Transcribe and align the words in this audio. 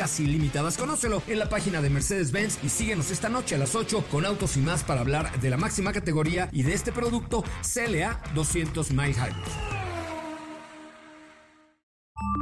casi 0.00 0.24
ilimitadas. 0.24 0.78
Conócelo 0.78 1.22
en 1.26 1.38
la 1.38 1.50
página 1.50 1.82
de 1.82 1.90
Mercedes-Benz 1.90 2.60
y 2.62 2.70
síguenos 2.70 3.10
esta 3.10 3.28
noche 3.28 3.56
a 3.56 3.58
las 3.58 3.74
8 3.74 4.06
con 4.10 4.24
autos 4.24 4.56
y 4.56 4.60
más 4.60 4.82
para 4.82 5.02
hablar 5.02 5.38
de 5.42 5.50
la 5.50 5.58
máxima 5.58 5.92
categoría 5.92 6.48
y 6.52 6.62
de 6.62 6.72
este 6.72 6.90
producto 6.90 7.44
CLA 7.62 8.18
200 8.34 8.92
Mile 8.92 9.12
Hybrid. 9.12 9.52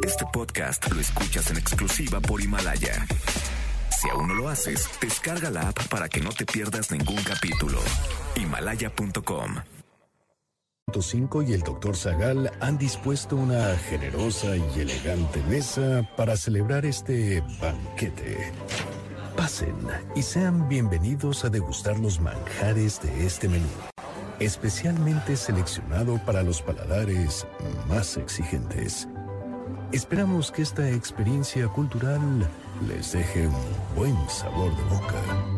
Este 0.07 0.25
podcast 0.33 0.89
lo 0.93 1.01
escuchas 1.01 1.51
en 1.51 1.57
exclusiva 1.57 2.21
por 2.21 2.41
Himalaya. 2.41 3.05
Si 4.01 4.09
aún 4.09 4.29
no 4.29 4.35
lo 4.35 4.49
haces, 4.49 4.89
descarga 5.01 5.51
la 5.51 5.71
app 5.71 5.89
para 5.89 6.09
que 6.09 6.21
no 6.21 6.31
te 6.31 6.47
pierdas 6.47 6.93
ningún 6.93 7.21
capítulo. 7.25 7.81
Himalaya.com 8.37 9.57
5 9.65 9.78
y 11.47 11.53
el 11.53 11.61
Dr. 11.61 11.97
Zagal 11.97 12.51
han 12.61 12.79
dispuesto 12.79 13.37
una 13.37 13.77
generosa 13.77 14.57
y 14.57 14.81
elegante 14.81 15.43
mesa 15.43 16.09
para 16.17 16.35
celebrar 16.35 16.87
este 16.87 17.43
banquete. 17.61 18.51
Pasen 19.37 19.77
y 20.17 20.23
sean 20.23 20.67
bienvenidos 20.67 21.45
a 21.45 21.51
degustar 21.51 21.99
los 21.99 22.21
manjares 22.21 23.03
de 23.03 23.27
este 23.27 23.49
menú, 23.49 23.69
especialmente 24.41 25.37
seleccionado 25.37 26.19
para 26.25 26.43
los 26.43 26.63
paladares 26.63 27.47
más 27.87 28.17
exigentes. 28.17 29.07
Esperamos 29.93 30.51
que 30.51 30.63
esta 30.63 30.89
experiencia 30.89 31.69
cultural 31.69 32.49
les 32.89 33.13
deje 33.13 33.47
un 33.47 33.55
buen 33.95 34.17
sabor 34.29 34.75
de 34.75 34.83
boca. 34.85 35.58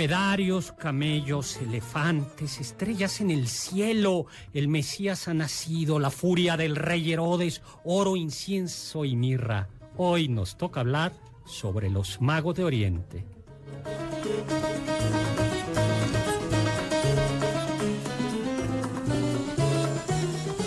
Dromedarios, 0.00 0.72
camellos, 0.72 1.58
elefantes, 1.58 2.58
estrellas 2.58 3.20
en 3.20 3.30
el 3.30 3.48
cielo, 3.48 4.24
el 4.54 4.66
Mesías 4.66 5.28
ha 5.28 5.34
nacido, 5.34 5.98
la 5.98 6.08
furia 6.08 6.56
del 6.56 6.74
rey 6.74 7.12
Herodes, 7.12 7.60
oro, 7.84 8.16
incienso 8.16 9.04
y 9.04 9.14
mirra. 9.14 9.68
Hoy 9.98 10.28
nos 10.28 10.56
toca 10.56 10.80
hablar 10.80 11.12
sobre 11.44 11.90
los 11.90 12.18
magos 12.22 12.56
de 12.56 12.64
Oriente. 12.64 13.26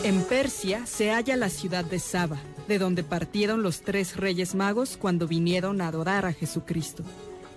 En 0.04 0.22
Persia 0.26 0.86
se 0.86 1.10
halla 1.10 1.36
la 1.38 1.50
ciudad 1.50 1.86
de 1.86 1.98
Saba, 1.98 2.38
de 2.68 2.78
donde 2.78 3.04
partieron 3.04 3.64
los 3.64 3.82
tres 3.82 4.16
reyes 4.16 4.54
magos 4.54 4.96
cuando 4.96 5.28
vinieron 5.28 5.82
a 5.82 5.88
adorar 5.88 6.28
a 6.28 6.34
Jesucristo. 6.34 7.02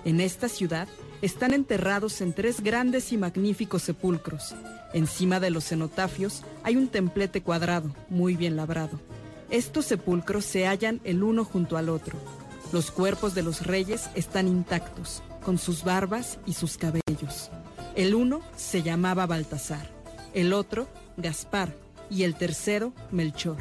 En 0.07 0.23
esta 0.23 0.49
ciudad 0.49 0.89
están 1.23 1.55
enterrados 1.55 2.21
en 2.21 2.33
tres 2.33 2.61
grandes 2.61 3.13
y 3.13 3.17
magníficos 3.17 3.83
sepulcros. 3.83 4.55
Encima 4.93 5.41
de 5.41 5.51
los 5.51 5.69
cenotafios 5.69 6.43
hay 6.63 6.77
un 6.77 6.89
templete 6.89 7.43
cuadrado, 7.43 7.95
muy 8.09 8.37
bien 8.37 8.57
labrado. 8.57 9.01
Estos 9.51 9.87
sepulcros 9.87 10.45
se 10.45 10.67
hallan 10.67 11.01
el 11.05 11.23
uno 11.23 11.45
junto 11.45 11.77
al 11.77 11.89
otro. 11.89 12.19
Los 12.73 12.91
cuerpos 12.91 13.35
de 13.35 13.43
los 13.43 13.67
reyes 13.67 14.11
están 14.15 14.49
intactos, 14.49 15.23
con 15.45 15.59
sus 15.59 15.85
barbas 15.85 16.39
y 16.47 16.53
sus 16.53 16.77
cabellos. 16.77 17.51
El 17.95 18.15
uno 18.15 18.41
se 18.57 18.83
llamaba 18.83 19.27
Baltasar, 19.27 19.89
el 20.35 20.53
otro 20.53 20.89
Gaspar 21.17 21.75
y 22.11 22.25
el 22.25 22.35
tercero 22.35 22.93
Melchor. 23.11 23.57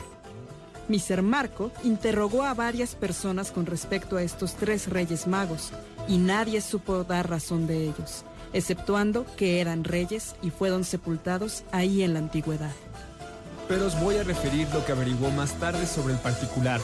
Miser 0.87 1.21
Marco 1.21 1.71
interrogó 1.83 2.43
a 2.43 2.53
varias 2.53 2.95
personas 2.95 3.51
con 3.51 3.65
respecto 3.65 4.17
a 4.17 4.23
estos 4.23 4.55
tres 4.55 4.87
reyes 4.87 5.25
magos 5.25 5.71
y 6.07 6.17
nadie 6.17 6.61
supo 6.61 7.03
dar 7.03 7.29
razón 7.29 7.67
de 7.67 7.83
ellos, 7.83 8.23
exceptuando 8.53 9.25
que 9.35 9.61
eran 9.61 9.83
reyes 9.83 10.35
y 10.41 10.49
fueron 10.49 10.83
sepultados 10.83 11.63
ahí 11.71 12.03
en 12.03 12.13
la 12.13 12.19
antigüedad. 12.19 12.71
Pero 13.67 13.87
os 13.87 13.99
voy 13.99 14.17
a 14.17 14.23
referir 14.23 14.67
lo 14.73 14.85
que 14.85 14.91
averiguó 14.91 15.31
más 15.31 15.53
tarde 15.59 15.87
sobre 15.87 16.13
el 16.13 16.19
particular. 16.19 16.79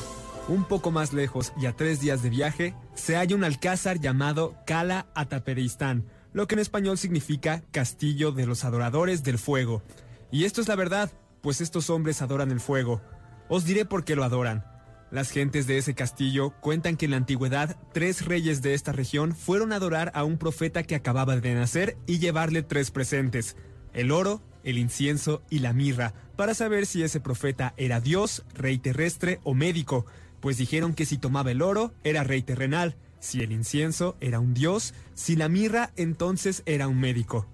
Un 0.48 0.66
poco 0.66 0.90
más 0.90 1.14
lejos 1.14 1.54
y 1.62 1.68
a 1.68 1.76
tres 1.76 2.02
días 2.02 2.24
de 2.24 2.30
viaje, 2.30 2.76
se 2.96 3.16
halla 3.16 3.36
un 3.36 3.44
alcázar 3.44 4.00
llamado 4.00 4.56
Cala 4.66 5.06
Atapereistán, 5.14 6.06
lo 6.34 6.48
que 6.48 6.56
en 6.56 6.60
español 6.60 6.98
significa 6.98 7.62
Castillo 7.72 8.32
de 8.32 8.48
los 8.48 8.66
Adoradores 8.66 9.24
del 9.24 9.38
Fuego. 9.38 9.84
Y 10.32 10.46
esto 10.46 10.62
es 10.62 10.68
la 10.68 10.76
verdad, 10.76 11.12
pues 11.42 11.62
estos 11.62 11.90
hombres 11.90 12.22
adoran 12.22 12.52
el 12.52 12.60
fuego. 12.60 13.02
Os 13.50 13.66
diré 13.66 13.86
por 13.86 14.04
qué 14.04 14.16
lo 14.16 14.24
adoran. 14.24 14.66
Las 15.12 15.30
gentes 15.30 15.68
de 15.68 15.78
ese 15.78 15.94
castillo 15.94 16.52
cuentan 16.62 16.96
que 16.96 17.04
en 17.04 17.12
la 17.12 17.18
antigüedad 17.18 17.76
tres 17.92 18.26
reyes 18.26 18.62
de 18.62 18.74
esta 18.74 18.94
región 18.94 19.36
fueron 19.36 19.74
a 19.74 19.76
adorar 19.76 20.10
a 20.16 20.24
un 20.24 20.38
profeta 20.38 20.84
que 20.84 20.96
acababa 20.96 21.36
de 21.36 21.54
nacer 21.54 21.98
y 22.08 22.20
llevarle 22.20 22.64
tres 22.64 22.92
presentes, 22.92 23.58
el 23.94 24.12
oro, 24.12 24.42
el 24.64 24.78
incienso 24.78 25.42
y 25.50 25.60
la 25.60 25.74
mirra, 25.74 26.14
para 26.38 26.54
saber 26.54 26.86
si 26.86 27.04
ese 27.04 27.20
profeta 27.20 27.74
era 27.76 28.00
dios, 28.00 28.46
rey 28.54 28.78
terrestre 28.78 29.42
o 29.44 29.54
médico, 29.54 30.06
pues 30.40 30.58
dijeron 30.58 30.94
que 30.94 31.06
si 31.06 31.18
tomaba 31.18 31.52
el 31.52 31.62
oro 31.62 31.94
era 32.06 32.24
rey 32.24 32.42
terrenal, 32.42 32.96
si 33.20 33.42
el 33.42 33.52
incienso 33.52 34.16
era 34.22 34.40
un 34.40 34.54
dios, 34.54 34.94
si 35.14 35.36
la 35.36 35.50
mirra 35.50 35.92
entonces 35.98 36.64
era 36.66 36.88
un 36.88 37.02
médico. 37.02 37.48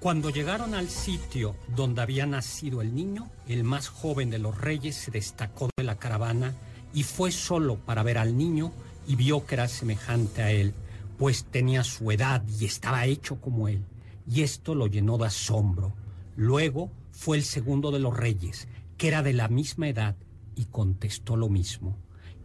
Cuando 0.00 0.30
llegaron 0.30 0.74
al 0.74 0.88
sitio 0.88 1.56
donde 1.74 2.02
había 2.02 2.24
nacido 2.24 2.82
el 2.82 2.94
niño, 2.94 3.28
el 3.48 3.64
más 3.64 3.88
joven 3.88 4.30
de 4.30 4.38
los 4.38 4.56
reyes 4.56 4.94
se 4.94 5.10
destacó 5.10 5.70
de 5.76 5.82
la 5.82 5.98
caravana 5.98 6.54
y 6.94 7.02
fue 7.02 7.32
solo 7.32 7.78
para 7.78 8.04
ver 8.04 8.16
al 8.16 8.38
niño 8.38 8.72
y 9.08 9.16
vio 9.16 9.44
que 9.44 9.56
era 9.56 9.66
semejante 9.66 10.42
a 10.42 10.52
él, 10.52 10.72
pues 11.18 11.46
tenía 11.46 11.82
su 11.82 12.12
edad 12.12 12.44
y 12.46 12.64
estaba 12.64 13.06
hecho 13.06 13.40
como 13.40 13.66
él. 13.66 13.84
Y 14.30 14.42
esto 14.42 14.76
lo 14.76 14.86
llenó 14.86 15.18
de 15.18 15.26
asombro. 15.26 15.92
Luego 16.36 16.92
fue 17.10 17.36
el 17.36 17.42
segundo 17.42 17.90
de 17.90 17.98
los 17.98 18.16
reyes, 18.16 18.68
que 18.98 19.08
era 19.08 19.24
de 19.24 19.32
la 19.32 19.48
misma 19.48 19.88
edad, 19.88 20.14
y 20.54 20.66
contestó 20.66 21.34
lo 21.34 21.48
mismo. 21.48 21.98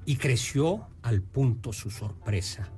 Y 0.08 0.16
creció 0.16 0.88
al 1.04 1.22
punto 1.22 1.72
su 1.72 1.92
sorpresa. 1.92 2.72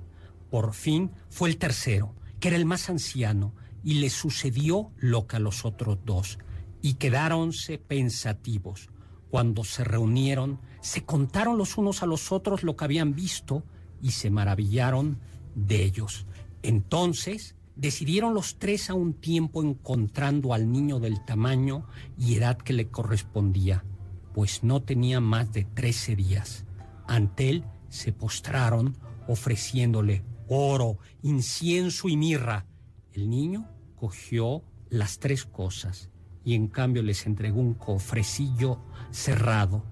Por 0.51 0.73
fin 0.73 1.11
fue 1.29 1.47
el 1.47 1.55
tercero, 1.57 2.13
que 2.41 2.49
era 2.49 2.57
el 2.57 2.65
más 2.65 2.89
anciano, 2.89 3.53
y 3.85 3.93
le 3.93 4.09
sucedió 4.09 4.91
lo 4.97 5.27
que 5.27 5.35
a 5.35 5.39
los 5.39 5.63
otros 5.63 5.99
dos, 6.03 6.39
y 6.81 6.95
quedáronse 6.95 7.77
pensativos. 7.77 8.89
Cuando 9.29 9.63
se 9.63 9.83
reunieron, 9.83 10.59
se 10.81 11.05
contaron 11.05 11.59
los 11.59 11.77
unos 11.77 12.01
a 12.01 12.07
los 12.07 12.31
otros 12.31 12.63
lo 12.63 12.75
que 12.75 12.83
habían 12.83 13.13
visto 13.13 13.63
y 14.01 14.11
se 14.11 14.31
maravillaron 14.31 15.19
de 15.53 15.83
ellos. 15.83 16.25
Entonces 16.63 17.55
decidieron 17.75 18.33
los 18.33 18.57
tres 18.57 18.89
a 18.89 18.95
un 18.95 19.13
tiempo 19.13 19.61
encontrando 19.61 20.55
al 20.55 20.71
niño 20.71 20.99
del 20.99 21.23
tamaño 21.23 21.85
y 22.17 22.35
edad 22.35 22.57
que 22.57 22.73
le 22.73 22.87
correspondía, 22.87 23.85
pues 24.33 24.63
no 24.63 24.81
tenía 24.81 25.19
más 25.19 25.53
de 25.53 25.63
trece 25.63 26.15
días. 26.15 26.65
Ante 27.07 27.49
él 27.49 27.65
se 27.89 28.11
postraron 28.13 28.97
ofreciéndole 29.27 30.23
oro, 30.47 30.97
incienso 31.21 32.09
y 32.09 32.17
mirra. 32.17 32.65
El 33.13 33.29
niño 33.29 33.69
escogió 34.05 34.63
las 34.89 35.17
tres 35.17 35.45
cosas 35.45 36.11
y 36.43 36.53
en 36.53 36.67
cambio 36.67 37.01
les 37.01 37.25
entregó 37.25 37.59
un 37.59 37.73
cofrecillo 37.73 38.79
cerrado. 39.09 39.83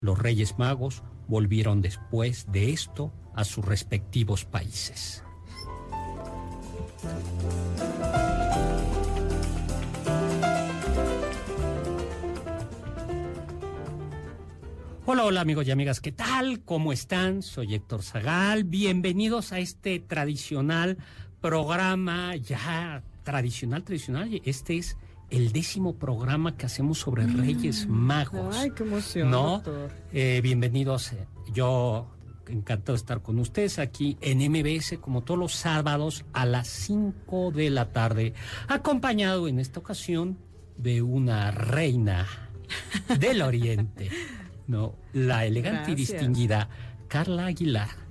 Los 0.00 0.20
Reyes 0.20 0.56
Magos 0.56 1.02
volvieron 1.26 1.82
después 1.82 2.46
de 2.52 2.70
esto 2.70 3.12
a 3.34 3.42
sus 3.42 3.64
respectivos 3.64 4.44
países. 4.44 5.24
Hola, 15.06 15.24
hola 15.24 15.40
amigos 15.40 15.66
y 15.66 15.72
amigas, 15.72 16.00
¿qué 16.00 16.12
tal? 16.12 16.62
¿Cómo 16.64 16.92
están? 16.92 17.42
Soy 17.42 17.74
Héctor 17.74 18.04
Zagal, 18.04 18.62
bienvenidos 18.62 19.52
a 19.52 19.58
este 19.58 19.98
tradicional 19.98 20.98
programa 21.40 22.36
ya 22.36 23.02
tradicional, 23.26 23.82
tradicional. 23.82 24.40
Este 24.44 24.78
es 24.78 24.96
el 25.30 25.50
décimo 25.50 25.96
programa 25.96 26.56
que 26.56 26.64
hacemos 26.64 27.00
sobre 27.00 27.26
Reyes 27.26 27.88
Magos. 27.88 28.54
Ay, 28.56 28.70
qué 28.70 28.84
emoción. 28.84 29.30
¿No? 29.32 29.54
doctor. 29.54 29.90
Eh, 30.12 30.40
bienvenidos. 30.44 31.12
eh, 31.12 31.26
Yo 31.52 32.06
encantado 32.46 32.92
de 32.92 32.98
estar 32.98 33.22
con 33.22 33.40
ustedes 33.40 33.80
aquí 33.80 34.16
en 34.20 34.38
MBS, 34.48 34.98
como 35.00 35.24
todos 35.24 35.40
los 35.40 35.52
sábados 35.54 36.24
a 36.32 36.46
las 36.46 36.68
5 36.68 37.50
de 37.50 37.70
la 37.70 37.90
tarde, 37.90 38.32
acompañado 38.68 39.48
en 39.48 39.58
esta 39.58 39.80
ocasión 39.80 40.38
de 40.78 41.02
una 41.02 41.50
reina 41.50 42.26
del 43.18 43.42
Oriente, 43.42 44.08
¿no? 44.68 44.94
La 45.12 45.46
elegante 45.46 45.90
y 45.90 45.94
distinguida 45.96 46.68
Carla 47.08 47.46
Aguilar. 47.46 48.05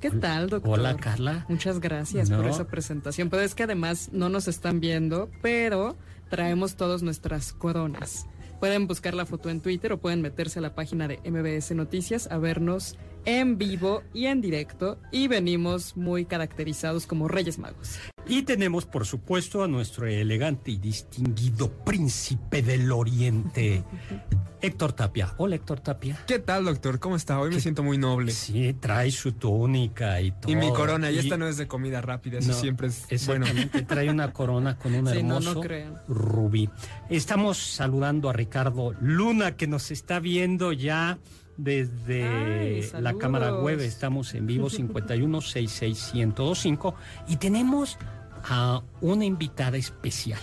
¿Qué 0.00 0.10
tal, 0.10 0.48
doctor? 0.48 0.78
Hola, 0.80 0.96
Carla. 0.96 1.44
Muchas 1.48 1.78
gracias 1.80 2.30
No. 2.30 2.38
por 2.38 2.46
esa 2.46 2.66
presentación. 2.66 3.28
Pero 3.28 3.42
es 3.42 3.54
que 3.54 3.64
además 3.64 4.08
no 4.12 4.28
nos 4.28 4.48
están 4.48 4.80
viendo, 4.80 5.28
pero 5.42 5.96
traemos 6.30 6.76
todas 6.76 7.02
nuestras 7.02 7.52
coronas. 7.52 8.26
Pueden 8.60 8.86
buscar 8.86 9.14
la 9.14 9.26
foto 9.26 9.50
en 9.50 9.60
Twitter 9.60 9.92
o 9.92 9.98
pueden 10.00 10.22
meterse 10.22 10.58
a 10.58 10.62
la 10.62 10.74
página 10.74 11.08
de 11.08 11.18
MBS 11.30 11.74
Noticias 11.74 12.28
a 12.30 12.38
vernos 12.38 12.96
en 13.24 13.58
vivo 13.58 14.02
y 14.14 14.26
en 14.26 14.40
directo. 14.40 14.98
Y 15.12 15.28
venimos 15.28 15.96
muy 15.96 16.24
caracterizados 16.24 17.06
como 17.06 17.28
Reyes 17.28 17.58
Magos. 17.58 17.98
Y 18.26 18.42
tenemos, 18.42 18.84
por 18.86 19.06
supuesto, 19.06 19.64
a 19.64 19.68
nuestro 19.68 20.06
elegante 20.06 20.70
y 20.70 20.76
distinguido 20.76 21.70
príncipe 21.84 22.62
del 22.62 22.92
Oriente, 22.92 23.82
Héctor 24.62 24.92
Tapia. 24.92 25.32
Hola, 25.38 25.56
Héctor 25.56 25.80
Tapia. 25.80 26.18
¿Qué 26.26 26.38
tal, 26.38 26.66
doctor? 26.66 27.00
¿Cómo 27.00 27.16
está? 27.16 27.40
Hoy 27.40 27.48
me 27.48 27.56
¿Qué- 27.56 27.62
siento 27.62 27.82
muy 27.82 27.96
noble. 27.96 28.30
Sí, 28.32 28.74
trae 28.78 29.10
su 29.10 29.32
túnica 29.32 30.20
y 30.20 30.32
todo. 30.32 30.52
Y 30.52 30.56
mi 30.56 30.68
corona, 30.70 31.10
y 31.10 31.16
Y- 31.16 31.18
esta 31.20 31.38
no 31.38 31.48
es 31.48 31.56
de 31.56 31.66
comida 31.66 32.02
rápida, 32.02 32.38
eso 32.38 32.48
No, 32.48 32.54
siempre 32.54 32.88
es 33.08 33.26
bueno. 33.26 33.46
Trae 33.88 34.10
una 34.10 34.32
corona 34.34 34.76
con 34.78 34.94
un 34.94 35.06
Sí, 35.08 35.18
hermoso 35.18 35.54
no 35.54 36.04
rubí. 36.08 36.68
Estamos 37.08 37.56
saludando 37.56 38.28
a 38.28 38.32
Ricardo 38.34 38.94
Luna, 39.00 39.56
que 39.56 39.66
nos 39.66 39.90
está 39.90 40.20
viendo 40.20 40.72
ya 40.72 41.18
desde 41.64 42.24
Ay, 42.26 42.90
la 43.00 43.14
cámara 43.14 43.60
web. 43.60 43.80
Estamos 43.80 44.34
en 44.34 44.46
vivo 44.46 44.68
5166125 44.70 46.94
y 47.28 47.36
tenemos 47.36 47.98
a 48.44 48.82
una 49.00 49.24
invitada 49.24 49.76
especial, 49.76 50.40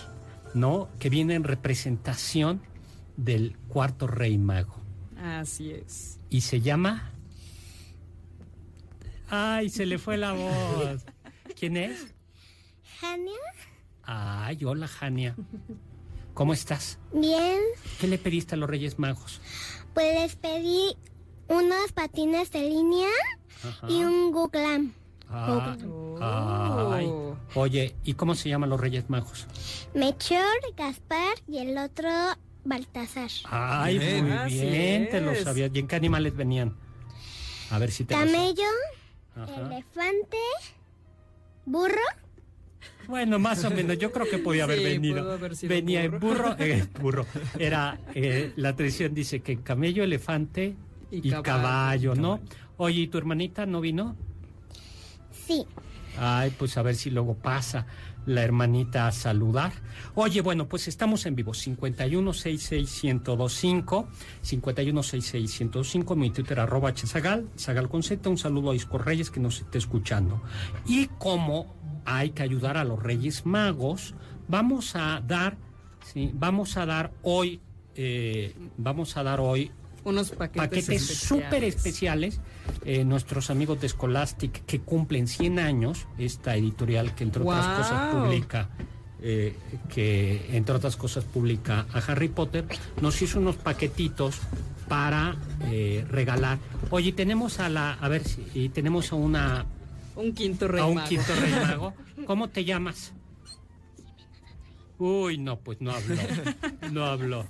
¿no? 0.54 0.88
Que 0.98 1.10
viene 1.10 1.34
en 1.34 1.44
representación 1.44 2.60
del 3.16 3.56
cuarto 3.68 4.06
rey 4.06 4.38
mago 4.38 4.76
Así 5.20 5.72
es. 5.72 6.20
y 6.30 6.42
se 6.42 6.60
llama. 6.60 7.12
Ay, 9.30 9.68
se 9.68 9.84
le 9.86 9.98
fue 9.98 10.16
la 10.16 10.32
voz. 10.32 11.04
¿Quién 11.58 11.76
es? 11.76 12.14
Jania, 13.00 13.32
Ay, 14.04 14.64
hola, 14.64 14.86
Jania. 14.88 15.34
¿Cómo 16.38 16.52
estás? 16.52 16.98
bien, 17.12 17.58
¿Qué 18.00 18.06
le 18.06 18.16
pediste 18.16 18.54
a 18.54 18.58
los 18.58 18.70
Reyes 18.70 18.96
Magos? 19.00 19.40
pues 19.92 20.20
les 20.20 20.36
pedí 20.36 20.96
unos 21.48 21.90
patines 21.92 22.52
de 22.52 22.60
línea 22.62 23.08
Ajá. 23.64 23.88
y 23.90 24.04
un 24.04 24.30
Guglam. 24.30 24.92
Ah, 25.28 25.76
Oh. 26.20 26.92
ay. 26.92 27.10
Oye, 27.56 27.96
¿y 28.04 28.14
cómo 28.14 28.36
se 28.36 28.48
llaman 28.50 28.70
los 28.70 28.78
Reyes 28.80 29.10
Magos? 29.10 29.48
Melchor, 29.94 30.44
Gaspar 30.76 31.34
y 31.48 31.58
el 31.58 31.76
otro 31.76 32.08
Baltasar. 32.64 33.30
Ay, 33.50 33.98
Bien. 33.98 34.28
muy 34.28 34.52
bien, 34.52 35.08
te 35.10 35.20
lo 35.20 35.34
sabías. 35.34 35.72
¿Y 35.74 35.80
en 35.80 35.88
qué 35.88 35.96
animales 35.96 36.36
venían? 36.36 36.76
A 37.72 37.80
ver 37.80 37.90
si 37.90 38.04
te. 38.04 38.14
Camello, 38.14 38.62
elefante, 39.56 40.38
burro, 41.66 41.96
Bueno, 43.06 43.38
más 43.38 43.64
o 43.64 43.70
menos, 43.70 43.96
yo 43.98 44.12
creo 44.12 44.26
que 44.30 44.36
podía 44.38 44.64
haber 44.64 44.78
Sí, 44.78 44.84
venido. 44.84 45.22
pudo 45.22 45.32
haber 45.32 45.56
sido 45.56 45.70
Venía 45.74 46.04
en 46.04 46.18
burro. 46.20 46.50
burro, 46.50 46.56
eh, 46.58 46.84
burro. 47.00 47.26
Era, 47.58 47.98
eh, 48.14 48.52
la 48.56 48.76
tradición 48.76 49.14
dice 49.14 49.40
que 49.40 49.60
camello, 49.62 50.04
elefante 50.04 50.76
y, 51.10 51.28
Y 51.28 51.30
caballo, 51.30 51.42
caballo. 51.42 52.14
¿no? 52.14 52.40
Oye, 52.76 53.00
¿y 53.02 53.06
tu 53.08 53.16
hermanita 53.18 53.66
no 53.66 53.80
vino? 53.80 54.16
sí. 55.32 55.64
Ay, 56.20 56.52
pues 56.58 56.76
a 56.76 56.82
ver 56.82 56.96
si 56.96 57.10
luego 57.10 57.34
pasa 57.36 57.86
la 58.26 58.42
hermanita 58.42 59.06
a 59.06 59.12
saludar. 59.12 59.72
Oye, 60.16 60.40
bueno, 60.40 60.68
pues 60.68 60.88
estamos 60.88 61.24
en 61.26 61.36
vivo, 61.36 61.52
5166125, 61.54 64.08
5166125, 64.42 66.16
mi 66.16 66.30
Twitter 66.30 66.58
arroba 66.60 66.92
hzagal, 66.92 67.48
zagal 67.56 67.88
con 67.88 68.02
Z, 68.02 68.28
un 68.28 68.36
saludo 68.36 68.72
a 68.72 68.74
Isco 68.74 68.98
Reyes 68.98 69.30
que 69.30 69.38
nos 69.40 69.60
esté 69.60 69.78
escuchando. 69.78 70.42
Y 70.86 71.06
como 71.18 71.77
hay 72.16 72.30
que 72.30 72.42
ayudar 72.42 72.76
a 72.76 72.84
los 72.84 73.02
Reyes 73.02 73.44
Magos, 73.44 74.14
vamos 74.48 74.96
a 74.96 75.20
dar, 75.26 75.56
sí, 76.04 76.30
vamos 76.34 76.76
a 76.76 76.86
dar 76.86 77.12
hoy, 77.22 77.60
eh, 77.94 78.54
vamos 78.76 79.16
a 79.16 79.22
dar 79.22 79.40
hoy 79.40 79.70
Unos 80.04 80.30
paquetes, 80.30 80.86
súper 81.04 81.64
especiales. 81.64 82.34
especiales. 82.34 82.40
Eh, 82.84 83.04
nuestros 83.04 83.50
amigos 83.50 83.80
de 83.80 83.88
Scholastic 83.88 84.64
que 84.64 84.80
cumplen 84.80 85.26
100 85.26 85.58
años, 85.58 86.06
esta 86.16 86.56
editorial 86.56 87.14
que 87.14 87.24
entre 87.24 87.42
otras 87.42 87.66
cosas 87.66 88.14
publica, 88.14 88.70
eh, 89.20 89.54
que 89.92 90.46
entre 90.56 90.74
otras 90.76 90.96
cosas 90.96 91.24
publica 91.24 91.86
a 91.92 91.98
Harry 91.98 92.28
Potter, 92.28 92.64
nos 93.02 93.20
hizo 93.20 93.38
unos 93.38 93.56
paquetitos 93.56 94.36
para 94.88 95.36
eh, 95.66 96.06
regalar. 96.08 96.58
Oye, 96.90 97.12
tenemos 97.12 97.58
a 97.60 97.68
la, 97.68 97.92
a 97.94 98.08
ver 98.08 98.24
si 98.24 98.68
tenemos 98.70 99.12
a 99.12 99.16
una, 99.16 99.66
Un 100.18 100.32
quinto 100.34 100.66
rey 100.68 100.80
a 100.82 100.86
un 100.86 100.94
mago. 100.96 101.08
quinto 101.08 101.34
rey 101.36 101.52
mago. 101.66 101.94
¿Cómo 102.26 102.48
te 102.48 102.64
llamas? 102.64 103.12
Uy, 104.98 105.38
no, 105.38 105.58
pues 105.60 105.80
no 105.80 105.92
habló. 105.92 106.16
No 106.90 107.04
habló. 107.06 107.46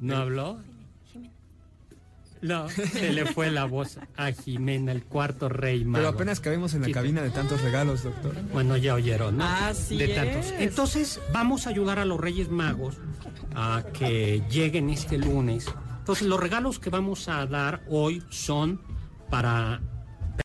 ¿No 0.00 0.16
habló? 0.16 0.58
No, 2.42 2.70
se 2.70 3.12
le 3.12 3.26
fue 3.26 3.50
la 3.50 3.66
voz 3.66 3.98
a 4.16 4.32
Jimena, 4.32 4.92
el 4.92 5.04
cuarto 5.04 5.50
rey 5.50 5.84
mago. 5.84 6.02
Pero 6.02 6.08
apenas 6.08 6.40
cabemos 6.40 6.72
en 6.72 6.80
la 6.80 6.90
cabina 6.90 7.20
de 7.20 7.28
tantos 7.28 7.60
regalos, 7.60 8.02
doctor. 8.02 8.34
Bueno, 8.50 8.78
ya 8.78 8.94
oyeron, 8.94 9.36
¿no? 9.36 9.44
Así 9.44 9.98
de 9.98 10.08
tantos. 10.08 10.46
es. 10.46 10.52
Entonces, 10.58 11.20
vamos 11.34 11.66
a 11.66 11.70
ayudar 11.70 11.98
a 11.98 12.06
los 12.06 12.18
Reyes 12.18 12.48
Magos 12.48 12.96
a 13.54 13.84
que 13.92 14.42
lleguen 14.50 14.88
este 14.88 15.18
lunes. 15.18 15.66
Entonces, 15.98 16.26
los 16.26 16.40
regalos 16.40 16.78
que 16.78 16.88
vamos 16.88 17.28
a 17.28 17.44
dar 17.44 17.82
hoy 17.90 18.22
son 18.30 18.80
para 19.28 19.82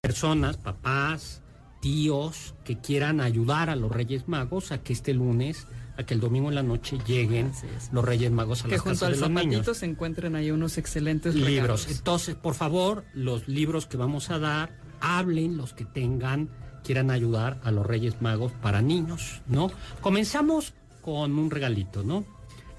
personas, 0.02 0.58
papás, 0.58 1.42
tíos 1.86 2.56
que 2.64 2.80
quieran 2.80 3.22
ayudar 3.22 3.70
a 3.70 3.76
los 3.76 3.92
Reyes 3.92 4.28
Magos 4.28 4.72
a 4.72 4.80
que 4.80 4.92
este 4.92 5.14
lunes, 5.14 5.68
a 5.98 6.04
que 6.04 6.16
el 6.16 6.20
domingo 6.20 6.50
en 6.50 6.56
la 6.56 6.64
noche 6.64 6.98
lleguen 7.06 7.52
los 7.92 8.04
Reyes 8.04 8.32
Magos 8.32 8.62
a 8.66 8.70
Que 8.70 8.78
las 8.78 8.82
casas 8.82 9.02
de 9.02 9.10
los 9.10 9.20
zapatito 9.20 9.48
niños 9.48 9.78
se 9.78 9.86
encuentren 9.86 10.36
ahí 10.36 10.50
unos 10.50 10.80
excelentes 10.80 11.36
libros. 11.36 11.52
regalos. 11.52 11.88
Entonces, 11.92 12.34
por 12.34 12.56
favor, 12.56 13.06
los 13.14 13.48
libros 13.48 13.86
que 13.86 13.98
vamos 13.98 14.32
a 14.32 14.40
dar, 14.40 14.80
hablen 15.00 15.58
los 15.58 15.74
que 15.74 15.86
tengan, 15.86 16.50
quieran 16.84 17.12
ayudar 17.12 17.62
a 17.64 17.70
los 17.70 17.86
Reyes 17.86 18.20
Magos 18.20 18.52
para 18.64 18.82
niños, 18.82 19.44
¿no? 19.46 19.70
Comenzamos 20.02 20.74
con 21.04 21.38
un 21.38 21.52
regalito, 21.52 22.02
¿no? 22.02 22.26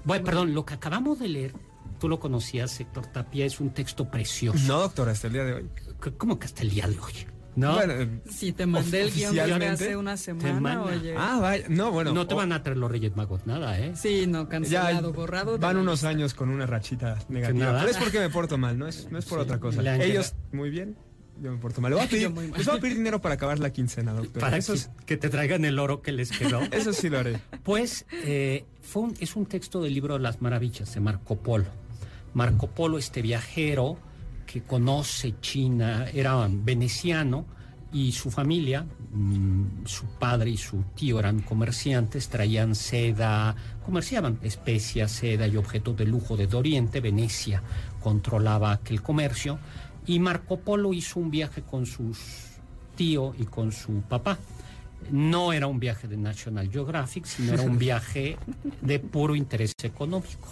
Bueno, 0.03 0.25
perdón, 0.25 0.53
lo 0.53 0.65
que 0.65 0.73
acabamos 0.73 1.17
de 1.19 1.29
leer, 1.29 1.53
tú 1.97 2.09
lo 2.09 2.19
conocías, 2.19 2.77
Héctor 2.77 3.05
Tapia, 3.05 3.45
es 3.45 3.61
un 3.61 3.69
texto 3.69 4.11
precioso. 4.11 4.59
No, 4.67 4.79
doctor, 4.81 5.07
hasta 5.07 5.27
el 5.27 5.33
día 5.33 5.45
de 5.45 5.53
hoy. 5.53 5.69
¿Cómo 6.17 6.37
que 6.37 6.45
hasta 6.45 6.63
el 6.63 6.71
día 6.71 6.87
de 6.87 6.99
hoy? 6.99 7.36
¿No? 7.57 7.73
Bueno, 7.73 8.21
Si 8.29 8.53
te 8.53 8.65
mandé 8.67 9.01
el 9.01 9.11
guion 9.11 9.31
desde 9.35 9.41
Oficialmente, 9.41 9.83
hace 9.85 9.95
una 9.97 10.15
semana, 10.15 10.83
oye. 10.83 11.15
ah, 11.17 11.39
vaya, 11.41 11.65
no, 11.69 11.91
bueno. 11.91 12.13
no 12.13 12.27
te 12.27 12.35
van 12.35 12.51
a 12.53 12.61
traer 12.61 12.77
los 12.77 12.89
Reyes 12.91 13.15
Magos 13.15 13.45
nada, 13.47 13.79
¿eh? 13.79 13.93
Sí, 13.95 14.25
no, 14.27 14.43
ya 14.43 14.49
cancelado, 14.49 15.11
borrado. 15.11 15.53
de 15.53 15.57
van 15.57 15.77
unos 15.77 15.93
lista. 15.95 16.09
años 16.09 16.33
con 16.35 16.49
una 16.49 16.65
rachita 16.67 17.17
negativa. 17.29 17.77
Pero 17.79 17.89
es 17.91 17.97
porque 17.97 18.19
me 18.19 18.29
porto 18.29 18.57
mal, 18.59 18.77
no 18.77 18.87
es, 18.87 19.11
no 19.11 19.17
es 19.17 19.25
por 19.25 19.39
Sí, 19.39 19.43
otra 19.43 19.59
cosa. 19.59 19.81
Ellos 20.03 20.35
muy 20.51 20.69
bien, 20.69 20.95
yo 21.41 21.51
me 21.51 21.57
porto 21.57 21.81
mal. 21.81 21.89
Le 21.89 21.95
voy 21.97 22.05
a 22.05 22.09
pedir, 22.09 22.29
les 22.31 22.65
voy 22.67 22.77
a 22.77 22.79
pedir 22.81 22.95
dinero 22.97 23.19
para 23.21 23.33
acabar 23.35 23.57
la 23.57 23.71
quincena, 23.71 24.13
doctor. 24.13 24.39
Para 24.39 24.57
eso, 24.57 24.73
que, 24.73 24.77
es- 24.79 24.89
que 25.07 25.17
te 25.17 25.29
traigan 25.29 25.65
el 25.65 25.79
oro 25.79 26.03
que 26.03 26.11
les 26.11 26.31
quedó. 26.31 26.61
eso 26.71 26.93
sí 26.93 27.09
lo 27.09 27.17
haré. 27.17 27.41
Pues 27.63 28.05
eh, 28.11 28.65
fue 28.83 29.01
un- 29.01 29.15
es 29.19 29.35
un 29.35 29.47
texto 29.47 29.81
del 29.81 29.95
libro 29.95 30.13
de 30.13 30.19
las 30.19 30.43
maravillas 30.43 30.93
de 30.93 30.99
Marco 30.99 31.35
Polo. 31.37 31.65
Marco 32.35 32.67
Polo, 32.67 32.99
este 32.99 33.23
viajero 33.23 33.97
que 34.47 34.61
conoce 34.63 35.35
China, 35.41 36.07
era 36.11 36.47
veneciano 36.49 37.45
y 37.91 38.11
su 38.13 38.31
familia, 38.31 38.85
mm, 39.11 39.85
su 39.85 40.05
padre 40.17 40.51
y 40.51 40.57
su 40.57 40.83
tío 40.95 41.19
eran 41.19 41.41
comerciantes, 41.41 42.29
traían 42.29 42.73
seda, 42.73 43.55
comerciaban 43.85 44.39
especias, 44.41 45.11
seda 45.11 45.47
y 45.47 45.57
objetos 45.57 45.95
de 45.97 46.05
lujo 46.05 46.35
de 46.37 46.47
Oriente. 46.55 47.01
Venecia 47.01 47.61
controlaba 48.01 48.71
aquel 48.71 49.01
comercio 49.01 49.59
y 50.05 50.19
Marco 50.19 50.59
Polo 50.59 50.93
hizo 50.93 51.19
un 51.19 51.29
viaje 51.29 51.61
con 51.61 51.85
sus 51.85 52.17
tío 52.95 53.35
y 53.37 53.45
con 53.45 53.71
su 53.71 54.01
papá. 54.01 54.39
No 55.11 55.53
era 55.53 55.67
un 55.67 55.79
viaje 55.79 56.07
de 56.07 56.17
National 56.17 56.71
Geographic, 56.71 57.25
sino 57.25 57.53
era 57.53 57.61
un 57.61 57.77
viaje 57.87 58.37
de 58.81 58.99
puro 58.99 59.35
interés 59.35 59.73
económico. 59.83 60.49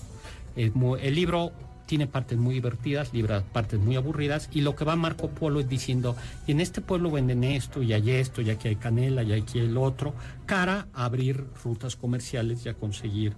El 0.56 1.16
libro 1.16 1.52
tiene 1.86 2.08
partes 2.08 2.38
muy 2.38 2.56
divertidas, 2.56 3.14
libra 3.14 3.44
partes 3.54 3.80
muy 3.80 3.96
aburridas, 3.96 4.50
y 4.52 4.62
lo 4.62 4.76
que 4.76 4.86
va 4.86 4.96
Marco 4.96 5.30
Polo 5.30 5.60
es 5.60 5.70
diciendo, 5.70 6.16
y 6.48 6.52
en 6.52 6.62
este 6.62 6.82
pueblo 6.82 7.12
venden 7.12 7.44
esto, 7.44 7.82
y 7.82 7.94
hay 7.94 8.12
esto, 8.12 8.42
y 8.42 8.50
aquí 8.50 8.68
hay 8.68 8.76
canela, 8.76 9.24
y 9.24 9.34
aquí 9.34 9.60
el 9.60 9.78
otro, 9.78 10.14
cara 10.46 10.88
a 10.94 11.06
abrir 11.06 11.46
rutas 11.64 11.96
comerciales 11.96 12.66
y 12.66 12.70
a 12.70 12.74
conseguir, 12.74 13.34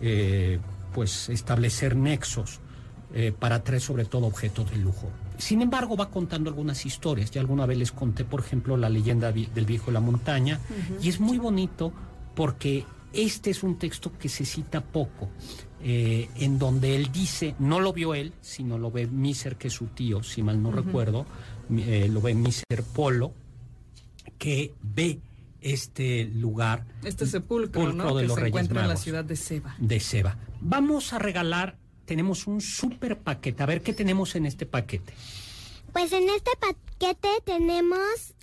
eh, 0.00 0.58
pues, 0.94 1.28
establecer 1.28 1.96
nexos 1.96 2.60
eh, 3.14 3.32
para 3.38 3.62
traer 3.62 3.80
sobre 3.80 4.04
todo 4.04 4.26
objetos 4.26 4.70
de 4.70 4.76
lujo. 4.76 5.08
Sin 5.38 5.62
embargo, 5.62 5.96
va 5.96 6.10
contando 6.10 6.50
algunas 6.50 6.84
historias. 6.86 7.30
Ya 7.30 7.40
alguna 7.40 7.66
vez 7.66 7.78
les 7.78 7.92
conté, 7.92 8.24
por 8.24 8.40
ejemplo, 8.40 8.76
la 8.76 8.88
leyenda 8.88 9.32
del 9.32 9.64
viejo 9.64 9.86
de 9.86 9.92
la 9.92 10.00
montaña, 10.00 10.60
y 11.00 11.08
es 11.08 11.20
muy 11.20 11.38
bonito 11.38 11.92
porque 12.34 12.84
este 13.12 13.50
es 13.50 13.62
un 13.62 13.78
texto 13.78 14.12
que 14.18 14.28
se 14.28 14.44
cita 14.44 14.80
poco, 14.80 15.28
eh, 15.82 16.28
en 16.36 16.58
donde 16.58 16.96
él 16.96 17.10
dice, 17.12 17.54
no 17.58 17.80
lo 17.80 17.92
vio 17.92 18.14
él, 18.14 18.32
sino 18.40 18.78
lo 18.78 18.90
ve 18.90 19.06
Miser, 19.06 19.56
que 19.56 19.68
es 19.68 19.74
su 19.74 19.86
tío, 19.86 20.22
si 20.22 20.42
mal 20.42 20.62
no 20.62 20.70
recuerdo, 20.70 21.26
eh, 21.70 22.08
lo 22.10 22.20
ve 22.20 22.34
Miser 22.34 22.82
Polo, 22.94 23.32
que 24.38 24.74
ve 24.82 25.20
este 25.60 26.24
lugar. 26.24 26.86
Este 27.04 27.26
sepulcro, 27.26 27.92
¿no? 27.92 28.14
de 28.14 28.22
que 28.22 28.28
los 28.28 28.36
se 28.36 28.40
Reyes 28.42 28.50
encuentra 28.50 28.82
en 28.82 28.88
la 28.88 28.96
ciudad 28.96 29.24
de 29.24 29.36
Seba. 29.36 29.74
De 29.78 30.00
Seba. 30.00 30.38
Vamos 30.60 31.12
a 31.12 31.18
regalar, 31.18 31.76
tenemos 32.04 32.46
un 32.46 32.60
super 32.60 33.18
paquete. 33.18 33.62
A 33.62 33.66
ver 33.66 33.82
qué 33.82 33.92
tenemos 33.92 34.36
en 34.36 34.46
este 34.46 34.66
paquete. 34.66 35.14
Pues 35.92 36.12
en 36.12 36.28
este 36.28 36.50
paquete 36.60 37.28
tenemos 37.44 38.35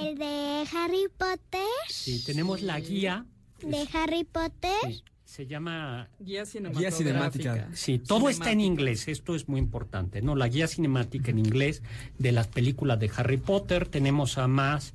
el 0.00 0.16
de 0.18 0.64
Harry 0.76 1.06
Potter, 1.16 1.60
Sí, 1.88 2.22
tenemos 2.24 2.62
la 2.62 2.78
guía. 2.80 3.26
de 3.60 3.88
Harry 3.94 4.24
Potter, 4.24 4.70
Sí, 4.86 5.02
se 5.24 5.46
llama 5.46 6.08
Guía 6.20 6.44
cinemática. 6.46 6.90
cinematográfica. 6.90 7.68
Sí, 7.74 7.98
todo 7.98 8.28
está 8.28 8.52
en 8.52 8.60
Cinemática. 8.60 8.82
inglés, 8.82 9.08
esto 9.08 9.34
es 9.34 9.48
muy 9.48 9.58
importante, 9.58 10.22
¿no? 10.22 10.36
La 10.36 10.48
guía 10.48 10.68
cinemática 10.68 11.30
en 11.30 11.38
inglés 11.38 11.82
de 12.18 12.32
las 12.32 12.46
películas 12.48 13.00
de 13.00 13.10
Harry 13.16 13.36
Potter, 13.38 13.88
tenemos 13.88 14.38
a 14.38 14.46
más, 14.48 14.94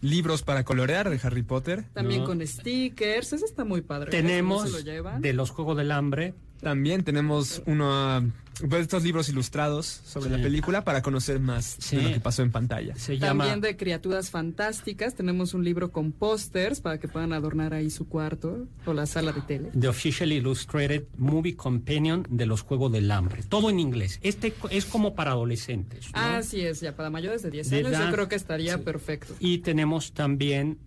Libros 0.00 0.42
para 0.42 0.64
colorear 0.64 1.08
de 1.08 1.18
Harry 1.22 1.42
Potter. 1.42 1.86
También 1.94 2.20
No. 2.20 2.26
con 2.26 2.46
stickers, 2.46 3.32
ese 3.32 3.46
está 3.46 3.64
muy 3.64 3.80
padre. 3.80 4.06
¿no? 4.06 4.10
tenemos 4.10 4.62
¿Se 4.64 4.70
lo 4.70 4.80
llevan? 4.80 5.22
de 5.22 5.32
los 5.32 5.48
Juegos 5.50 5.78
del 5.78 5.90
Hambre, 5.92 6.34
También 6.60 7.04
tenemos 7.04 7.62
uno, 7.66 8.30
pues, 8.68 8.82
estos 8.82 9.02
libros 9.02 9.28
ilustrados 9.28 9.86
sobre 10.04 10.30
Sí. 10.30 10.36
la 10.36 10.42
película 10.42 10.84
para 10.84 11.02
conocer 11.02 11.40
más 11.40 11.76
Sí. 11.78 11.96
de 11.96 12.02
lo 12.02 12.12
que 12.12 12.20
pasó 12.20 12.42
en 12.42 12.50
pantalla. 12.52 12.94
se 12.96 13.18
llama... 13.18 13.44
También 13.44 13.60
de 13.60 13.76
criaturas 13.76 14.30
fantásticas, 14.30 15.14
tenemos 15.14 15.54
un 15.54 15.64
libro 15.64 15.90
con 15.92 16.12
pósters 16.12 16.80
para 16.80 16.98
que 16.98 17.08
puedan 17.08 17.32
adornar 17.32 17.74
ahí 17.74 17.90
su 17.90 18.08
cuarto 18.08 18.66
o 18.86 18.92
la 18.94 19.06
sala 19.06 19.32
de 19.32 19.40
tele. 19.42 19.70
The 19.78 19.88
Official 19.88 20.32
Illustrated 20.32 21.04
Movie 21.18 21.56
Companion 21.56 22.26
de 22.30 22.46
los 22.46 22.62
Juegos 22.62 22.92
del 22.92 23.10
Hambre. 23.10 23.42
Todo 23.48 23.70
en 23.70 23.78
inglés. 23.80 24.18
Este 24.22 24.52
co- 24.52 24.68
es 24.68 24.84
como 24.84 25.14
para 25.14 25.32
adolescentes. 25.32 26.06
¿no? 26.14 26.20
Así 26.20 26.60
es, 26.60 26.80
ya 26.80 26.94
para 26.96 27.10
mayores 27.10 27.42
de 27.42 27.50
10 27.50 27.70
De 27.70 27.78
años 27.78 27.90
edad, 27.92 28.06
yo 28.06 28.12
creo 28.14 28.28
que 28.28 28.36
estaría 28.36 28.76
sí. 28.76 28.82
perfecto. 28.84 29.34
Y 29.40 29.58
tenemos 29.58 30.12
también 30.12 30.78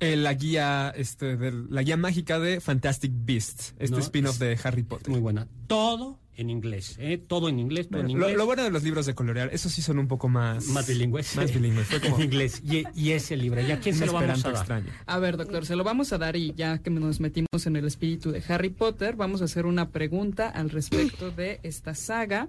Eh, 0.00 0.16
la 0.16 0.32
guía, 0.34 0.92
este, 0.96 1.36
del- 1.36 1.66
la 1.70 1.82
guía 1.82 1.96
mágica 1.96 2.38
de 2.38 2.60
Fantastic 2.60 3.12
Beasts, 3.14 3.74
este 3.78 3.96
No, 3.96 4.00
spin-off 4.02 4.38
de 4.38 4.56
Harry 4.62 4.84
Potter. 4.84 5.10
muy 5.10 5.18
buena. 5.20 5.48
Todo 5.66 6.18
en 6.36 6.50
inglés, 6.50 6.94
¿eh? 7.00 7.18
Todo 7.18 7.48
en 7.48 7.58
inglés, 7.58 7.88
todo 7.88 8.00
en 8.02 8.06
Lo, 8.06 8.12
inglés. 8.12 8.36
lo 8.36 8.46
bueno 8.46 8.62
de 8.62 8.70
los 8.70 8.84
libros 8.84 9.06
de 9.06 9.14
colorear, 9.16 9.50
esos 9.52 9.72
sí 9.72 9.82
son 9.82 9.98
un 9.98 10.06
poco 10.06 10.28
más... 10.28 10.66
más 10.68 10.86
bilingües. 10.86 11.34
Más 11.34 11.52
bilingües. 11.52 11.88
Fue 11.88 12.00
como 12.00 12.16
en 12.18 12.22
inglés. 12.26 12.62
Y, 12.64 12.84
y 12.94 13.10
ese 13.10 13.36
libro. 13.36 13.60
¿Y 13.60 13.72
a 13.72 13.80
quién 13.80 13.96
se 13.96 14.06
lo 14.06 14.12
vamos 14.12 14.44
a 14.44 14.48
dar? 14.50 14.56
extraño. 14.60 14.86
A 15.06 15.18
ver, 15.18 15.36
doctor, 15.36 15.66
se 15.66 15.74
lo 15.74 15.82
vamos 15.82 16.12
a 16.12 16.18
dar 16.18 16.36
y 16.36 16.54
ya 16.54 16.78
que 16.78 16.90
nos 16.90 17.18
metimos 17.18 17.66
en 17.66 17.74
el 17.74 17.84
espíritu 17.84 18.30
de 18.30 18.40
Harry 18.48 18.70
Potter, 18.70 19.16
vamos 19.16 19.42
a 19.42 19.46
hacer 19.46 19.66
una 19.66 19.88
pregunta 19.90 20.48
al 20.48 20.70
respecto 20.70 21.32
de 21.32 21.58
esta 21.64 21.96
saga. 21.96 22.46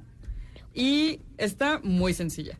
Y 0.75 1.21
está 1.39 1.79
muy 1.83 2.13
sencilla. 2.13 2.59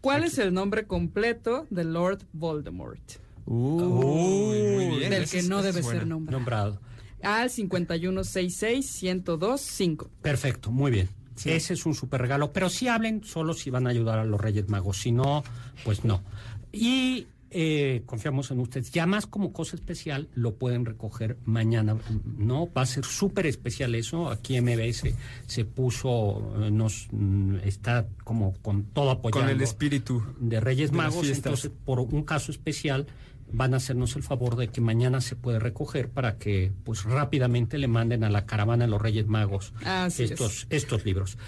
¿Cuál 0.00 0.24
es 0.24 0.36
el 0.38 0.52
nombre 0.52 0.88
completo 0.88 1.68
de 1.70 1.84
Lord 1.84 2.22
Voldemort? 2.32 3.00
Uy, 3.46 4.58
muy 4.58 4.88
bien. 4.98 5.10
Del 5.10 5.28
que 5.28 5.38
es- 5.40 5.48
no 5.48 5.62
debe 5.62 5.82
ser 5.82 6.06
nombrado. 6.06 6.38
Nombrado. 6.38 6.80
Al 7.22 7.50
5166-1025. 7.50 10.08
Perfecto, 10.22 10.70
muy 10.70 10.90
bien. 10.90 11.08
Ese 11.44 11.74
es 11.74 11.84
un 11.84 11.94
super 11.94 12.20
regalo, 12.20 12.52
pero 12.52 12.68
si 12.68 12.86
hablen 12.86 13.24
solo 13.24 13.54
si 13.54 13.68
van 13.70 13.88
a 13.88 13.90
ayudar 13.90 14.20
a 14.20 14.24
los 14.24 14.40
Reyes 14.40 14.68
Magos, 14.68 14.98
si 14.98 15.10
no, 15.10 15.42
pues 15.84 16.04
no. 16.04 16.22
Y 16.70 17.26
eh, 17.50 18.02
confiamos 18.06 18.50
en 18.52 18.60
ustedes. 18.60 18.90
Ya 18.92 19.04
más 19.06 19.26
como 19.26 19.52
cosa 19.52 19.74
especial, 19.76 20.28
lo 20.34 20.54
pueden 20.54 20.84
recoger 20.84 21.36
mañana, 21.44 21.96
¿no? 22.36 22.70
Va 22.72 22.82
a 22.82 22.86
ser 22.86 23.04
súper 23.04 23.46
especial 23.46 23.94
eso. 23.96 24.28
Aquí 24.30 24.56
MBS 24.60 25.12
se 25.46 25.64
puso, 25.64 26.54
eh, 26.62 26.70
nos 26.70 27.08
mm, 27.10 27.56
está 27.64 28.06
como 28.22 28.54
con 28.62 28.84
todo 28.84 29.10
apoyando. 29.10 29.46
Con 29.46 29.50
el 29.56 29.60
espíritu. 29.62 30.22
de 30.38 30.60
Reyes 30.60 30.92
Magos, 30.92 31.28
entonces 31.28 31.70
por 31.84 31.98
un 32.00 32.22
caso 32.22 32.52
especial 32.52 33.06
van 33.54 33.74
a 33.74 33.78
hacernos 33.78 34.16
el 34.16 34.22
favor 34.22 34.56
de 34.56 34.68
que 34.68 34.80
mañana 34.80 35.20
se 35.20 35.36
puede 35.36 35.58
recoger 35.58 36.10
para 36.10 36.36
que 36.38 36.72
pues 36.84 37.04
rápidamente 37.04 37.78
le 37.78 37.88
manden 37.88 38.24
a 38.24 38.30
la 38.30 38.46
caravana 38.46 38.84
de 38.84 38.90
los 38.90 39.00
Reyes 39.00 39.26
Magos 39.26 39.72
Así 39.84 40.24
es. 40.24 40.32
estos, 40.32 40.66
estos 40.70 41.04
libros. 41.04 41.38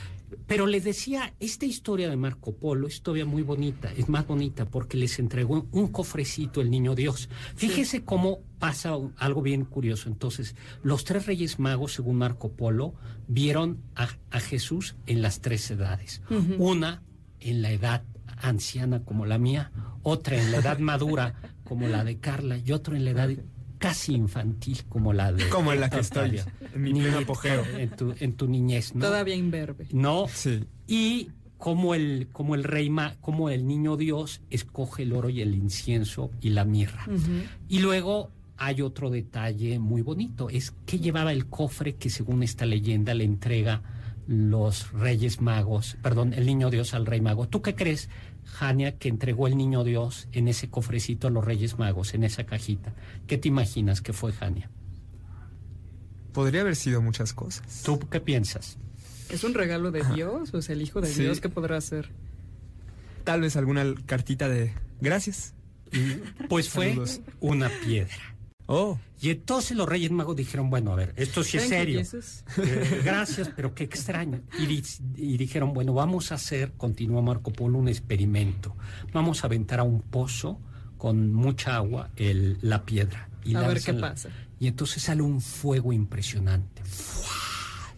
Pero 0.47 0.67
les 0.67 0.85
decía, 0.85 1.35
esta 1.39 1.67
historia 1.67 2.09
de 2.09 2.17
Marco 2.17 2.55
Polo 2.57 2.89
es 2.89 3.03
todavía 3.03 3.27
muy 3.27 3.43
bonita, 3.43 3.93
es 3.93 4.09
más 4.09 4.27
bonita 4.27 4.65
porque 4.65 4.97
les 4.97 5.19
entregó 5.19 5.67
un 5.71 5.89
cofrecito 5.89 6.61
el 6.61 6.71
niño 6.71 6.95
Dios. 6.95 7.29
Fíjese 7.55 8.05
cómo 8.05 8.41
pasa 8.59 8.97
algo 9.19 9.43
bien 9.43 9.65
curioso. 9.65 10.09
Entonces, 10.09 10.57
los 10.83 11.05
tres 11.05 11.27
reyes 11.27 11.59
magos, 11.59 11.93
según 11.95 12.17
Marco 12.17 12.51
Polo, 12.53 12.95
vieron 13.29 13.83
a, 13.95 14.09
a 14.31 14.41
Jesús 14.41 14.97
en 15.07 15.23
las 15.23 15.41
tres 15.41 15.71
edades. 15.71 16.23
Una 16.59 17.03
en 17.41 17.63
la 17.63 17.71
edad 17.71 18.03
anciana 18.39 19.05
como 19.05 19.27
la 19.27 19.39
mía, 19.39 19.71
otra 20.03 20.41
en 20.41 20.51
la 20.53 20.59
edad 20.59 20.79
madura 20.79 21.56
como 21.67 21.87
la 21.89 22.03
de 22.05 22.17
Carla 22.19 22.57
y 22.57 22.73
otro 22.73 22.97
en 22.97 23.05
la 23.05 23.11
edad 23.11 23.29
casi 23.79 24.15
infantil 24.15 24.85
como 24.89 25.13
la 25.13 25.33
de 25.33 25.47
Como 25.51 25.71
en 25.73 25.81
la 25.81 25.91
que 25.91 26.01
estoy, 26.01 26.41
en 26.75 26.83
mi 26.83 26.93
pleno 26.95 27.19
apogeo. 27.19 27.63
En 27.77 27.91
tu, 27.91 28.15
en 28.19 28.33
tu 28.33 28.49
niñez, 28.49 28.95
¿no? 28.95 29.05
Todavía 29.05 29.35
imberbe. 29.35 29.87
No. 29.93 30.27
Sí. 30.33 30.65
Y 30.87 31.29
como 31.59 31.95
el, 31.95 32.29
como 32.33 32.55
el 32.55 32.65
rey, 32.65 32.89
ma- 32.89 33.17
como 33.21 33.51
el 33.51 33.67
niño 33.67 33.97
Dios 33.99 34.41
escoge 34.49 35.03
el 35.03 35.13
oro 35.13 35.29
y 35.29 35.43
el 35.43 35.55
incienso 35.55 36.31
y 36.41 36.51
la 36.51 36.65
mirra. 36.65 37.07
Y 37.69 37.81
luego 37.81 38.31
hay 38.57 38.81
otro 38.81 39.11
detalle 39.11 39.79
muy 39.79 40.01
bonito, 40.01 40.49
es 40.49 40.73
que 40.87 40.99
llevaba 40.99 41.33
el 41.33 41.47
cofre 41.47 41.97
que 41.97 42.09
según 42.09 42.43
esta 42.43 42.65
leyenda 42.65 43.13
le 43.13 43.25
entrega 43.25 43.83
los 44.27 44.91
reyes 44.93 45.41
magos, 45.41 45.97
perdón, 46.03 46.33
el 46.33 46.47
niño 46.47 46.71
Dios 46.71 46.95
al 46.95 47.05
rey 47.07 47.21
mago. 47.21 47.47
¿Tú 47.49 47.61
qué 47.63 47.75
crees, 47.75 48.09
Jania, 48.47 48.97
que 48.99 49.09
entregó 49.09 49.47
el 49.49 49.57
niño 49.57 49.85
Dios 49.85 50.29
en 50.33 50.49
ese 50.49 50.71
cofrecito 50.71 51.27
a 51.29 51.31
los 51.31 51.45
reyes 51.45 51.79
magos, 51.79 52.15
en 52.15 52.25
esa 52.25 52.45
cajita? 52.47 52.95
¿Qué 53.27 53.37
te 53.39 53.49
imaginas 53.49 54.01
que 54.01 54.13
fue, 54.13 54.33
Jania? 54.33 54.71
Podría 56.33 56.61
haber 56.63 56.77
sido 56.77 57.01
muchas 57.03 57.33
cosas. 57.33 57.83
¿Tú 57.85 57.99
qué 57.99 58.21
piensas? 58.21 58.79
¿Es 59.31 59.43
un 59.45 59.55
regalo 59.55 59.91
de 59.91 60.05
Dios 60.15 60.53
o 60.55 60.59
es 60.59 60.69
el 60.71 60.83
hijo 60.83 61.01
de 61.01 61.09
Sí. 61.09 61.23
Dios? 61.23 61.41
¿Qué 61.41 61.49
podrá 61.49 61.81
ser? 61.81 62.11
Tal 63.25 63.41
vez 63.41 63.57
alguna 63.57 63.85
cartita 64.07 64.49
de 64.49 64.73
gracias. 65.01 65.55
Pues 66.49 66.69
fue 66.69 66.91
Saludos. 66.91 67.21
una 67.41 67.69
piedra. 67.85 68.36
Oh, 68.69 68.99
Y 69.21 69.31
entonces 69.31 69.77
los 69.77 69.89
Reyes 69.89 70.11
Magos 70.11 70.35
dijeron, 70.37 70.71
bueno, 70.71 70.93
a 70.93 70.97
ver, 70.97 71.15
esto 71.17 71.45
sí 71.45 71.57
es 71.57 71.69
serio. 71.69 72.01
Eh, 72.59 73.01
gracias, 73.05 73.51
pero 73.55 73.75
qué 73.75 73.85
extraño. 73.85 74.41
Y, 74.59 74.67
di- 74.67 74.83
y 75.17 75.37
dijeron, 75.37 75.73
bueno, 75.73 75.95
vamos 75.95 76.33
a 76.33 76.35
hacer, 76.35 76.73
continuó 76.77 77.23
Marco 77.23 77.53
Polo, 77.53 77.79
un 77.79 77.89
experimento. 77.89 78.75
Vamos 79.13 79.45
a 79.45 79.47
aventar 79.47 79.79
a 79.79 79.85
un 79.85 80.01
pozo 80.03 80.61
con 80.99 81.33
mucha 81.33 81.77
agua 81.77 82.11
el- 82.17 82.59
la 82.61 82.85
piedra. 82.85 83.29
Y 83.45 83.55
A 83.55 83.61
ver 83.69 83.81
qué 83.81 83.95
pasa. 83.95 84.31
Y 84.59 84.67
entonces 84.67 85.03
sale 85.05 85.23
un 85.23 85.41
fuego 85.41 85.93
impresionante. 85.93 86.83
¡Fua! 86.85 87.95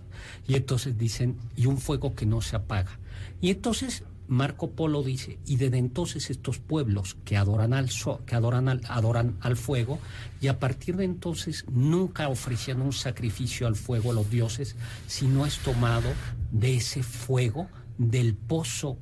Y 0.47 0.55
entonces 0.55 0.99
dicen, 0.99 1.37
y 1.57 1.67
un 1.67 1.79
fuego 1.79 2.15
que 2.15 2.27
no 2.27 2.41
se 2.43 2.57
apaga. 2.57 2.99
Y 3.41 3.51
entonces 3.51 4.03
Marco 4.29 4.71
Polo 4.71 5.03
dice, 5.03 5.39
y 5.47 5.57
desde 5.57 5.79
entonces 5.79 6.31
estos 6.31 6.59
pueblos 6.59 7.17
que 7.25 7.37
adoran 7.37 7.73
al 7.73 7.89
sol, 7.89 8.21
que 8.27 8.35
adoran 8.35 8.69
al, 8.69 8.83
adoran 8.89 9.37
al 9.41 9.57
fuego, 9.57 9.99
y 10.41 10.49
a 10.49 10.59
partir 10.59 10.97
de 10.97 11.05
entonces 11.05 11.65
nunca 11.71 12.29
ofrecían 12.29 12.83
un 12.83 12.93
sacrificio 12.93 13.67
al 13.67 13.75
fuego 13.75 14.13
a 14.13 14.15
los 14.15 14.31
dioses, 14.31 14.77
sino 15.07 15.47
es 15.47 15.59
tomado 15.59 16.11
de 16.53 16.77
ese 16.77 17.03
fuego 17.03 17.69
del 17.97 18.35
pozo 18.35 18.99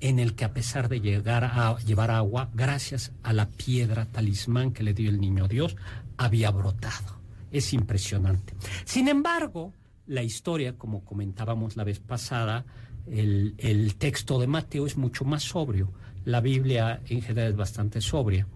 en 0.00 0.18
el 0.20 0.34
que 0.34 0.44
a 0.44 0.52
pesar 0.52 0.88
de 0.88 1.00
llegar 1.00 1.44
a 1.44 1.76
llevar 1.80 2.10
agua, 2.10 2.50
gracias 2.54 3.12
a 3.22 3.32
la 3.32 3.48
piedra 3.48 4.06
talismán 4.06 4.72
que 4.72 4.84
le 4.84 4.94
dio 4.94 5.10
el 5.10 5.20
niño 5.20 5.48
Dios, 5.48 5.76
había 6.16 6.50
brotado. 6.50 7.18
Es 7.50 7.72
impresionante. 7.72 8.54
Sin 8.84 9.08
embargo, 9.08 9.72
la 10.06 10.22
historia, 10.22 10.76
como 10.76 11.04
comentábamos 11.04 11.76
la 11.76 11.84
vez 11.84 11.98
pasada, 11.98 12.64
el, 13.12 13.54
el 13.58 13.94
texto 13.96 14.38
de 14.40 14.46
Mateo 14.46 14.86
es 14.86 14.96
mucho 14.96 15.24
más 15.24 15.42
sobrio. 15.42 15.92
La 16.24 16.40
Biblia 16.40 17.00
en 17.08 17.22
general 17.22 17.50
es 17.52 17.56
bastante 17.56 18.00
sobria. 18.00 18.46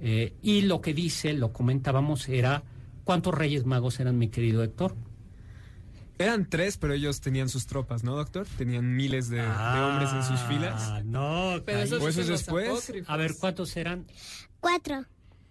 Eh, 0.00 0.34
y 0.42 0.62
lo 0.62 0.80
que 0.80 0.92
dice, 0.94 1.32
lo 1.32 1.52
comentábamos, 1.52 2.28
era, 2.28 2.62
¿cuántos 3.04 3.34
reyes 3.34 3.64
magos 3.66 3.98
eran, 4.00 4.18
mi 4.18 4.28
querido 4.28 4.62
Héctor? 4.62 4.94
Eran 6.18 6.48
tres, 6.48 6.78
pero 6.78 6.94
ellos 6.94 7.20
tenían 7.20 7.48
sus 7.50 7.66
tropas, 7.66 8.02
¿no, 8.02 8.16
doctor? 8.16 8.46
Tenían 8.56 8.96
miles 8.96 9.28
de, 9.28 9.36
de 9.42 9.42
hombres 9.80 10.10
en 10.14 10.22
sus 10.22 10.40
filas. 10.40 10.82
Ah, 10.86 11.02
no, 11.04 11.60
Pero 11.66 11.80
eso, 11.80 11.96
¿O 11.96 11.98
eso 11.98 12.06
dicen 12.08 12.22
es 12.22 12.28
los 12.30 12.40
después? 12.40 12.68
apócrifos. 12.68 13.10
A 13.10 13.16
ver, 13.18 13.34
¿cuántos 13.38 13.76
eran? 13.76 14.06
Cuatro. 14.60 15.04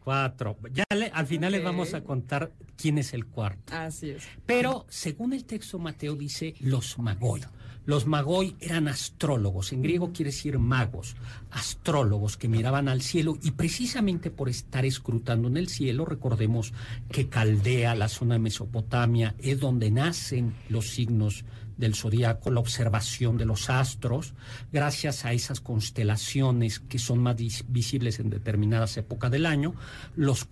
Cuatro. 0.04 0.58
Ya 0.72 0.84
le- 0.96 1.10
al 1.12 1.28
final 1.28 1.52
les 1.52 1.64
vamos 1.64 1.94
a 1.94 2.02
contar 2.04 2.52
quién 2.78 2.98
es 2.98 3.14
el 3.14 3.26
cuarto. 3.26 3.74
Así 3.76 4.10
es. 4.12 4.24
Pero 4.46 4.86
según 4.90 5.34
el 5.34 5.46
texto 5.46 5.78
Mateo 5.80 6.16
dice 6.16 6.56
los 6.62 6.98
magoi. 6.98 7.42
Los 7.86 8.08
magoi 8.08 8.56
eran 8.60 8.88
astrólogos, 8.88 9.72
en 9.72 9.82
griego 9.84 10.12
quiere 10.12 10.32
decir 10.32 10.58
magos, 10.58 11.16
astrólogos 11.52 12.36
que 12.36 12.48
miraban 12.48 12.88
al 12.90 13.02
cielo 13.02 13.38
y 13.44 13.52
precisamente 13.52 14.32
por 14.32 14.50
estar 14.50 14.86
escrutando 14.86 15.48
en 15.48 15.58
el 15.58 15.68
cielo, 15.70 16.06
recordemos 16.06 16.74
que 17.12 17.28
Caldea, 17.30 17.94
la 17.96 18.08
zona 18.10 18.36
de 18.36 18.40
Mesopotamia, 18.40 19.36
es 19.40 19.60
donde 19.60 19.92
nacen 19.92 20.56
los 20.70 20.88
signos 20.90 21.46
del 21.78 21.94
zodiaco, 21.94 22.52
la 22.52 22.62
observación 22.62 23.38
de 23.38 23.46
los 23.46 23.70
astros, 23.70 24.34
gracias 24.72 25.26
a 25.26 25.34
esas 25.34 25.60
constelaciones 25.60 26.80
que 26.80 27.00
son 27.00 27.20
más 27.20 27.36
vis- 27.36 27.66
visibles 27.68 28.20
en 28.20 28.30
determinadas 28.30 28.96
épocas 28.98 29.30
del 29.30 29.46
año, 29.46 29.76
los, 30.16 30.48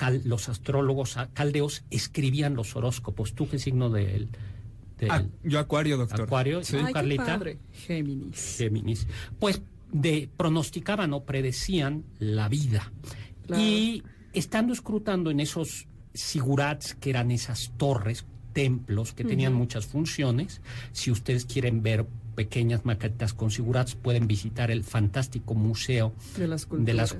astrólogos 0.49 1.15
ah, 1.17 1.29
caldeos 1.33 1.83
escribían 1.89 2.55
los 2.55 2.75
horóscopos. 2.75 3.33
¿Tú 3.35 3.47
qué 3.47 3.57
signo 3.57 3.89
del, 3.89 4.27
Ah, 5.09 5.23
yo 5.43 5.59
acuario, 5.59 5.97
doctor. 5.97 6.21
acuario? 6.21 6.63
Sí. 6.63 6.73
¿Tú, 6.73 6.79
Ay, 6.79 6.85
qué 6.87 6.93
Carlita? 6.93 7.25
padre. 7.25 7.57
Géminis. 7.71 8.55
Géminis. 8.57 9.07
Pues 9.39 9.61
de, 9.91 10.29
pronosticaban 10.37 11.13
o 11.13 11.23
predecían 11.23 12.03
la 12.19 12.49
vida. 12.49 12.91
Claro. 13.45 13.61
Y 13.61 14.03
estando 14.33 14.73
escrutando 14.73 15.31
en 15.31 15.39
esos 15.39 15.87
sigurats, 16.13 16.95
que 16.95 17.09
eran 17.09 17.31
esas 17.31 17.71
torres, 17.77 18.25
templos, 18.53 19.13
que 19.13 19.23
tenían 19.23 19.53
muchas 19.53 19.85
funciones, 19.87 20.61
si 20.91 21.09
ustedes 21.11 21.45
quieren 21.45 21.81
ver 21.81 22.05
pequeñas 22.35 22.85
maquetas 22.85 23.33
con 23.33 23.51
sigurats, 23.51 23.95
pueden 23.95 24.27
visitar 24.27 24.71
el 24.71 24.83
fantástico 24.83 25.53
museo 25.53 26.13
De 26.37 26.47
las 26.47 26.67
de 26.71 26.93
las, 26.93 27.15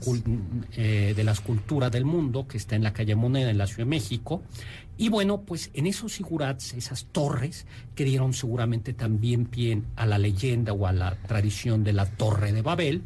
eh, 0.76 1.14
de 1.16 1.24
las 1.24 1.40
culturas 1.42 1.92
del 1.92 2.06
mundo, 2.06 2.48
que 2.48 2.58
está 2.58 2.76
en 2.76 2.84
la 2.84 2.94
calle 2.94 3.16
Moneda, 3.16 3.50
en 3.50 3.58
la 3.58 3.68
Ciudad 3.68 3.86
de 3.86 3.90
México. 3.90 4.42
Y 4.98 5.10
bueno, 5.10 5.42
pues 5.42 5.72
en 5.74 5.88
esos 5.88 6.14
sigurats, 6.14 6.74
esas 6.74 7.06
torres, 7.06 7.66
que 7.96 8.06
dieron 8.06 8.34
seguramente 8.34 8.94
también 8.94 9.46
pie 9.46 9.82
a 9.96 10.06
la 10.06 10.18
leyenda 10.18 10.74
o 10.74 10.86
a 10.86 10.94
la 10.94 11.16
tradición 11.16 11.84
de 11.84 11.94
la 11.94 12.06
Torre 12.06 12.54
de 12.54 12.62
Babel, 12.62 13.02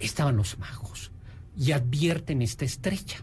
estaban 0.00 0.36
los 0.36 0.58
magos 0.58 1.10
y 1.56 1.72
advierten 1.72 2.42
esta 2.42 2.64
estrella. 2.64 3.16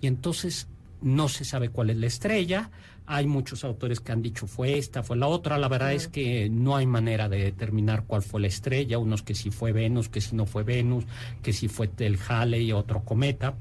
Y 0.00 0.06
entonces 0.06 0.68
no 1.02 1.28
se 1.28 1.44
sabe 1.44 1.68
cuál 1.68 1.90
es 1.90 1.96
la 1.96 2.06
estrella. 2.06 2.70
Hay 3.06 3.26
muchos 3.26 3.64
autores 3.64 4.00
que 4.00 4.12
han 4.12 4.22
dicho 4.22 4.46
fue 4.46 4.78
esta, 4.78 5.02
fue 5.02 5.16
la 5.16 5.26
otra. 5.26 5.58
La 5.58 5.68
verdad 5.68 5.92
es 5.92 6.08
que 6.08 6.48
no 6.48 6.76
hay 6.76 6.86
manera 6.86 7.28
de 7.28 7.44
determinar 7.44 8.04
cuál 8.06 8.22
fue 8.22 8.40
la 8.40 8.46
estrella. 8.46 8.98
Unos 8.98 9.22
que 9.22 9.34
si 9.34 9.50
fue 9.50 9.72
Venus, 9.72 10.08
que 10.08 10.20
si 10.20 10.36
no 10.36 10.46
fue 10.46 10.62
Venus, 10.62 11.04
que 11.42 11.52
si 11.52 11.68
fue 11.68 11.90
el 11.98 12.18
Halley, 12.28 12.72
otro 12.72 13.04
cometa. 13.04 13.56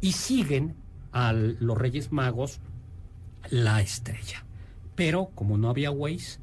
Y 0.00 0.12
siguen 0.12 0.74
a 1.12 1.32
los 1.32 1.76
Reyes 1.76 2.12
Magos 2.12 2.60
la 3.50 3.80
estrella. 3.80 4.44
Pero 4.94 5.30
como 5.34 5.56
no 5.58 5.70
había 5.70 5.90
Waze, 5.90 6.38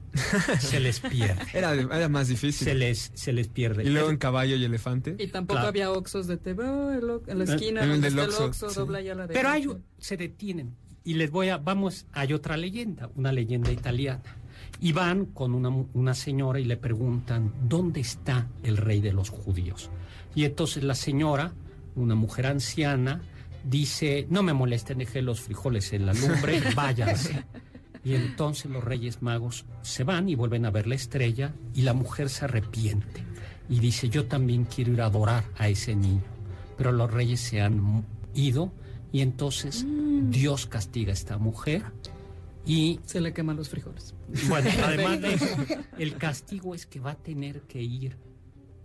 se 0.60 0.80
les 0.80 1.00
pierde. 1.00 1.40
Era, 1.54 1.74
era 1.74 2.10
más 2.10 2.28
difícil. 2.30 2.66
Se 2.68 2.74
les, 2.74 3.12
se 3.14 3.32
les 3.32 3.48
pierde. 3.48 3.84
Y 3.84 3.90
luego 3.90 4.10
en 4.10 4.18
caballo 4.18 4.56
y 4.56 4.64
elefante. 4.66 5.16
Y 5.20 5.28
tampoco 5.28 5.58
Claro. 5.58 5.68
había 5.70 5.92
Oxos 5.92 6.26
de 6.28 6.38
veo 6.38 6.92
en 7.28 7.38
la 7.38 7.44
Eh, 7.44 7.48
esquina 7.48 7.84
el 7.84 7.90
donde 7.90 8.10
del 8.10 8.20
está 8.20 8.24
el 8.24 8.30
Oxxo, 8.30 8.46
Oxxo, 8.46 8.70
sí. 8.72 8.76
dobla 8.76 9.02
ya 9.02 9.14
la 9.16 9.28
Pero 9.28 9.50
hay, 9.50 9.68
se 10.00 10.18
detienen 10.18 10.76
y 11.04 11.14
les 11.14 11.30
voy 11.32 11.50
a, 11.50 11.58
vamos, 11.58 12.08
hay 12.12 12.34
otra 12.34 12.58
leyenda, 12.58 13.10
una 13.16 13.32
leyenda 13.32 13.72
italiana. 13.72 14.24
Y 14.82 14.94
van 14.94 15.26
con 15.28 15.54
una, 15.54 15.70
una 15.94 16.14
señora 16.16 16.60
y 16.60 16.66
le 16.66 16.78
preguntan, 16.78 17.54
¿dónde 17.68 18.00
está 18.02 18.48
el 18.64 18.78
rey 18.78 19.02
de 19.02 19.14
los 19.14 19.30
judíos? 19.30 19.90
Y 20.36 20.46
entonces 20.46 20.84
la 20.84 20.96
señora, 20.96 21.54
una 21.96 22.16
mujer 22.16 22.48
anciana, 22.48 23.22
dice, 23.64 24.28
no 24.30 24.44
me 24.44 24.54
molesten, 24.54 25.00
dejé 25.00 25.22
los 25.22 25.42
frijoles 25.42 25.94
en 25.94 26.06
la 26.06 26.14
lumbre, 26.14 26.62
váyanse. 26.76 27.44
Y 28.04 28.16
entonces 28.16 28.72
los 28.72 28.84
reyes 28.84 29.22
magos 29.22 29.66
se 29.82 30.04
van 30.04 30.30
y 30.30 30.36
vuelven 30.36 30.66
a 30.66 30.72
ver 30.72 30.88
la 30.88 30.96
estrella 30.96 31.54
y 31.74 31.82
la 31.82 31.94
mujer 31.94 32.30
se 32.30 32.46
arrepiente 32.46 33.24
y 33.70 33.80
dice, 33.80 34.10
yo 34.10 34.26
también 34.26 34.66
quiero 34.66 34.94
ir 34.94 35.02
a 35.02 35.06
adorar 35.06 35.44
a 35.58 35.68
ese 35.68 35.96
niño. 35.96 36.24
Pero 36.78 36.92
los 36.92 37.12
reyes 37.12 37.40
se 37.40 37.62
han 37.62 38.06
ido 38.34 38.72
y 39.12 39.22
entonces 39.22 39.86
Dios 40.30 40.66
castiga 40.66 41.12
a 41.12 41.14
esta 41.14 41.38
mujer 41.38 41.84
y 42.66 43.00
Se 43.06 43.20
le 43.20 43.34
queman 43.34 43.56
los 43.56 43.70
frijoles. 43.70 44.14
bueno, 44.48 44.70
además 44.84 45.22
de 45.22 45.34
eso, 45.34 45.58
el 45.98 46.18
castigo 46.18 46.76
es 46.76 46.86
que 46.86 47.00
va 47.00 47.12
a 47.12 47.16
tener 47.16 47.62
que 47.62 47.82
ir 47.82 48.18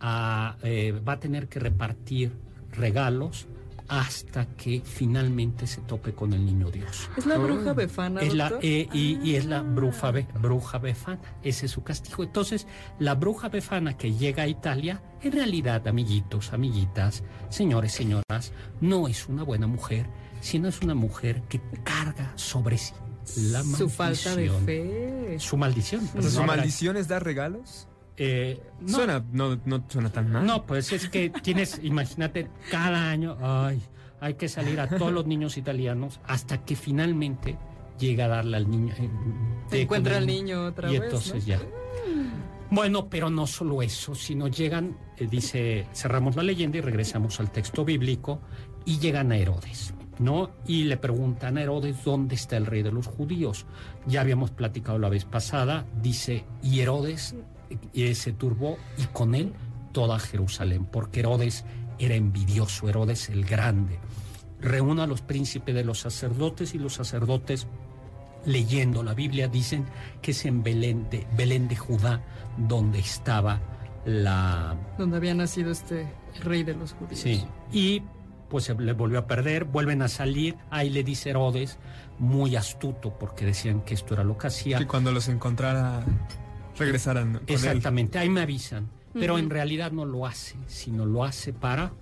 a, 0.01 0.57
eh, 0.63 0.93
va 1.07 1.15
a 1.15 1.21
tener 1.21 1.49
que 1.49 1.61
repartir 1.61 2.33
regalos 2.73 3.47
hasta 3.89 4.47
que 4.57 4.81
finalmente 4.85 5.67
se 5.67 5.81
tope 5.83 6.15
con 6.15 6.33
el 6.33 6.45
niño 6.45 6.71
Dios. 6.71 7.09
¿Es 7.17 7.27
la 7.27 7.37
bruja 7.37 7.73
befana, 7.75 8.21
Es 8.23 8.35
la, 8.35 8.53
eh, 8.63 8.89
y, 8.93 9.19
y 9.23 9.37
es 9.37 9.45
la 9.45 9.63
bruja, 9.63 10.11
be- 10.11 10.27
bruja 10.41 10.79
befana, 10.79 11.21
ese 11.43 11.67
es 11.67 11.73
su 11.73 11.83
castigo. 11.83 12.23
Entonces, 12.25 12.67
la 12.99 13.15
bruja 13.15 13.49
befana 13.49 13.97
que 13.97 14.13
llega 14.15 14.45
a 14.45 14.49
Italia, 14.49 15.03
en 15.23 15.33
realidad, 15.33 15.87
amiguitos, 15.87 16.53
amiguitas, 16.53 17.23
señores, 17.51 17.93
señoras, 17.93 18.53
no 18.81 19.09
es 19.09 19.29
una 19.29 19.43
buena 19.43 19.67
mujer, 19.67 20.07
sino 20.41 20.69
es 20.69 20.81
una 20.81 20.95
mujer 20.95 21.43
que 21.49 21.61
carga 21.83 22.33
sobre 22.37 22.79
sí 22.79 22.93
la 23.51 23.59
maldición. 23.63 23.79
Su 23.79 23.89
falta 23.91 24.37
de 24.37 24.51
fe. 24.51 25.37
Su 25.41 25.57
maldición. 25.57 26.07
¿Su 26.09 26.19
No 26.21 26.29
habrá- 26.43 26.47
maldición 26.57 26.97
es 26.97 27.09
dar 27.09 27.25
regalos? 27.25 27.89
Eh, 28.17 28.61
no, 28.81 28.89
Suena, 28.97 29.25
no, 29.33 29.59
no 29.65 29.85
suena 29.89 30.11
tan 30.11 30.31
mal. 30.31 30.47
no, 30.47 30.65
pues 30.67 30.93
es 30.93 31.09
que 31.09 31.31
tienes, 31.31 31.81
imagínate, 31.83 32.49
cada 32.71 33.11
año, 33.11 33.37
ay, 33.41 33.81
hay 34.21 34.35
que 34.35 34.49
salir 34.49 34.79
a 34.81 34.89
todos 34.89 35.13
los 35.13 35.27
niños 35.27 35.57
italianos 35.57 36.21
hasta 36.27 36.65
que 36.65 36.77
finalmente 36.77 37.59
llega 37.99 38.25
a 38.27 38.29
darle 38.29 38.57
al 38.57 38.71
niño. 38.71 38.95
eh, 38.99 39.11
Se 39.71 39.83
encuentra 39.83 40.17
al 40.17 40.27
niño 40.27 40.65
otra 40.67 40.89
y 40.91 40.95
vez, 40.99 41.05
entonces 41.05 41.43
¿no? 41.43 41.49
ya. 41.49 41.61
Bueno, 42.71 43.09
pero 43.09 43.31
no 43.31 43.47
solo 43.47 43.83
eso, 43.83 44.15
sino 44.15 44.49
llegan, 44.49 44.97
eh, 45.19 45.27
dice, 45.31 45.87
cerramos 45.95 46.35
la 46.37 46.43
leyenda 46.43 46.79
y 46.79 46.81
regresamos 46.81 47.39
al 47.39 47.51
texto 47.53 47.85
bíblico 47.85 48.41
y 48.85 48.99
llegan 48.99 49.31
a 49.31 49.37
Herodes, 49.37 49.95
¿no? 50.19 50.51
Y 50.67 50.85
le 50.85 50.97
preguntan 50.97 51.57
a 51.59 51.63
Herodes 51.63 52.03
dónde 52.05 52.35
está 52.35 52.57
el 52.57 52.67
rey 52.67 52.83
de 52.83 52.91
los 52.91 53.07
judíos. 53.07 53.67
Ya 54.07 54.23
habíamos 54.23 54.51
platicado 54.51 54.99
la 54.99 55.09
vez 55.09 55.25
pasada, 55.25 55.87
dice, 56.03 56.45
y 56.63 56.81
Herodes 56.81 57.37
eh, 57.95 58.15
se 58.15 58.33
turbó 58.33 58.77
y 58.99 59.05
con 59.07 59.35
él 59.35 59.53
toda 59.93 60.19
Jerusalén, 60.19 60.87
porque 60.87 61.21
Herodes 61.21 61.65
era 61.99 62.15
envidioso, 62.15 62.89
Herodes 62.89 63.29
el 63.29 63.45
grande. 63.45 63.99
Reúne 64.61 65.03
a 65.03 65.07
los 65.07 65.21
príncipes 65.21 65.75
de 65.75 65.85
los 65.85 66.01
sacerdotes 66.01 66.75
y 66.75 66.79
los 66.79 66.95
sacerdotes 66.95 67.67
leyendo 68.47 69.03
la 69.03 69.15
Biblia 69.15 69.49
dicen 69.49 69.87
que 70.21 70.33
es 70.33 70.45
en 70.45 70.63
Belén 70.63 71.09
de, 71.11 71.27
Belén 71.37 71.69
de 71.69 71.77
Judá 71.77 72.23
donde 72.57 72.99
estaba 72.99 73.61
la... 74.05 74.77
Donde 74.99 75.17
había 75.17 75.35
nacido 75.35 75.71
este 75.71 76.07
rey 76.43 76.63
de 76.63 76.75
los 76.75 76.93
judíos. 76.93 77.21
Sí. 77.21 77.45
Y 77.73 78.03
pues 78.49 78.65
se 78.65 78.75
le 78.75 78.93
volvió 78.93 79.19
a 79.19 79.27
perder, 79.27 79.65
vuelven 79.65 80.03
a 80.03 80.09
salir, 80.09 80.57
ahí 80.71 80.91
le 80.91 81.03
dice 81.03 81.31
Herodes, 81.31 81.79
muy 82.19 82.57
astuto, 82.57 83.19
porque 83.19 83.47
decían 83.47 83.81
que 83.83 83.95
esto 83.95 84.15
era 84.15 84.25
lo 84.25 84.39
que 84.39 84.47
hacía. 84.47 84.79
Que 84.79 84.87
cuando 84.87 85.11
los 85.11 85.29
encontrara, 85.29 86.05
con 86.77 86.87
él. 86.89 87.41
Exactamente, 87.47 88.19
ahí 88.19 88.29
me 88.29 88.41
avisan, 88.43 88.89
pero 89.13 89.39
en 89.39 89.51
realidad 89.51 89.93
no 89.93 90.05
lo 90.05 90.27
hace, 90.27 90.57
sino 90.67 91.07
lo 91.07 91.25
hace 91.25 91.53
para 91.53 91.93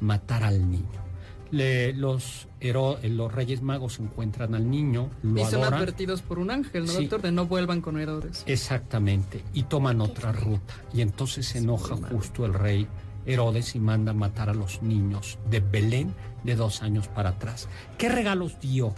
matar 0.00 0.44
al 0.44 0.70
niño. 0.70 1.06
Le- 1.50 1.94
los, 1.94 2.46
hero- 2.60 2.98
eh, 3.02 3.08
los 3.08 3.32
reyes 3.32 3.62
magos 3.62 4.00
encuentran 4.00 4.54
al 4.54 4.70
niño, 4.70 5.08
lo 5.22 5.40
Y 5.40 5.44
son 5.46 5.62
adoran. 5.62 5.74
advertidos 5.80 6.20
por 6.20 6.38
un 6.38 6.50
ángel, 6.50 6.84
¿no, 6.84 6.92
Sí. 6.92 6.98
doctor? 7.06 7.22
De 7.22 7.32
no 7.32 7.46
vuelvan 7.46 7.80
con 7.80 7.98
Herodes. 7.98 8.42
Exactamente, 8.46 9.42
y 9.54 9.62
toman 9.62 10.02
otra 10.02 10.30
ruta. 10.32 10.74
Y 10.92 11.00
entonces 11.00 11.46
se 11.46 11.58
enoja 11.58 11.96
justo 11.96 12.44
el 12.44 12.52
rey 12.52 12.86
Herodes 13.24 13.74
y 13.74 13.78
manda 13.80 14.12
matar 14.12 14.50
a 14.50 14.54
los 14.54 14.82
niños 14.82 15.38
de 15.50 15.60
Belén 15.60 16.14
de 16.44 16.54
dos 16.54 16.82
años 16.82 17.08
para 17.08 17.30
atrás. 17.30 17.66
¿Qué 17.96 18.10
regalos 18.10 18.60
dio, 18.60 18.94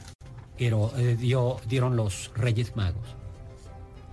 Hero- 0.58 0.92
eh, 0.96 1.16
dio 1.18 1.56
dieron 1.68 1.94
los 1.96 2.32
reyes 2.34 2.74
magos? 2.74 3.16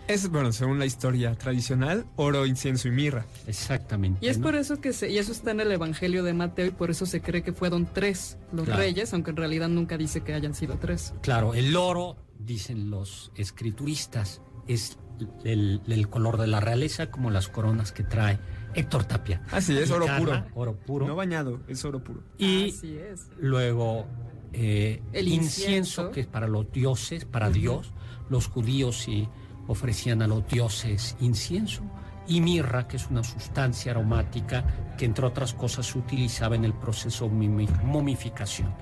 Es, 0.07 0.29
bueno, 0.29 0.51
según 0.53 0.79
la 0.79 0.85
historia 0.85 1.35
tradicional, 1.35 2.05
oro, 2.15 2.45
incienso 2.45 2.87
y 2.87 2.91
mirra. 2.91 3.25
Exactamente. 3.45 4.19
Y 4.25 4.29
es 4.29 4.37
¿no? 4.37 4.45
por 4.45 4.55
eso 4.55 4.79
que 4.79 4.93
se, 4.93 5.09
y 5.11 5.17
eso 5.17 5.31
está 5.33 5.51
en 5.51 5.59
el 5.59 5.71
Evangelio 5.71 6.23
de 6.23 6.33
Mateo 6.33 6.65
y 6.67 6.71
por 6.71 6.89
eso 6.89 7.05
se 7.05 7.21
cree 7.21 7.43
que 7.43 7.51
fueron 7.51 7.85
tres 7.93 8.37
los 8.53 8.65
Claro. 8.65 8.79
reyes, 8.81 9.13
aunque 9.13 9.31
en 9.31 9.37
realidad 9.37 9.67
nunca 9.67 9.97
dice 9.97 10.21
que 10.21 10.33
hayan 10.33 10.53
sido 10.55 10.77
tres. 10.79 11.13
Claro, 11.21 11.53
el 11.53 11.75
oro, 11.75 12.15
dicen 12.39 12.89
los 12.89 13.31
escrituristas, 13.35 14.41
es 14.67 14.97
el, 15.43 15.81
el 15.87 16.09
color 16.09 16.37
de 16.37 16.47
la 16.47 16.59
realeza 16.61 17.11
como 17.11 17.29
las 17.31 17.47
coronas 17.49 17.91
que 17.91 18.03
trae 18.03 18.39
Héctor 18.75 19.03
Tapia. 19.05 19.41
Así 19.51 19.77
es, 19.77 19.89
Y 19.89 19.93
oro 19.93 20.05
puro. 20.17 20.45
Oro 20.53 20.75
puro. 20.77 21.07
No 21.07 21.15
bañado, 21.15 21.59
es 21.67 21.83
oro 21.83 22.01
puro. 22.03 22.23
y 22.37 22.69
Así 22.69 22.97
es. 22.97 23.27
luego 23.39 24.05
eh, 24.53 25.01
El 25.11 25.27
incienso, 25.27 25.61
incienso. 26.03 26.11
que 26.11 26.21
es 26.21 26.27
para 26.27 26.47
los 26.47 26.71
dioses, 26.71 27.25
para 27.25 27.49
Dios, 27.49 27.91
los 28.29 28.47
judíos 28.47 29.07
y 29.09 29.27
ofrecían 29.67 30.21
a 30.21 30.27
los 30.27 30.47
dioses 30.47 31.15
incienso 31.19 31.83
y 32.27 32.41
mirra, 32.41 32.87
que 32.87 32.97
es 32.97 33.09
una 33.09 33.23
sustancia 33.23 33.91
aromática 33.91 34.65
que 34.97 35.05
entre 35.05 35.25
otras 35.25 35.53
cosas 35.53 35.85
se 35.85 35.97
utilizaba 35.97 36.55
en 36.55 36.65
el 36.65 36.73
proceso 36.73 37.25
de 37.25 37.67
momificación. 37.83 38.73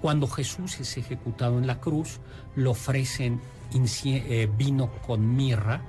Cuando 0.00 0.26
Jesús 0.26 0.78
es 0.80 0.96
ejecutado 0.96 1.58
en 1.58 1.66
la 1.66 1.80
cruz, 1.80 2.20
le 2.54 2.68
ofrecen 2.68 3.40
eh, 4.04 4.48
vino 4.56 4.90
con 5.06 5.34
mirra 5.34 5.80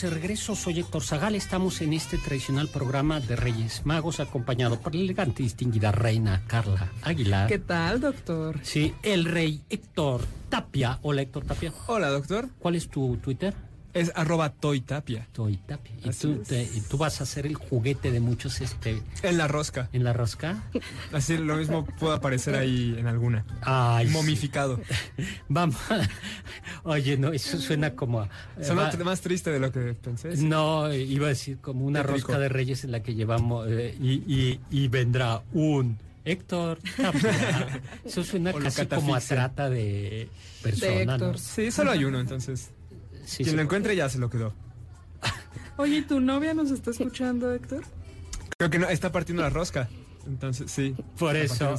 Estamos 0.00 0.14
de 0.14 0.20
regreso. 0.20 0.56
Soy 0.56 0.80
Héctor 0.80 1.02
Zagal. 1.02 1.34
Estamos 1.34 1.80
en 1.82 1.92
este 1.92 2.16
tradicional 2.16 2.68
programa 2.68 3.20
de 3.20 3.36
Reyes 3.36 3.84
Magos, 3.84 4.20
acompañado 4.20 4.80
por 4.80 4.94
la 4.94 5.02
elegante 5.02 5.42
y 5.42 5.46
distinguida 5.46 5.92
reina 5.92 6.42
Carla 6.46 6.90
Aguilar. 7.02 7.48
¿Qué 7.48 7.58
tal, 7.58 8.00
doctor? 8.00 8.60
Sí, 8.62 8.94
el 9.02 9.26
rey 9.26 9.62
Héctor 9.68 10.22
Tapia. 10.48 10.98
Hola, 11.02 11.22
Héctor 11.22 11.44
Tapia. 11.44 11.72
Hola, 11.86 12.08
doctor. 12.08 12.48
¿Cuál 12.58 12.76
es 12.76 12.88
tu 12.88 13.16
Twitter? 13.18 13.54
Es 13.92 14.12
arroba 14.14 14.50
toytapia. 14.50 15.26
Toytapia. 15.32 15.92
¿Y 16.04 16.10
tú, 16.10 16.42
y 16.50 16.80
tú, 16.82 16.96
vas 16.96 17.20
a 17.20 17.26
ser 17.26 17.46
el 17.46 17.56
juguete 17.56 18.12
de 18.12 18.20
muchos 18.20 18.60
este... 18.60 19.02
En 19.22 19.36
la 19.36 19.48
rosca. 19.48 19.88
¿En 19.92 20.04
la 20.04 20.12
rosca? 20.12 20.62
Así 21.12 21.36
lo 21.36 21.56
mismo 21.56 21.84
puede 21.84 22.16
aparecer 22.16 22.54
ahí 22.54 22.94
en 22.96 23.06
alguna. 23.08 23.44
Ay, 23.62 24.06
Momificado. 24.08 24.80
Vamos. 25.48 25.76
Oye, 26.84 27.16
no, 27.16 27.32
eso 27.32 27.58
suena 27.58 27.94
como... 27.96 28.28
Suena 28.62 28.90
más 29.04 29.20
triste 29.20 29.50
de 29.50 29.58
lo 29.58 29.72
que 29.72 29.94
pensé. 29.94 30.36
No, 30.36 30.92
iba 30.92 31.26
a 31.26 31.30
decir 31.30 31.58
como 31.58 31.84
una 31.84 32.02
rosca 32.02 32.38
de 32.38 32.48
reyes 32.48 32.84
en 32.84 32.92
la 32.92 33.02
que 33.02 33.14
llevamos 33.14 33.66
eh, 33.68 33.96
y, 34.00 34.60
y, 34.70 34.88
vendrá 34.88 35.42
un... 35.52 35.98
Héctor, 36.22 36.78
eso 38.04 38.22
suena 38.22 38.52
casi 38.52 38.86
como 38.86 39.14
a 39.14 39.20
trata 39.20 39.70
de 39.70 40.28
persona. 40.62 41.16
¿no? 41.16 41.38
Sí, 41.38 41.70
solo 41.70 41.92
hay 41.92 42.04
uno, 42.04 42.20
entonces. 42.20 42.72
Quien 43.36 43.56
lo 43.56 43.62
encuentre 43.62 43.96
ya 43.96 44.08
se 44.08 44.18
lo 44.18 44.30
quedó. 44.30 44.52
Oye, 45.76 46.02
¿tu 46.02 46.20
novia 46.20 46.54
nos 46.54 46.70
está 46.70 46.90
escuchando, 46.90 47.52
Héctor? 47.54 47.84
Creo 48.58 48.70
que 48.70 48.78
no, 48.78 48.88
está 48.88 49.12
partiendo 49.12 49.42
la 49.42 49.50
rosca. 49.50 49.88
Entonces, 50.26 50.70
sí. 50.70 50.94
Por 51.18 51.36
eso. 51.36 51.74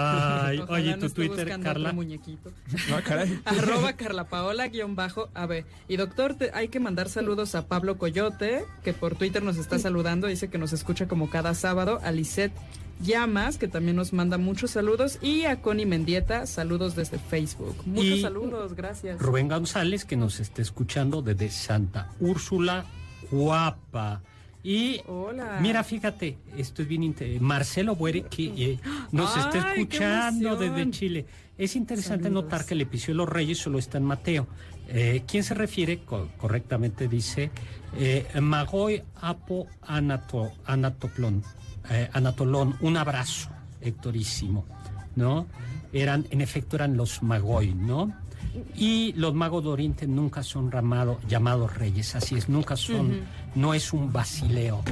Ay, 0.00 0.62
oye, 0.68 0.96
tu 0.96 1.10
Twitter, 1.10 1.60
Carla. 1.60 1.92
Muñequito. 1.92 2.52
No, 2.88 3.02
caray. 3.02 3.40
Arroba 3.44 3.94
Carla 3.94 4.28
Paola 4.28 4.68
guion 4.68 4.94
bajo 4.94 5.28
AB. 5.34 5.64
Y 5.88 5.96
doctor, 5.96 6.36
hay 6.54 6.68
que 6.68 6.78
mandar 6.78 7.08
saludos 7.08 7.56
a 7.56 7.66
Pablo 7.66 7.98
Coyote, 7.98 8.64
que 8.84 8.92
por 8.92 9.16
Twitter 9.16 9.42
nos 9.42 9.56
está 9.56 9.78
saludando, 9.78 10.28
dice 10.28 10.48
que 10.48 10.58
nos 10.58 10.72
escucha 10.72 11.08
como 11.08 11.30
cada 11.30 11.54
sábado, 11.54 11.98
a 12.04 12.12
Lisette 12.12 12.52
Llamas, 13.00 13.58
que 13.58 13.68
también 13.68 13.96
nos 13.96 14.12
manda 14.12 14.38
muchos 14.38 14.72
saludos, 14.72 15.18
y 15.22 15.44
a 15.44 15.60
Connie 15.62 15.86
Mendieta, 15.86 16.46
saludos 16.46 16.96
desde 16.96 17.18
Facebook. 17.18 17.76
Muchos 17.86 18.20
saludos, 18.20 18.74
gracias. 18.74 19.20
Rubén 19.20 19.48
González, 19.48 20.04
que 20.04 20.16
nos 20.16 20.40
está 20.40 20.62
escuchando 20.62 21.22
desde 21.22 21.50
Santa 21.50 22.10
Úrsula, 22.20 22.84
guapa. 23.30 24.22
Y 24.64 25.00
Hola. 25.06 25.58
mira, 25.62 25.84
fíjate, 25.84 26.36
esto 26.56 26.82
es 26.82 26.88
bien 26.88 27.04
interesante. 27.04 27.44
Marcelo 27.44 27.94
Buere, 27.94 28.22
que 28.22 28.44
eh, 28.46 28.78
nos 29.12 29.36
está 29.36 29.72
escuchando 29.74 30.56
desde 30.56 30.90
Chile. 30.90 31.26
Es 31.56 31.76
interesante 31.76 32.30
notar 32.30 32.64
que 32.64 32.74
el 32.74 32.82
episodio 32.82 33.14
de 33.14 33.18
los 33.18 33.28
Reyes 33.28 33.58
solo 33.58 33.78
está 33.78 33.98
en 33.98 34.04
Mateo. 34.04 34.46
Eh, 34.88 35.22
¿Quién 35.26 35.44
se 35.44 35.54
refiere? 35.54 36.00
correctamente 36.38 37.08
dice 37.08 37.50
eh, 37.96 38.26
Magoy 38.40 39.02
Apo 39.20 39.66
Anato, 39.82 40.50
Anatoplón. 40.64 41.42
Eh, 41.90 42.08
Anatolón, 42.12 42.76
un 42.80 42.96
abrazo, 42.96 43.48
Héctorísimo, 43.80 44.64
¿no? 45.16 45.46
Eran, 45.92 46.26
en 46.30 46.40
efecto, 46.40 46.76
eran 46.76 46.96
los 46.96 47.22
Magoy, 47.22 47.74
¿no? 47.74 48.12
Y 48.76 49.12
los 49.12 49.34
magos 49.34 49.62
de 49.64 49.70
Oriente 49.70 50.06
nunca 50.06 50.42
son 50.42 50.70
llamados 51.28 51.74
reyes, 51.74 52.14
así 52.14 52.36
es, 52.36 52.48
nunca 52.48 52.76
son, 52.76 53.20
no 53.54 53.74
es 53.74 53.92
un 53.92 54.12
basileo. 54.12 54.82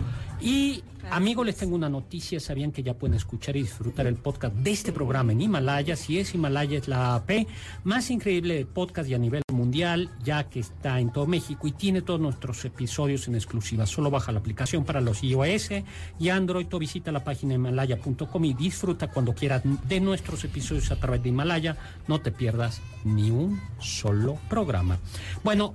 Y 0.41 0.83
amigos, 1.11 1.47
les 1.47 1.57
tengo 1.57 1.75
una 1.75 1.88
noticia, 1.88 2.40
sabían 2.40 2.73
que 2.73 2.83
ya 2.83 2.95
pueden 2.95 3.14
escuchar 3.14 3.57
y 3.57 3.62
disfrutar 3.62 4.07
el 4.07 4.16
podcast 4.16 4.55
de 4.55 4.71
este 4.71 4.92
programa 4.92 5.33
en 5.33 5.40
Himalaya, 5.40 5.97
si 5.97 6.19
es 6.19 6.35
Himalaya 6.35 6.79
es 6.79 6.88
la 6.88 7.14
AP 7.14 7.47
más 7.85 8.11
increíble 8.11 8.55
de 8.55 8.66
podcast 8.66 9.09
y 9.09 9.14
a 9.14 9.19
nivel 9.19 9.42
mundial, 9.53 10.11
ya 10.23 10.45
que 10.49 10.61
está 10.61 11.01
en 11.01 11.12
todo 11.12 11.27
México 11.27 11.66
y 11.66 11.73
tiene 11.73 12.03
todos 12.03 12.21
nuestros 12.21 12.64
episodios 12.64 13.29
en 13.29 13.35
exclusiva. 13.35 13.87
Solo 13.87 14.11
baja 14.11 14.33
la 14.33 14.40
aplicación 14.40 14.85
para 14.85 15.01
los 15.01 15.23
iOS 15.23 15.71
y 16.19 16.29
Android 16.29 16.66
o 16.73 16.79
visita 16.79 17.12
la 17.12 17.25
página 17.25 17.55
himalaya.com 17.55 18.45
y 18.45 18.55
disfruta 18.55 19.09
cuando 19.09 19.35
quieras 19.35 19.62
de 19.64 20.01
nuestros 20.01 20.45
episodios 20.45 20.90
a 20.90 20.97
través 20.97 21.23
de 21.23 21.29
Himalaya. 21.31 21.77
No 22.09 22.21
te 22.21 22.33
pierdas 22.33 22.81
ni 23.05 23.31
un 23.31 23.61
solo 23.79 24.38
programa. 24.49 24.99
Bueno, 25.45 25.75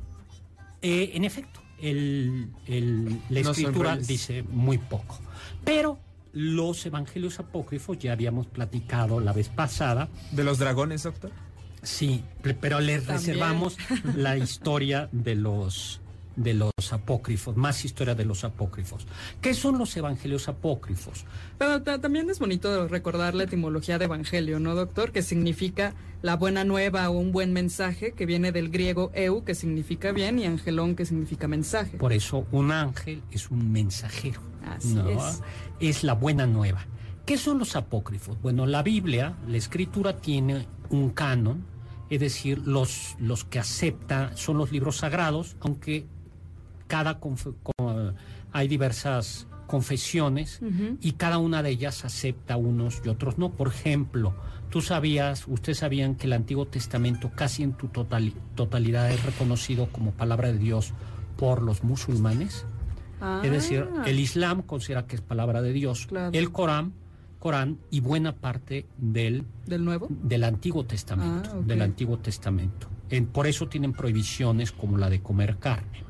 eh, 0.81 1.11
en 1.13 1.25
efecto, 1.25 1.60
el, 1.81 2.49
la 3.29 3.39
escritura 3.39 3.97
dice 3.97 4.43
muy 4.43 4.77
poco. 4.77 5.19
Pero 5.63 5.99
los 6.33 6.85
evangelios 6.85 7.39
apócrifos, 7.39 7.99
ya 7.99 8.13
habíamos 8.13 8.47
platicado 8.47 9.19
la 9.19 9.33
vez 9.33 9.49
pasada. 9.49 10.09
¿De 10.31 10.43
los 10.43 10.59
dragones, 10.59 11.03
doctor? 11.03 11.31
Sí, 11.83 12.23
pero 12.59 12.79
les 12.79 13.07
reservamos 13.07 13.77
la 14.15 14.37
historia 14.37 15.09
de 15.11 15.35
los 15.35 16.00
de 16.35 16.53
los 16.53 16.71
apócrifos, 16.91 17.57
más 17.57 17.85
historia 17.85 18.15
de 18.15 18.25
los 18.25 18.43
apócrifos. 18.43 19.05
¿Qué 19.41 19.53
son 19.53 19.77
los 19.77 19.95
evangelios 19.97 20.47
apócrifos? 20.47 21.25
Pero 21.57 21.81
también 21.81 22.29
es 22.29 22.39
bonito 22.39 22.87
recordar 22.87 23.35
la 23.35 23.43
etimología 23.43 23.97
de 23.97 24.05
evangelio, 24.05 24.59
¿no, 24.59 24.75
doctor? 24.75 25.11
Que 25.11 25.21
significa 25.21 25.93
la 26.21 26.35
buena 26.35 26.63
nueva 26.63 27.09
o 27.09 27.17
un 27.17 27.31
buen 27.31 27.53
mensaje, 27.53 28.13
que 28.13 28.25
viene 28.25 28.51
del 28.51 28.69
griego 28.69 29.11
eu, 29.13 29.43
que 29.43 29.55
significa 29.55 30.11
bien, 30.11 30.39
y 30.39 30.45
angelón, 30.45 30.95
que 30.95 31.05
significa 31.05 31.47
mensaje. 31.47 31.97
Por 31.97 32.13
eso 32.13 32.45
un 32.51 32.71
ángel 32.71 33.21
es 33.31 33.49
un 33.49 33.71
mensajero. 33.71 34.41
Así 34.65 34.97
es. 35.09 35.41
Es 35.79 36.03
la 36.03 36.13
buena 36.13 36.45
nueva. 36.45 36.85
¿Qué 37.25 37.37
son 37.37 37.59
los 37.59 37.75
apócrifos? 37.75 38.41
Bueno, 38.41 38.65
la 38.65 38.83
Biblia, 38.83 39.35
la 39.47 39.57
escritura 39.57 40.17
tiene 40.17 40.67
un 40.89 41.11
canon, 41.11 41.65
es 42.09 42.19
decir, 42.19 42.59
los, 42.67 43.15
los 43.19 43.45
que 43.45 43.59
acepta 43.59 44.35
son 44.35 44.57
los 44.57 44.71
libros 44.71 44.97
sagrados, 44.97 45.55
aunque 45.61 46.05
cada 46.91 47.19
hay 48.51 48.67
diversas 48.67 49.47
confesiones 49.65 50.59
y 50.99 51.13
cada 51.13 51.37
una 51.37 51.63
de 51.63 51.69
ellas 51.69 52.03
acepta 52.03 52.57
unos 52.57 53.01
y 53.05 53.07
otros 53.07 53.37
no. 53.37 53.53
Por 53.53 53.69
ejemplo, 53.69 54.35
tú 54.69 54.81
sabías, 54.81 55.47
ustedes 55.47 55.77
sabían 55.77 56.15
que 56.15 56.27
el 56.27 56.33
Antiguo 56.33 56.67
Testamento 56.67 57.31
casi 57.33 57.63
en 57.63 57.73
tu 57.73 57.87
totalidad 57.87 59.09
es 59.11 59.23
reconocido 59.23 59.87
como 59.93 60.11
palabra 60.11 60.51
de 60.51 60.57
Dios 60.57 60.93
por 61.37 61.61
los 61.61 61.83
musulmanes. 61.85 62.65
Es 63.43 63.51
decir, 63.51 63.87
Ah. 63.97 64.03
el 64.07 64.19
Islam 64.19 64.63
considera 64.63 65.05
que 65.07 65.15
es 65.15 65.21
palabra 65.21 65.61
de 65.61 65.71
Dios. 65.71 66.07
Claro. 66.07 66.31
El 66.33 66.51
Corán, 66.51 66.91
Corán 67.39 67.77
y 67.89 67.99
buena 68.01 68.35
parte 68.35 68.87
del, 68.97 69.45
¿Del 69.65 69.85
nuevo? 69.85 70.07
del 70.09 70.43
Antiguo 70.43 70.85
Testamento. 70.85 71.49
Ah. 71.53 71.61
Del 71.65 71.81
Antiguo 71.81 72.17
Testamento. 72.19 72.87
En- 73.09 73.27
por 73.27 73.45
eso 73.47 73.67
tienen 73.69 73.93
prohibiciones 73.93 74.71
como 74.71 74.97
la 74.97 75.09
de 75.09 75.21
comer 75.21 75.57
carne. 75.57 76.03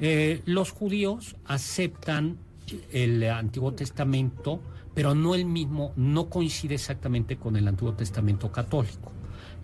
Eh, 0.00 0.42
los 0.44 0.70
judíos 0.70 1.36
aceptan 1.44 2.38
el 2.92 3.22
Antiguo 3.24 3.72
Testamento, 3.72 4.60
pero 4.94 5.14
no 5.14 5.34
el 5.34 5.44
mismo, 5.44 5.92
no 5.96 6.28
coincide 6.28 6.74
exactamente 6.74 7.36
con 7.36 7.56
el 7.56 7.68
Antiguo 7.68 7.94
Testamento 7.94 8.50
católico. 8.50 9.12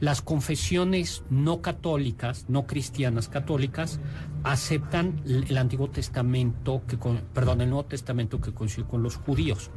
Las 0.01 0.23
confesiones 0.23 1.23
no 1.29 1.61
católicas, 1.61 2.47
no 2.49 2.66
cristianas 2.66 3.29
católicas, 3.29 4.01
aceptan 4.45 5.21
el 5.27 5.57
Antiguo 5.59 5.90
Testamento, 5.90 6.83
que 6.87 6.97
perdón, 7.35 7.61
el 7.61 7.69
Nuevo 7.69 7.85
Testamento 7.85 8.40
que 8.40 8.53
coincide 8.53 8.87
con 8.87 9.03
los 9.03 9.16
judíos. 9.16 9.71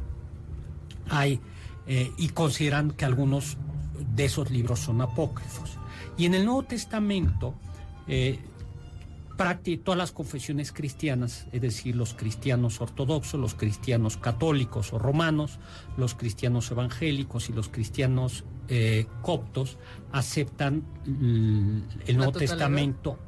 Hay, 1.10 1.40
eh, 1.86 2.10
y 2.16 2.28
consideran 2.28 2.92
que 2.92 3.04
algunos 3.04 3.58
de 4.14 4.24
esos 4.24 4.50
libros 4.50 4.80
son 4.80 5.02
apócrifos. 5.02 5.78
Y 6.16 6.24
en 6.24 6.34
el 6.34 6.46
Nuevo 6.46 6.62
Testamento, 6.62 7.54
eh, 8.06 8.38
todas 9.36 9.98
las 9.98 10.12
confesiones 10.12 10.72
cristianas, 10.72 11.46
es 11.52 11.60
decir, 11.60 11.96
los 11.96 12.14
cristianos 12.14 12.80
ortodoxos, 12.80 13.40
los 13.40 13.54
cristianos 13.54 14.16
católicos 14.16 14.92
o 14.92 14.98
romanos, 14.98 15.58
los 15.96 16.14
cristianos 16.14 16.70
evangélicos 16.70 17.48
y 17.50 17.52
los 17.52 17.68
cristianos 17.68 18.44
eh, 18.68 19.06
coptos, 19.22 19.78
aceptan 20.12 20.84
el 21.04 22.16
Nuevo. 22.16 22.32
Testamento, 22.32 23.18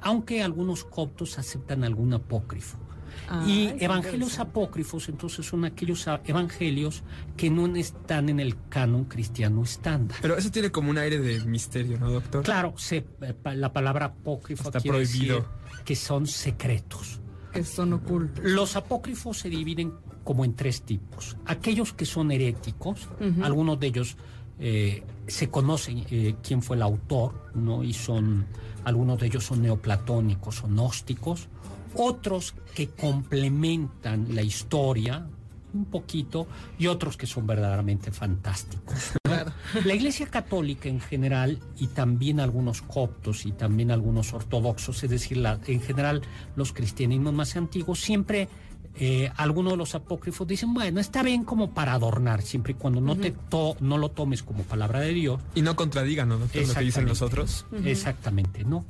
aunque 0.00 0.42
algunos 0.42 0.84
coptos 0.84 1.38
aceptan 1.38 1.84
algún 1.84 2.14
apócrifo. 2.14 2.78
Ah, 3.28 3.44
y 3.46 3.72
evangelios 3.78 4.38
apócrifos, 4.38 5.08
entonces, 5.08 5.46
son 5.46 5.64
aquellos 5.64 6.06
evangelios 6.24 7.02
que 7.36 7.48
no 7.50 7.66
están 7.76 8.28
en 8.28 8.40
el 8.40 8.56
canon 8.68 9.04
cristiano 9.04 9.62
estándar. 9.62 10.18
Pero 10.20 10.36
eso 10.36 10.50
tiene 10.50 10.70
como 10.70 10.90
un 10.90 10.98
aire 10.98 11.18
de 11.20 11.40
misterio, 11.44 11.98
¿no, 11.98 12.10
doctor? 12.10 12.42
Claro, 12.42 12.74
se- 12.76 13.06
eh, 13.20 13.34
la 13.54 13.72
palabra 13.72 14.06
apócrifo 14.06 14.64
Está 14.64 14.80
quiere 14.80 14.98
prohibido. 14.98 15.36
decir 15.36 15.84
que 15.84 15.96
son 15.96 16.26
secretos. 16.26 17.20
Que 17.52 17.64
son 17.64 17.92
ocultos. 17.92 18.44
Los 18.44 18.76
apócrifos 18.76 19.38
se 19.38 19.48
dividen 19.48 19.92
como 20.24 20.44
en 20.44 20.54
tres 20.54 20.82
tipos. 20.82 21.36
Aquellos 21.46 21.92
que 21.92 22.04
son 22.06 22.30
heréticos, 22.30 23.08
algunos 23.42 23.78
de 23.80 23.86
ellos 23.88 24.16
eh, 24.58 25.02
se 25.26 25.48
conocen 25.48 26.04
eh, 26.10 26.34
quién 26.42 26.62
fue 26.62 26.76
el 26.76 26.82
autor, 26.82 27.50
¿no? 27.54 27.82
Y 27.82 27.92
son, 27.94 28.46
algunos 28.84 29.18
de 29.18 29.26
ellos 29.28 29.44
son 29.44 29.62
neoplatónicos 29.62 30.62
o 30.64 30.68
gnósticos, 30.68 31.48
otros 31.94 32.54
que 32.74 32.88
complementan 32.88 34.34
la 34.34 34.42
historia 34.42 35.26
un 35.72 35.84
poquito 35.84 36.48
y 36.78 36.88
otros 36.88 37.16
que 37.16 37.26
son 37.26 37.46
verdaderamente 37.46 38.10
fantásticos. 38.10 39.12
Claro. 39.22 39.52
La 39.84 39.94
Iglesia 39.94 40.26
Católica 40.26 40.88
en 40.88 41.00
general 41.00 41.60
y 41.78 41.86
también 41.86 42.40
algunos 42.40 42.82
coptos 42.82 43.46
y 43.46 43.52
también 43.52 43.92
algunos 43.92 44.32
ortodoxos, 44.32 45.02
es 45.04 45.10
decir, 45.10 45.36
la- 45.36 45.60
en 45.66 45.80
general 45.80 46.22
los 46.56 46.72
cristianismos 46.72 47.32
más 47.32 47.54
antiguos, 47.56 48.00
siempre 48.00 48.48
eh, 48.96 49.30
algunos 49.36 49.74
de 49.74 49.76
los 49.76 49.94
apócrifos 49.94 50.48
dicen, 50.48 50.74
bueno, 50.74 50.98
está 50.98 51.22
bien 51.22 51.44
como 51.44 51.70
para 51.72 51.92
adornar, 51.92 52.42
siempre 52.42 52.72
y 52.72 52.74
cuando 52.74 53.00
no, 53.00 53.16
te 53.16 53.30
to- 53.30 53.76
no 53.78 53.96
lo 53.98 54.08
tomes 54.10 54.42
como 54.42 54.64
palabra 54.64 54.98
de 54.98 55.12
Dios. 55.14 55.40
Y 55.54 55.62
no 55.62 55.76
contradigan, 55.76 56.28
¿no? 56.28 56.38
Lo 56.38 56.48
que 56.48 56.58
dicen 56.84 57.06
los 57.06 57.22
otros. 57.22 57.66
Exactamente, 57.84 58.64
¿no? 58.64 58.84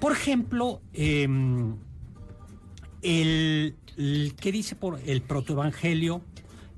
Por 0.00 0.10
ejemplo, 0.10 0.80
em, 0.92 1.76
el, 3.04 3.76
¿qué 4.40 4.50
dice 4.50 4.74
por 4.74 4.98
el 5.06 5.22
protoevangelio? 5.22 6.22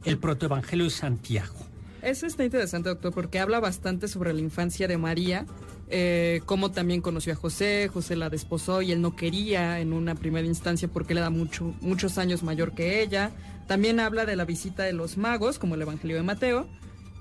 El 0.04 0.18
protoevangelio 0.18 0.84
de 0.84 0.90
Santiago. 0.90 1.54
Eso 2.02 2.26
está 2.26 2.44
interesante, 2.44 2.88
doctor, 2.88 3.12
porque 3.12 3.38
habla 3.38 3.58
bastante 3.58 4.06
sobre 4.06 4.32
la 4.32 4.40
infancia 4.40 4.86
de 4.86 4.98
María, 4.98 5.46
eh, 5.88 6.40
cómo 6.46 6.70
también 6.70 7.00
conoció 7.00 7.32
a 7.32 7.36
José, 7.36 7.88
José 7.92 8.16
la 8.16 8.28
desposó 8.28 8.82
y 8.82 8.92
él 8.92 9.00
no 9.00 9.16
quería 9.16 9.80
en 9.80 9.92
una 9.92 10.14
primera 10.14 10.46
instancia 10.46 10.88
porque 10.88 11.12
él 11.14 11.18
era 11.18 11.30
mucho, 11.30 11.74
muchos 11.80 12.18
años 12.18 12.42
mayor 12.42 12.74
que 12.74 13.02
ella. 13.02 13.30
También 13.66 13.98
habla 13.98 14.26
de 14.26 14.36
la 14.36 14.44
visita 14.44 14.84
de 14.84 14.92
los 14.92 15.16
magos, 15.16 15.58
como 15.58 15.74
el 15.74 15.82
Evangelio 15.82 16.16
de 16.16 16.22
Mateo, 16.22 16.68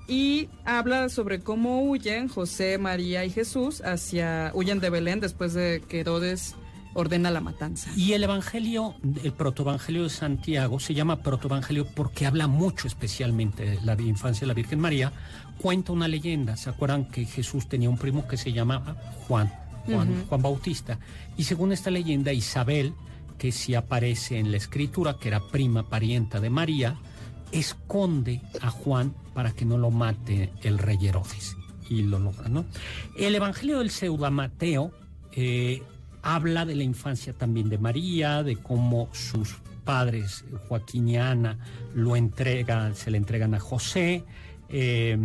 y 0.08 0.48
habla 0.64 1.08
sobre 1.08 1.40
cómo 1.40 1.82
huyen 1.82 2.28
José, 2.28 2.78
María 2.78 3.24
y 3.24 3.30
Jesús 3.30 3.80
hacia, 3.80 4.52
huyen 4.54 4.78
de 4.78 4.90
Belén 4.90 5.18
después 5.18 5.54
de 5.54 5.82
que 5.88 6.00
Herodes 6.00 6.54
ordena 6.96 7.30
la 7.30 7.40
matanza. 7.40 7.90
Y 7.94 8.14
el 8.14 8.24
evangelio, 8.24 8.94
el 9.22 9.32
protoevangelio 9.32 10.04
de 10.04 10.10
Santiago, 10.10 10.80
se 10.80 10.94
llama 10.94 11.22
protoevangelio 11.22 11.86
porque 11.86 12.26
habla 12.26 12.46
mucho 12.46 12.88
especialmente 12.88 13.64
de 13.64 13.80
la 13.82 14.00
infancia 14.00 14.40
de 14.40 14.46
la 14.46 14.54
Virgen 14.54 14.80
María. 14.80 15.12
Cuenta 15.60 15.92
una 15.92 16.08
leyenda. 16.08 16.56
¿Se 16.56 16.70
acuerdan 16.70 17.04
que 17.04 17.26
Jesús 17.26 17.68
tenía 17.68 17.90
un 17.90 17.98
primo 17.98 18.26
que 18.26 18.36
se 18.36 18.52
llamaba 18.52 18.96
Juan, 19.28 19.52
Juan, 19.84 20.24
Juan 20.26 20.42
Bautista? 20.42 20.98
Y 21.36 21.44
según 21.44 21.72
esta 21.72 21.90
leyenda, 21.90 22.32
Isabel, 22.32 22.94
que 23.38 23.52
sí 23.52 23.74
aparece 23.74 24.38
en 24.38 24.50
la 24.50 24.56
escritura, 24.56 25.18
que 25.20 25.28
era 25.28 25.40
prima 25.40 25.88
parienta 25.88 26.40
de 26.40 26.48
María, 26.48 26.96
esconde 27.52 28.40
a 28.62 28.70
Juan 28.70 29.14
para 29.34 29.52
que 29.52 29.66
no 29.66 29.76
lo 29.76 29.90
mate 29.90 30.50
el 30.62 30.78
rey 30.78 30.98
Herodes. 31.06 31.56
Y 31.88 32.02
lo 32.02 32.18
logra, 32.18 32.48
¿no? 32.48 32.64
El 33.16 33.34
evangelio 33.34 33.78
del 33.78 33.90
pseudo 33.90 34.28
Mateo 34.30 34.92
eh, 35.32 35.82
habla 36.34 36.64
de 36.64 36.74
la 36.74 36.82
infancia 36.82 37.32
también 37.32 37.68
de 37.68 37.78
María, 37.78 38.42
de 38.42 38.56
cómo 38.56 39.08
sus 39.12 39.56
padres, 39.84 40.44
Joaquín 40.68 41.08
y 41.08 41.16
Ana, 41.16 41.58
lo 41.94 42.16
entregan, 42.16 42.96
se 42.96 43.10
le 43.12 43.18
entregan 43.18 43.54
a 43.54 43.60
José. 43.60 44.24
eh, 44.68 45.16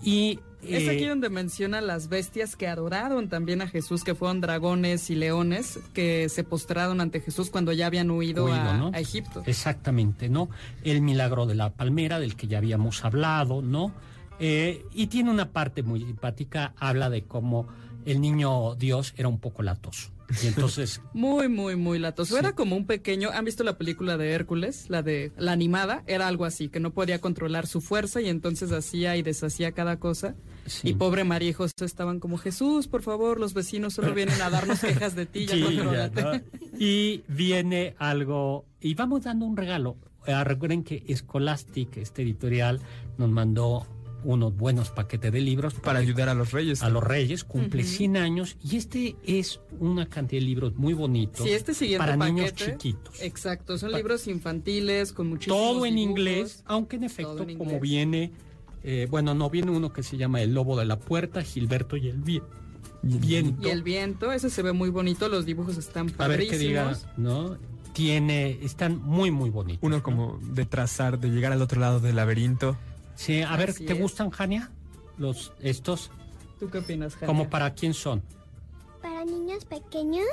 y 0.00 0.38
Es 0.62 0.84
eh, 0.84 0.90
aquí 0.90 1.04
donde 1.04 1.28
menciona 1.28 1.80
las 1.80 2.08
bestias 2.08 2.56
que 2.56 2.66
adoraron 2.66 3.28
también 3.28 3.60
a 3.62 3.68
Jesús, 3.68 4.04
que 4.04 4.14
fueron 4.14 4.40
dragones 4.40 5.10
y 5.10 5.16
leones, 5.16 5.78
que 5.92 6.28
se 6.28 6.44
postraron 6.44 7.00
ante 7.00 7.20
Jesús 7.20 7.50
cuando 7.50 7.72
ya 7.72 7.86
habían 7.86 8.10
huido, 8.10 8.44
Huido, 8.46 8.56
a, 8.56 8.76
¿no? 8.76 8.90
a 8.94 9.00
Egipto. 9.00 9.42
Exactamente, 9.44 10.28
¿no? 10.28 10.48
El 10.82 11.02
milagro 11.02 11.46
de 11.46 11.56
la 11.56 11.70
palmera, 11.74 12.18
del 12.20 12.36
que 12.36 12.46
ya 12.46 12.58
habíamos 12.58 13.04
hablado, 13.04 13.60
¿no? 13.60 13.92
Eh, 14.40 14.84
y 14.94 15.08
tiene 15.08 15.30
una 15.30 15.50
parte 15.50 15.82
muy 15.82 16.00
simpática, 16.00 16.72
habla 16.78 17.10
de 17.10 17.24
cómo 17.24 17.66
el 18.06 18.20
niño 18.20 18.76
Dios 18.76 19.12
era 19.16 19.28
un 19.28 19.38
poco 19.40 19.62
latoso. 19.62 20.10
Y 20.42 20.46
entonces, 20.48 21.00
Muy, 21.14 21.48
muy, 21.48 21.76
muy 21.76 21.98
latoso. 21.98 22.34
Sí. 22.34 22.38
Era 22.38 22.54
como 22.54 22.76
un 22.76 22.86
pequeño. 22.86 23.30
¿Han 23.32 23.44
visto 23.44 23.64
la 23.64 23.78
película 23.78 24.16
de 24.16 24.32
Hércules? 24.32 24.86
La 24.88 25.02
de 25.02 25.32
la 25.38 25.52
animada. 25.52 26.02
Era 26.06 26.28
algo 26.28 26.44
así, 26.44 26.68
que 26.68 26.80
no 26.80 26.90
podía 26.92 27.20
controlar 27.20 27.66
su 27.66 27.80
fuerza 27.80 28.20
y 28.20 28.28
entonces 28.28 28.70
hacía 28.72 29.16
y 29.16 29.22
deshacía 29.22 29.72
cada 29.72 29.98
cosa. 29.98 30.34
Sí. 30.66 30.90
Y 30.90 30.94
pobre 30.94 31.24
María 31.24 31.48
y 31.50 31.52
José 31.54 31.72
estaban 31.80 32.20
como 32.20 32.36
Jesús, 32.36 32.88
por 32.88 33.02
favor, 33.02 33.40
los 33.40 33.54
vecinos 33.54 33.94
solo 33.94 34.12
vienen 34.12 34.40
a 34.42 34.50
darnos 34.50 34.80
quejas 34.80 35.14
de 35.16 35.24
ti, 35.24 35.46
ya 35.46 35.54
Sí, 35.56 35.62
contrólate". 35.62 36.20
ya, 36.20 36.32
¿no? 36.32 36.40
Y 36.78 37.22
viene 37.28 37.94
algo, 37.98 38.66
y 38.80 38.94
vamos 38.94 39.24
dando 39.24 39.46
un 39.46 39.56
regalo. 39.56 39.96
Eh, 40.26 40.44
recuerden 40.44 40.84
que 40.84 41.02
Scholastic, 41.16 41.96
este 41.96 42.20
editorial, 42.20 42.80
nos 43.16 43.30
mandó 43.30 43.86
unos 44.24 44.56
buenos 44.56 44.90
paquetes 44.90 45.32
de 45.32 45.40
libros 45.40 45.74
Para 45.74 46.00
ayudar 46.00 46.28
a 46.28 46.34
los 46.34 46.52
reyes. 46.52 46.82
a 46.82 46.88
los 46.88 47.02
reyes, 47.04 47.44
cumple 47.44 47.84
100 47.84 48.16
años, 48.16 48.56
y 48.62 48.76
este 48.76 49.16
es 49.24 49.60
una 49.78 50.06
cantidad 50.08 50.40
de 50.40 50.46
libros 50.46 50.74
muy 50.76 50.94
bonitos 50.94 51.46
Sí, 51.46 51.52
este 51.52 51.74
siguiente 51.74 51.98
para 52.04 52.18
paquete. 52.18 52.34
niños 52.34 52.52
chiquitos. 52.54 53.22
Exacto, 53.22 53.78
son 53.78 53.90
Pa- 53.92 53.96
libros 53.98 54.26
infantiles 54.26 55.12
con 55.12 55.28
muchísimos 55.28 55.58
Todo 55.58 55.86
en 55.86 55.94
dibujos. 55.96 56.18
inglés, 56.18 56.62
aunque 56.66 56.96
en 56.96 57.04
efecto, 57.04 57.42
en 57.48 57.56
como 57.58 57.78
viene, 57.80 58.32
eh, 58.82 59.06
bueno, 59.10 59.34
no 59.34 59.50
viene 59.50 59.70
uno 59.70 59.92
que 59.92 60.02
se 60.02 60.16
llama 60.16 60.40
El 60.42 60.54
Lobo 60.54 60.76
de 60.76 60.84
la 60.84 60.98
Puerta, 60.98 61.42
Gilberto 61.42 61.96
y 61.96 62.08
el, 62.08 62.22
vie- 62.22 62.42
Bien. 63.02 63.56
Y 63.62 63.68
el 63.68 63.84
viento, 63.84 64.32
ese 64.32 64.50
se 64.50 64.60
ve 64.62 64.72
muy 64.72 64.90
bonito, 64.90 65.28
los 65.28 65.46
dibujos 65.46 65.76
están 65.78 66.12
A 66.18 66.26
ver 66.26 66.46
qué 66.48 66.58
diga, 66.58 66.84
padrísimos. 66.86 67.18
¿no? 67.18 67.56
Tiene, 67.92 68.58
están 68.62 69.00
muy, 69.02 69.30
muy 69.30 69.50
bonitos. 69.50 69.80
Uno 69.82 69.96
¿no? 69.98 70.02
como 70.02 70.38
de 70.52 70.64
trazar, 70.66 71.18
de 71.20 71.28
llegar 71.30 71.52
al 71.52 71.62
otro 71.62 71.80
lado 71.80 72.00
del 72.00 72.16
laberinto. 72.16 72.76
Sí, 73.18 73.42
a 73.42 73.56
ver, 73.56 73.70
Así 73.70 73.84
¿te 73.84 73.94
es. 73.94 73.98
gustan, 74.00 74.30
Jania? 74.30 74.70
Los, 75.16 75.52
estos, 75.60 76.12
¿Tú 76.60 76.70
qué 76.70 76.78
opinas, 76.78 77.14
Jaime? 77.14 77.26
¿como 77.26 77.50
para 77.50 77.74
quién 77.74 77.92
son? 77.92 78.22
Para 79.02 79.24
niños 79.24 79.64
pequeños, 79.64 80.28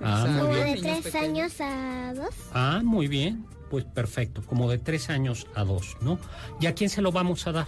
Ah, 0.00 0.26
muy 0.26 0.38
como 0.40 0.54
bien. 0.54 0.74
de 0.76 0.80
tres 0.80 1.02
pequeños. 1.04 1.60
años 1.60 1.60
a 1.60 2.14
dos. 2.14 2.34
Ah, 2.54 2.80
muy 2.82 3.08
bien. 3.08 3.44
Pues 3.70 3.84
perfecto, 3.84 4.42
como 4.46 4.70
de 4.70 4.78
tres 4.78 5.10
años 5.10 5.46
a 5.54 5.64
dos, 5.64 5.96
¿no? 6.00 6.18
¿Y 6.60 6.66
a 6.66 6.74
quién 6.74 6.88
se 6.88 7.02
lo 7.02 7.12
vamos 7.12 7.46
a 7.46 7.52
dar? 7.52 7.66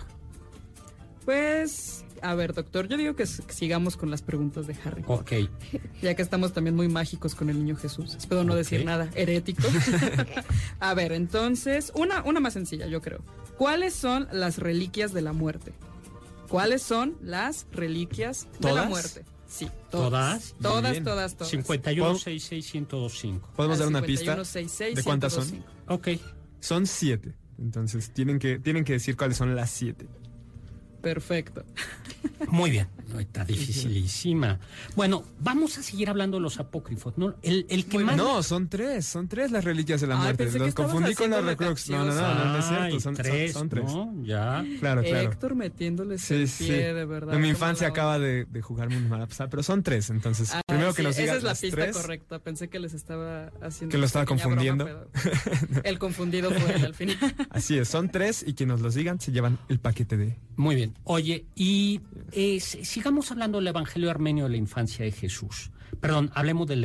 Pues, 1.27 2.05
a 2.23 2.37
ver, 2.37 2.55
doctor, 2.55 2.87
yo 2.87 2.97
digo 2.97 3.17
que 3.17 3.27
sigamos 3.27 3.97
con 3.97 4.13
las 4.13 4.23
preguntas 4.23 4.69
de 4.69 4.77
Harry 4.85 5.03
Ok. 5.09 5.33
ya 6.03 6.15
que 6.15 6.23
estamos 6.23 6.53
también 6.53 6.77
muy 6.77 6.89
mágicos 6.89 7.35
con 7.35 7.51
el 7.51 7.59
niño 7.59 7.77
Jesús. 7.77 8.15
Espero 8.15 8.45
no 8.45 8.55
decir 8.55 8.85
nada 8.85 9.11
herético. 9.15 9.65
a 10.81 10.95
ver, 10.95 11.11
entonces, 11.11 11.91
una, 11.97 12.23
una 12.23 12.39
más 12.39 12.53
sencilla, 12.53 12.87
yo 12.87 13.03
creo. 13.03 13.25
¿Cuáles 13.59 13.93
son 13.93 14.29
las 14.31 14.59
reliquias 14.59 15.13
de 15.13 15.23
la 15.23 15.33
muerte? 15.33 15.73
¿Cuáles 16.49 16.83
son 16.83 17.17
las 17.21 17.67
reliquias 17.73 18.47
de 18.61 18.73
la 18.73 18.85
muerte? 18.85 19.25
Sí, 19.49 19.69
¿Todas? 19.91 20.55
todas. 20.61 21.03
Todas, 21.03 21.03
todas, 21.03 21.37
todas. 21.37 21.53
51661025. 21.53 23.41
¿Podemos 23.57 23.79
dar 23.81 23.89
una 23.89 24.03
pista? 24.03 24.37
5166 24.37 24.95
¿De 24.95 25.03
cuántas 25.03 25.33
son? 25.33 25.51
1025. 25.51 25.93
Ok. 25.93 26.09
Son 26.61 26.87
siete. 26.87 27.35
Entonces 27.59 28.13
tienen 28.13 28.39
que, 28.39 28.61
tienen 28.61 28.85
que 28.85 28.93
decir 28.93 29.17
cuáles 29.17 29.37
son 29.37 29.57
las 29.57 29.71
siete. 29.71 30.07
Perfecto. 31.07 31.65
Muy 32.49 32.71
bien. 32.73 32.89
No, 33.13 33.21
está 33.21 33.45
dificilísima. 33.45 34.59
Bueno, 34.97 35.23
vamos 35.39 35.79
a 35.79 35.83
seguir 35.85 36.11
hablando 36.11 36.39
de 36.39 36.43
los 36.43 36.59
apócrifos, 36.59 37.17
¿no? 37.17 37.37
El, 37.43 37.65
el 37.69 37.87
que 37.87 37.99
más... 38.01 38.17
No, 38.17 38.43
son 38.43 38.69
tres, 38.69 39.07
son 39.07 39.29
tres 39.29 39.53
las 39.53 39.63
reliquias 39.65 40.01
de 40.01 40.09
la 40.09 40.17
Ay, 40.17 40.23
muerte. 40.25 40.59
Los 40.59 40.75
confundí 40.75 41.15
con 41.15 41.31
los 41.31 41.39
haciéndole 41.39 41.51
recrux. 41.53 41.89
No, 41.91 42.05
no, 42.05 42.13
no, 42.13 42.35
no, 42.35 42.45
no 42.53 42.59
es 42.59 42.65
cierto, 42.67 42.99
son, 43.01 43.15
tres, 43.15 43.53
son 43.53 43.69
tres. 43.69 43.85
¿no? 43.85 44.13
Ya. 44.25 44.65
Claro, 44.81 45.03
claro. 45.03 45.31
Héctor 45.31 45.55
metiéndoles 45.55 46.21
Sí, 46.23 46.35
el 46.35 46.49
sí. 46.49 46.69
de 46.69 47.05
verdad. 47.05 47.37
En 47.37 47.41
mi 47.41 47.49
infancia 47.51 47.87
acaba 47.87 48.19
de, 48.19 48.45
de 48.47 48.61
jugarme 48.63 48.97
una 48.97 49.09
mala 49.09 49.27
pasada, 49.29 49.49
pero 49.49 49.63
son 49.63 49.85
tres, 49.85 50.11
entonces 50.11 50.51
Ah, 50.53 50.63
primero 50.67 50.91
sí, 50.91 50.97
que 50.97 51.03
nos 51.05 51.13
Esa 51.13 51.21
digan 51.23 51.37
es 51.37 51.43
la 51.45 51.51
las 51.51 51.61
pista 51.61 51.77
tres. 51.77 51.97
correcta. 51.97 52.39
Pensé 52.41 52.69
que 52.69 52.81
les 52.81 52.93
estaba 52.93 53.53
haciendo. 53.63 53.93
Que 53.93 53.99
lo 53.99 54.07
estaba 54.07 54.25
confundiendo. 54.25 54.85
broma, 54.85 55.07
el 55.85 55.99
confundido 56.01 56.51
fue 56.51 56.75
él 56.75 56.85
al 56.85 56.95
final. 56.95 57.17
Así 57.51 57.79
es, 57.79 57.87
son 57.89 58.11
tres 58.11 58.45
y 58.45 58.55
que 58.55 58.67
nos 58.67 58.81
los 58.81 58.95
digan 58.97 59.21
se 59.21 59.31
llevan 59.31 59.59
el 59.69 59.79
paquete 59.79 60.17
de. 60.17 60.37
Muy 60.57 60.75
bien. 60.75 60.95
Oye, 61.05 61.47
y 61.55 62.01
eh, 62.33 62.59
si- 62.61 62.85
sigamos 62.85 63.31
hablando 63.31 63.59
del 63.59 63.69
Evangelio 63.69 64.11
armenio 64.11 64.45
de 64.45 64.51
la 64.51 64.57
infancia 64.57 65.05
de 65.05 65.13
Jesús. 65.13 65.71
Perdón, 66.01 66.31
hablemos 66.35 66.67
del, 66.67 66.83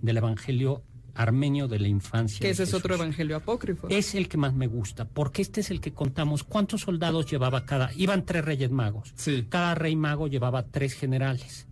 del 0.00 0.16
Evangelio 0.16 0.82
armenio 1.16 1.68
de 1.68 1.78
la 1.78 1.86
infancia 1.86 2.40
que 2.40 2.50
ese 2.50 2.64
es 2.64 2.74
otro 2.74 2.96
evangelio 2.96 3.36
apócrifo. 3.36 3.86
Es 3.88 4.16
el 4.16 4.28
que 4.28 4.36
más 4.36 4.52
me 4.52 4.66
gusta, 4.66 5.04
porque 5.06 5.42
este 5.42 5.60
es 5.60 5.70
el 5.70 5.80
que 5.80 5.92
contamos 5.92 6.42
cuántos 6.42 6.80
soldados 6.80 7.26
llevaba 7.30 7.64
cada. 7.64 7.92
Iban 7.94 8.24
tres 8.26 8.44
reyes 8.44 8.70
magos. 8.72 9.12
Sí. 9.14 9.46
Cada 9.48 9.76
rey 9.76 9.94
mago 9.94 10.26
llevaba 10.26 10.64
tres 10.64 10.92
generales. 10.94 11.68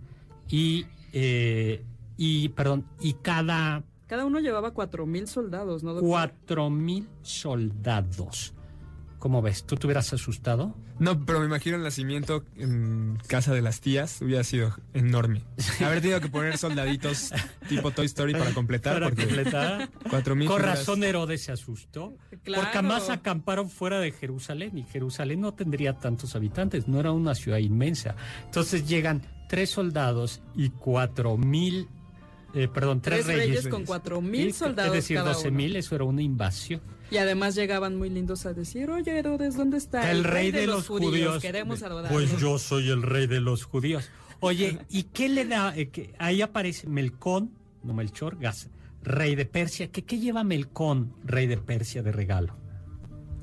Y, 0.49 0.87
eh, 1.13 1.83
y 2.17 2.51
perdón, 2.51 2.85
y 3.01 3.15
cada 3.15 3.83
Cada 4.07 4.25
uno 4.27 4.39
llevaba 4.39 4.73
cuatro 4.75 5.07
mil 5.07 5.27
soldados, 5.27 5.83
¿no? 5.83 5.95
doctor? 5.95 6.09
cuatro 6.09 6.71
mil 6.71 7.09
soldados. 7.23 8.55
¿Cómo 9.23 9.41
ves? 9.41 9.63
¿Tú 9.65 9.77
te 9.77 9.87
hubieras 9.87 10.13
asustado? 10.13 10.75
No, 10.99 11.25
pero 11.25 11.39
me 11.39 11.47
imagino 11.47 11.77
el 11.77 11.85
nacimiento 11.85 12.45
en 12.57 13.17
casa 13.29 13.55
de 13.55 13.63
las 13.63 13.81
tías 13.81 14.21
hubiera 14.21 14.43
sido 14.43 14.75
enorme. 14.95 15.45
Haber 15.81 16.01
tenido 16.01 16.21
que 16.21 16.27
poner 16.29 16.59
soldaditos 16.59 17.31
tipo 17.69 17.93
Toy 17.93 18.07
Story 18.07 18.33
para 18.33 18.53
completar, 18.53 18.95
Para 19.01 19.15
completar. 19.15 19.91
cuatro 20.11 20.35
mil 20.35 20.49
Con 20.49 20.57
figuras- 20.57 20.81
razón 20.81 21.05
Herodes 21.05 21.41
se 21.45 21.53
asustó. 21.53 22.17
Claro. 22.43 22.65
Porque 22.65 22.79
además 22.79 23.11
acamparon 23.11 23.71
fuera 23.71 24.01
de 24.01 24.11
Jerusalén 24.11 24.77
y 24.77 24.83
Jerusalén 24.83 25.41
no 25.41 25.55
tendría 25.55 25.93
tantos 26.01 26.35
habitantes, 26.35 26.89
no 26.89 26.99
era 26.99 27.13
una 27.13 27.37
ciudad 27.37 27.59
inmensa. 27.59 28.17
Entonces 28.47 28.89
llegan 28.89 29.23
tres 29.49 29.71
soldados 29.71 30.43
y 30.57 30.71
cuatro 30.71 31.37
mil, 31.37 31.87
eh, 32.55 32.69
perdón, 32.69 33.01
tres, 33.01 33.25
Tres 33.25 33.37
reyes, 33.37 33.69
con 33.69 33.85
cuatro 33.85 34.19
Y- 34.19 34.23
mil 34.23 34.53
soldados. 34.55 34.95
Es 34.97 35.05
decir, 35.05 35.19
doce 35.19 35.51
mil, 35.51 35.77
eso 35.77 35.95
era 35.95 36.05
una 36.05 36.23
invasión. 36.23 36.81
Y 37.11 37.19
además 37.19 37.55
llegaban 37.55 37.97
muy 37.97 38.09
lindos 38.11 38.47
a 38.47 38.53
decir, 38.55 38.91
oye, 38.91 39.19
Herodes, 39.19 39.57
¿dónde 39.57 39.77
está 39.77 40.11
el 40.11 40.25
rey 40.25 40.51
de, 40.51 40.67
los 40.67 40.89
judíos. 40.89 41.43
Queremos 41.43 41.83
adorarlo. 41.83 42.17
Pues 42.17 42.39
yo 42.39 42.59
soy 42.59 42.89
el 42.91 43.03
rey 43.03 43.27
de 43.27 43.41
los 43.41 43.65
judíos. 43.65 44.11
Oye, 44.41 44.79
¿y 44.89 45.05
qué 45.05 45.29
le 45.29 45.45
da? 45.45 45.77
eh, 45.77 45.89
que 45.91 46.15
ahí 46.19 46.41
aparece 46.43 46.89
Melcón, 46.89 47.53
no 47.85 47.93
Melchor, 47.95 48.39
Gas, 48.39 48.71
rey 49.03 49.35
de 49.35 49.45
Persia. 49.47 49.89
¿Qué, 49.93 50.03
¿Qué 50.05 50.19
lleva 50.19 50.43
Melcón, 50.43 51.15
rey 51.25 51.47
de 51.47 51.59
Persia, 51.59 52.03
de 52.03 52.13
regalo? 52.13 52.57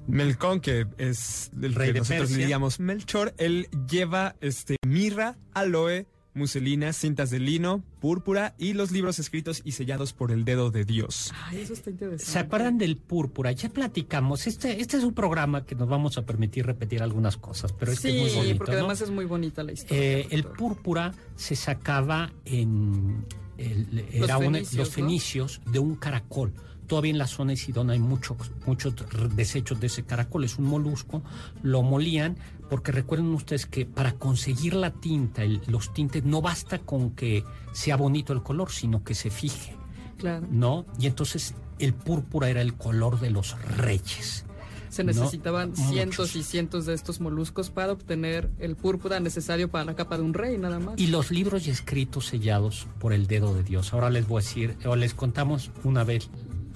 Melcón, 0.08 0.60
que 0.60 0.88
es 0.98 1.52
el 1.62 1.76
Rey 1.76 1.90
que 1.90 1.94
de 1.94 2.00
nosotros 2.00 2.10
le 2.10 2.18
Persia. 2.28 2.38
diríamos 2.38 2.80
Melchor, 2.80 3.34
él 3.38 3.68
lleva 3.88 4.36
este 4.42 4.76
mirra, 4.88 5.38
aloe, 5.54 6.08
muselina, 6.40 6.92
cintas 6.94 7.30
de 7.30 7.38
lino, 7.40 7.84
púrpura 8.00 8.56
y 8.58 8.74
los 8.74 8.92
libros 8.92 9.20
escritos 9.20 9.62
y 9.64 9.74
sellados 9.74 10.14
por 10.14 10.32
el 10.32 10.44
dedo 10.46 10.72
de 10.72 10.86
Dios. 10.86 11.32
Ay, 11.46 11.60
eso 11.62 11.74
está 11.74 11.92
interesante. 11.92 12.26
¿Se 12.32 12.40
acuerdan 12.40 12.80
del 12.80 12.98
púrpura? 12.98 13.52
Ya 13.52 13.70
platicamos. 13.70 14.48
Este, 14.48 14.82
este 14.82 14.98
es 14.98 15.04
un 15.04 15.14
programa 15.14 15.66
que 15.66 15.76
nos 15.76 15.88
vamos 15.88 16.18
a 16.18 16.24
permitir 16.26 16.66
repetir 16.66 17.04
algunas 17.04 17.38
cosas, 17.38 17.72
pero 17.74 17.92
es 17.92 18.00
que 18.00 18.12
sí, 18.12 18.18
es 18.18 18.24
muy 18.34 18.36
bonito. 18.44 18.58
porque 18.58 18.72
¿no? 18.72 18.78
además 18.80 19.02
es 19.02 19.12
muy 19.12 19.26
bonita 19.26 19.62
la 19.62 19.74
historia. 19.74 20.02
Eh, 20.02 20.28
el 20.32 20.46
púrpura 20.46 21.14
se 21.36 21.56
sacaba 21.56 22.32
en 22.46 23.24
el- 23.58 24.06
era 24.12 24.38
un- 24.38 24.46
fenicios, 24.46 24.74
los 24.76 24.88
¿no? 24.90 24.94
fenicios 24.96 25.62
de 25.72 25.80
un 25.80 25.96
caracol. 25.96 26.54
Todavía 26.88 27.12
en 27.12 27.20
la 27.20 27.28
zona 27.28 27.52
de 27.52 27.58
Sidón 27.58 27.92
hay 27.92 28.00
muchos, 28.00 28.38
muchos 28.66 28.96
desechos 29.36 29.80
de 29.80 29.86
ese 29.86 30.06
caracol. 30.06 30.44
Es 30.44 30.58
un 30.58 30.66
molusco. 30.66 31.22
Lo 31.62 31.84
molían 31.84 32.36
porque 32.70 32.92
recuerden 32.92 33.34
ustedes 33.34 33.66
que 33.66 33.86
para 33.86 34.14
conseguir 34.14 34.74
la 34.76 34.92
tinta, 34.92 35.44
el- 35.44 35.62
los 35.68 35.94
tintes, 35.94 36.24
no 36.24 36.42
basta 36.42 36.80
con 36.80 37.12
que 37.12 37.44
sea 37.74 37.96
bonito 37.98 38.34
el 38.34 38.44
color, 38.44 38.72
sino 38.72 39.04
que 39.04 39.16
se 39.16 39.30
fije. 39.30 39.76
Claro. 40.18 40.46
¿no? 40.52 40.86
Y 41.00 41.08
entonces 41.08 41.56
el 41.80 41.94
púrpura 41.94 42.50
era 42.50 42.62
el 42.62 42.74
color 42.74 43.20
de 43.22 43.30
los 43.30 43.56
reyes. 43.78 44.46
Se 44.90 45.04
necesitaban 45.04 45.76
cientos 45.76 46.36
y 46.36 46.44
cientos 46.44 46.86
de 46.88 46.94
estos 46.96 47.22
moluscos 47.22 47.70
para 47.70 47.92
obtener 47.94 48.50
el 48.60 48.76
púrpura 48.76 49.20
necesario 49.20 49.70
para 49.70 49.86
la 49.86 49.96
capa 49.96 50.18
de 50.18 50.24
un 50.24 50.34
rey, 50.34 50.58
nada 50.58 50.80
más. 50.80 50.96
Y 51.00 51.08
los 51.08 51.30
libros 51.32 51.68
y 51.68 51.70
escritos 51.70 52.26
sellados 52.26 52.88
por 53.00 53.14
el 53.14 53.28
dedo 53.28 53.54
de 53.54 53.64
Dios. 53.64 53.94
Ahora 53.94 54.10
les 54.10 54.28
voy 54.28 54.42
a 54.42 54.44
decir, 54.44 54.76
o 54.86 54.96
les 54.96 55.14
contamos 55.14 55.72
una 55.84 56.04
vez 56.04 56.30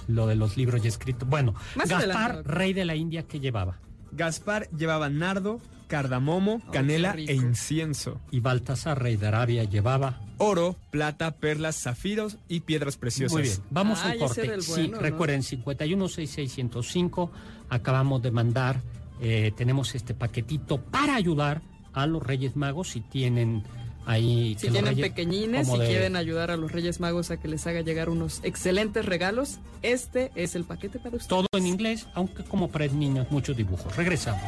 lo 0.08 0.28
de 0.28 0.36
los 0.36 0.56
libros 0.58 0.86
y 0.86 0.88
escritos. 0.88 1.28
Bueno, 1.28 1.54
Más 1.76 1.90
Gaspar, 1.90 2.04
adelante, 2.32 2.50
rey 2.50 2.74
de 2.74 2.86
la 2.86 2.96
India, 2.96 3.24
¿qué 3.24 3.40
llevaba? 3.40 3.80
Gaspar 4.12 4.70
llevaba 4.70 5.10
nardo, 5.10 5.60
cardamomo, 5.88 6.62
canela 6.72 7.16
e 7.18 7.34
incienso. 7.34 8.20
Y 8.32 8.40
Baltasar, 8.40 9.02
rey 9.02 9.16
de 9.18 9.28
Arabia, 9.28 9.64
llevaba... 9.64 10.20
Oro, 10.40 10.76
plata, 10.90 11.32
perlas, 11.32 11.76
zafiros 11.82 12.38
y 12.50 12.62
piedras 12.62 12.98
preciosas. 12.98 13.34
Muy 13.34 13.44
bien, 13.44 13.58
vamos 13.70 14.00
a 14.00 14.10
Ay, 14.10 14.20
un 14.20 14.26
ese 14.26 14.42
corte. 14.48 14.62
sí, 14.64 14.72
bueno, 14.72 14.96
¿no? 14.98 15.00
recuerden, 15.02 15.44
516605, 15.44 17.32
acabamos 17.70 18.22
de 18.22 18.32
mandar, 18.32 18.82
eh, 19.22 19.54
tenemos 19.56 19.96
este 19.96 20.14
paquetito 20.14 20.80
para 20.82 21.16
ayudar 21.16 21.62
a 21.94 22.08
los 22.08 22.24
Reyes 22.24 22.56
Magos 22.56 22.90
si 22.90 23.00
tienen 23.02 23.64
ahí... 24.06 24.56
Si 24.60 24.68
tienen 24.70 24.96
Reyes- 24.96 25.02
pequeñines 25.10 25.68
y 25.68 25.70
como 25.72 25.82
de- 25.84 25.88
quieren 25.88 26.16
ayudar 26.18 26.52
a 26.52 26.58
los 26.58 26.72
Reyes 26.72 27.00
Magos 27.00 27.32
a 27.32 27.38
que 27.40 27.48
les 27.48 27.66
haga 27.68 27.82
llegar 27.82 28.10
unos 28.10 28.42
excelentes 28.44 29.06
regalos, 29.06 29.60
este 29.82 30.32
es 30.36 30.56
el 30.56 30.66
paquete 30.66 30.98
para 30.98 31.12
ustedes. 31.16 31.28
Todo 31.28 31.48
en 31.54 31.68
inglés, 31.68 32.08
aunque 32.16 32.44
como 32.44 32.70
para 32.70 32.88
niños, 32.88 33.28
muchos 33.30 33.56
dibujos. 33.56 33.96
Regresamos. 33.96 34.42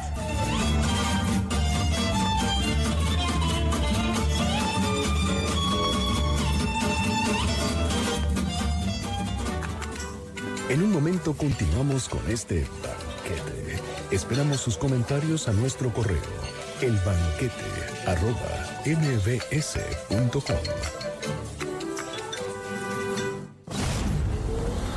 En 10.68 10.82
un 10.82 10.90
momento 10.90 11.32
continuamos 11.32 12.08
con 12.08 12.28
este 12.28 12.66
banquete. 12.82 13.80
Esperamos 14.10 14.60
sus 14.60 14.76
comentarios 14.76 15.46
a 15.48 15.52
nuestro 15.52 15.92
correo, 15.92 16.18
elbanquete 16.80 17.52
arroba 18.04 18.82
mbs.com. 18.84 20.56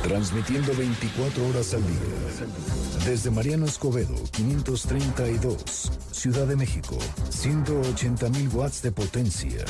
Transmitiendo 0.02 0.74
24 0.74 1.48
horas 1.48 1.74
al 1.74 1.82
día. 1.82 3.06
Desde 3.06 3.30
Mariano 3.30 3.66
Escobedo, 3.66 4.16
532, 4.32 5.92
Ciudad 6.10 6.48
de 6.48 6.56
México, 6.56 6.98
180.000 7.30 8.52
watts 8.52 8.82
de 8.82 8.90
potencia. 8.90 9.64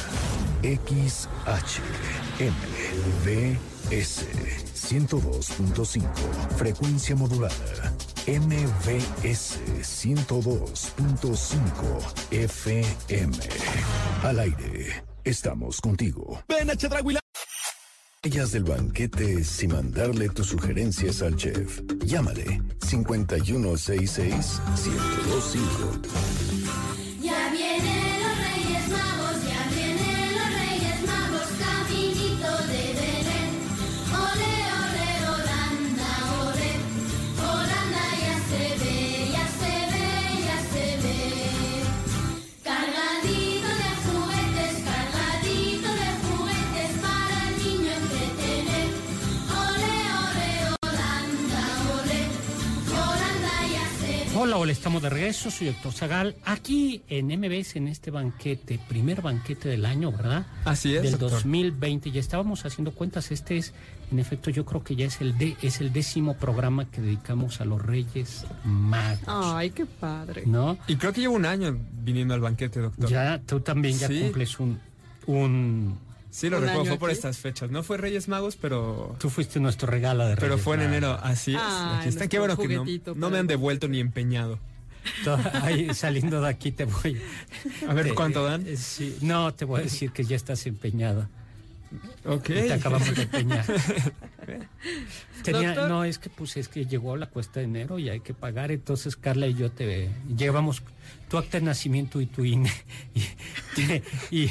XH, 0.63 1.81
MBS, 3.91 4.25
102.5, 4.75 6.03
frecuencia 6.57 7.17
modulada. 7.17 7.93
MBS 8.25 9.59
102.5 9.83 12.31
FM. 12.31 13.37
Al 14.23 14.39
aire. 14.39 15.03
estamos 15.25 15.81
contigo. 15.81 16.41
Ven 16.49 16.71
a 16.71 16.77
Chedraguila. 16.77 17.19
Ellas 18.23 18.53
del 18.53 18.63
banquete 18.63 19.43
sin 19.43 19.73
mandarle 19.73 20.29
tus 20.29 20.47
sugerencias 20.47 21.21
al 21.23 21.35
chef. 21.35 21.81
Llámale 22.05 22.63
5166 22.87 24.61
1025. 24.85 26.70
Hola, 54.51 54.59
hola, 54.59 54.73
estamos 54.73 55.01
de 55.01 55.11
regreso, 55.11 55.49
soy 55.49 55.69
Héctor 55.69 55.93
Zagal, 55.93 56.35
aquí 56.45 57.03
en 57.09 57.29
MBS 57.29 57.77
en 57.77 57.87
este 57.87 58.11
banquete, 58.11 58.81
primer 58.89 59.23
banquete 59.23 59.69
del 59.69 59.87
año, 59.87 60.11
¿verdad? 60.11 60.45
Así 60.65 60.97
es, 60.97 61.03
Del 61.03 61.13
doctor. 61.13 61.31
2020, 61.31 62.11
ya 62.11 62.19
estábamos 62.19 62.67
haciendo 62.67 62.91
cuentas, 62.91 63.31
este 63.31 63.59
es, 63.59 63.73
en 64.11 64.19
efecto, 64.19 64.51
yo 64.51 64.65
creo 64.65 64.83
que 64.83 64.97
ya 64.97 65.07
es 65.07 65.21
el, 65.21 65.39
de, 65.39 65.57
es 65.63 65.81
el 65.81 65.93
décimo 65.93 66.37
programa 66.37 66.91
que 66.91 67.01
dedicamos 67.01 67.61
a 67.61 67.65
los 67.65 67.81
Reyes 67.81 68.45
Magos, 68.65 69.23
Ay, 69.29 69.71
qué 69.71 69.87
padre. 69.87 70.43
¿no? 70.47 70.77
Y 70.89 70.97
creo 70.97 71.13
que 71.13 71.21
llevo 71.21 71.37
un 71.37 71.47
año 71.47 71.79
viniendo 72.03 72.35
al 72.35 72.41
banquete, 72.41 72.81
doctor. 72.81 73.09
Ya, 73.09 73.41
tú 73.47 73.61
también 73.61 73.97
ya 73.99 74.09
Sí. 74.09 74.19
cumples 74.21 74.59
un, 74.59 74.81
un... 75.29 75.97
Sí, 76.31 76.49
lo 76.49 76.59
¿Un 76.59 76.65
recuerdo, 76.65 76.87
fue 76.87 76.99
por 76.99 77.11
estas 77.11 77.39
fechas. 77.39 77.71
No 77.71 77.83
fue 77.83 77.97
Reyes 77.97 78.29
Magos, 78.29 78.57
pero... 78.57 79.17
Tú 79.19 79.31
fuiste 79.31 79.59
nuestro 79.59 79.89
regalo 79.89 80.23
de 80.27 80.37
Reyes 80.37 80.41
Pero 80.41 80.59
fue 80.59 80.77
en 80.77 80.83
enero, 80.83 81.19
así 81.23 81.55
es. 81.55 81.61
Ay, 81.61 81.99
Aquí 82.01 82.09
está, 82.09 82.29
qué 82.29 82.39
bueno 82.39 82.57
que 82.57 82.69
no, 82.69 82.85
no 83.17 83.31
me 83.31 83.39
han 83.39 83.43
el- 83.43 83.49
devuelto 83.49 83.89
ni 83.89 83.99
empeñado. 84.01 84.59
Ahí, 85.63 85.93
saliendo 85.95 86.41
de 86.41 86.49
aquí 86.49 86.71
te 86.73 86.85
voy... 86.85 87.21
A 87.89 87.95
ver, 87.95 88.15
¿cuánto 88.15 88.45
dan? 88.45 88.65
eh, 88.67 88.77
sí, 88.77 89.17
no, 89.23 89.53
te 89.55 89.65
voy 89.65 89.81
a 89.81 89.85
decir 89.85 90.13
que 90.13 90.25
ya 90.25 90.37
estás 90.37 90.67
empeñado. 90.67 91.29
Ok. 92.25 92.51
Y 92.51 92.53
te 92.53 92.73
acabamos 92.75 93.13
de 93.17 93.23
empeñar. 93.23 93.65
Tenía- 95.43 95.75
no, 95.89 96.05
es 96.05 96.19
que 96.19 96.29
pues 96.31 96.57
es 96.57 96.69
que 96.69 96.87
llegó 96.87 97.17
la 97.17 97.27
cuesta 97.27 97.61
de 97.61 97.65
enero 97.65 97.99
y 97.99 98.09
hay 98.09 98.21
que 98.21 98.35
pagar, 98.35 98.71
entonces 98.71 99.17
Carla 99.17 99.47
y 99.47 99.55
yo 99.55 99.71
te 99.71 100.11
llevamos 100.37 100.83
tu 101.29 101.39
acta 101.39 101.59
de 101.59 101.65
nacimiento 101.67 102.21
y 102.21 102.27
tu 102.27 102.45
INE. 102.45 102.71
Y, 104.31 104.37
y- 104.45 104.51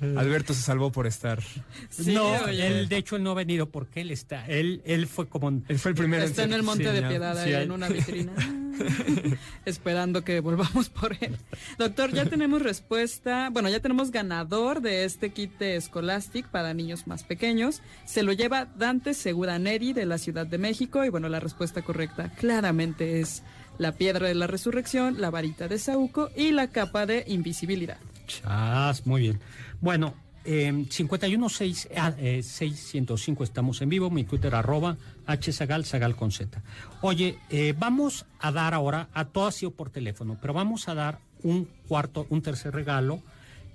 Alberto 0.16 0.54
se 0.54 0.62
salvó 0.62 0.92
por 0.92 1.06
estar. 1.06 1.42
Sí, 1.88 2.14
no, 2.14 2.28
oye. 2.44 2.66
él 2.66 2.88
de 2.88 2.96
hecho 2.96 3.16
él 3.16 3.22
no 3.22 3.30
ha 3.30 3.34
venido 3.34 3.70
porque 3.70 4.00
él 4.02 4.10
está, 4.10 4.46
él, 4.46 4.82
él 4.84 5.06
fue 5.06 5.28
como 5.28 5.48
Él 5.48 5.78
fue 5.78 5.90
el 5.90 5.94
primero 5.96 6.24
Está 6.24 6.44
en 6.44 6.52
el 6.52 6.62
Monte 6.62 6.90
de. 6.92 7.02
Piedad, 7.02 7.38
ahí 7.38 7.50
Sí, 7.50 7.54
en 7.54 7.70
una 7.70 7.88
vitrina. 7.88 8.32
Esperando 9.64 10.24
que 10.24 10.40
volvamos 10.40 10.88
por 10.88 11.16
él. 11.20 11.36
Doctor, 11.78 12.12
ya 12.12 12.26
tenemos 12.26 12.62
respuesta. 12.62 13.50
Bueno, 13.50 13.68
ya 13.68 13.80
tenemos 13.80 14.10
ganador 14.10 14.80
de 14.80 15.04
este 15.04 15.30
kit 15.30 15.58
de 15.58 15.80
Scholastic 15.80 16.46
para 16.48 16.74
niños 16.74 17.06
más 17.06 17.22
pequeños. 17.22 17.80
Se 18.04 18.22
lo 18.22 18.32
lleva 18.32 18.66
Dante 18.66 19.14
Segura 19.14 19.58
Neri 19.58 19.92
de 19.92 20.06
la 20.06 20.18
Ciudad 20.18 20.46
de 20.46 20.58
México. 20.58 21.04
Y 21.04 21.10
bueno, 21.10 21.28
la 21.28 21.40
respuesta 21.40 21.82
correcta 21.82 22.32
claramente 22.34 23.20
es 23.20 23.42
la 23.78 23.92
piedra 23.92 24.28
de 24.28 24.34
la 24.34 24.46
resurrección, 24.46 25.20
la 25.20 25.30
varita 25.30 25.68
de 25.68 25.78
Saúco 25.78 26.30
y 26.36 26.52
la 26.52 26.68
capa 26.68 27.06
de 27.06 27.24
invisibilidad. 27.26 27.98
Chas, 28.26 29.06
muy 29.06 29.20
bien. 29.22 29.40
Bueno, 29.80 30.14
eh, 30.44 30.86
516 30.88 31.88
ah, 31.96 32.14
eh, 32.18 32.42
605 32.42 33.44
estamos 33.44 33.80
en 33.82 33.88
vivo, 33.88 34.10
mi 34.10 34.24
Twitter 34.24 34.54
arroba 34.54 34.96
hzagal, 35.26 35.84
zagal 35.84 36.14
con 36.16 36.30
z. 36.30 36.62
Oye, 37.02 37.38
eh, 37.50 37.74
vamos 37.76 38.26
a 38.38 38.52
dar 38.52 38.74
ahora, 38.74 39.08
a 39.12 39.24
todo 39.26 39.46
ha 39.46 39.52
sido 39.52 39.72
por 39.72 39.90
teléfono, 39.90 40.38
pero 40.40 40.54
vamos 40.54 40.88
a 40.88 40.94
dar 40.94 41.18
un 41.42 41.68
cuarto, 41.88 42.26
un 42.30 42.42
tercer 42.42 42.72
regalo 42.72 43.22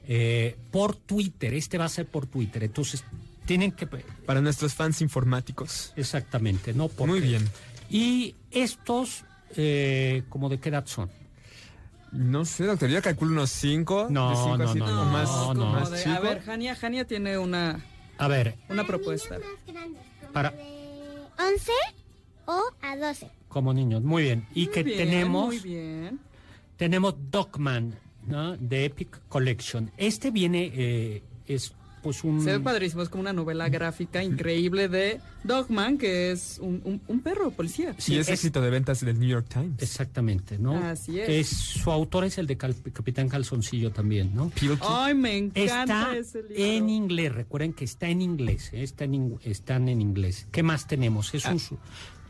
eh, 0.07 0.55
por 0.71 0.95
Twitter. 0.95 1.53
Este 1.53 1.77
va 1.77 1.85
a 1.85 1.89
ser 1.89 2.05
por 2.07 2.25
Twitter, 2.25 2.63
entonces 2.63 3.03
tienen 3.45 3.71
que... 3.73 3.85
Para 3.87 4.39
nuestros 4.41 4.73
fans 4.73 5.01
informáticos. 5.01 5.93
Exactamente, 5.95 6.73
¿no? 6.73 6.87
Porque- 6.87 7.11
Muy 7.11 7.21
bien. 7.21 7.47
Y 7.89 8.35
estos, 8.49 9.25
eh, 9.57 10.23
¿como 10.29 10.47
de 10.47 10.59
qué 10.59 10.69
edad 10.69 10.85
son? 10.85 11.09
No 12.11 12.43
sé, 12.45 12.65
doctor, 12.65 12.89
yo 12.89 13.01
calculo 13.01 13.31
unos 13.31 13.49
5. 13.51 14.07
No, 14.09 14.57
de 14.57 14.67
cinco 14.67 14.85
no, 14.87 15.05
no, 15.05 15.11
más, 15.11 15.29
no, 15.29 15.53
no. 15.53 15.71
más 15.71 16.03
chico. 16.03 16.15
a 16.15 16.19
ver, 16.19 16.41
Jania, 16.43 16.75
Jania 16.75 17.05
tiene 17.07 17.37
una, 17.37 17.83
A 18.17 18.27
ver, 18.27 18.57
una 18.69 18.85
propuesta. 18.85 19.39
Más 19.39 19.73
grandes, 19.73 20.01
como 20.19 20.33
Para- 20.33 20.51
de 20.51 20.63
11 21.53 21.71
o 22.45 22.61
a 22.81 22.97
12. 22.97 23.31
como 23.47 23.73
niños, 23.73 24.01
muy 24.03 24.23
bien. 24.23 24.45
Y 24.53 24.65
Muy 24.65 24.73
que 24.73 24.83
bien, 24.83 24.97
tenemos... 24.97 25.45
Muy 25.47 25.59
bien. 25.59 26.19
Tenemos 26.77 27.15
Dogman, 27.29 27.95
¿no? 28.25 28.57
De 28.57 28.85
Epic 28.85 29.21
Collection. 29.29 29.91
Este 29.97 30.31
viene, 30.31 30.71
eh, 30.73 31.23
es 31.47 31.73
pues 32.01 32.23
un... 32.23 32.41
Se 32.43 32.51
ve 32.51 32.59
padrísimo, 32.59 33.01
es 33.03 33.09
como 33.09 33.21
una 33.21 33.33
novela 33.33 33.69
gráfica 33.69 34.23
increíble 34.23 34.87
de 34.87 35.19
Dogman, 35.43 35.97
que 35.97 36.31
es 36.31 36.59
un, 36.61 36.81
un- 36.83 37.01
un 37.07 37.19
perro 37.21 37.51
policía. 37.51 37.93
Sí, 37.97 38.17
es, 38.17 38.29
éxito 38.29 38.61
de 38.61 38.69
ventas 38.69 39.01
del 39.05 39.19
New 39.19 39.29
York 39.29 39.47
Times. 39.49 39.81
Exactamente, 39.81 40.57
¿no? 40.57 40.77
Así 40.77 41.19
es. 41.19 41.47
Su 41.47 41.91
autor 41.91 42.25
es 42.25 42.37
el 42.37 42.47
de 42.47 42.57
Cal- 42.57 42.75
Capitán 42.93 43.29
Calzoncillo 43.29 43.91
también, 43.91 44.35
¿no? 44.35 44.49
Peel 44.49 44.77
Key. 44.79 44.87
Ay, 44.89 45.13
me 45.15 45.37
encanta 45.37 45.81
Está 46.13 46.17
ese 46.17 46.41
libro. 46.43 46.55
en 46.57 46.89
inglés, 46.89 47.33
recuerden 47.35 47.73
que 47.73 47.85
está 47.85 48.07
en 48.07 48.21
inglés, 48.21 48.69
¿eh? 48.73 48.83
está 48.83 49.03
en 49.05 49.39
están 49.43 49.89
en 49.89 50.01
inglés. 50.01 50.47
¿Qué 50.51 50.63
más 50.63 50.87
tenemos? 50.87 51.33
Es 51.33 51.45
un 51.45 51.59
su- 51.59 51.77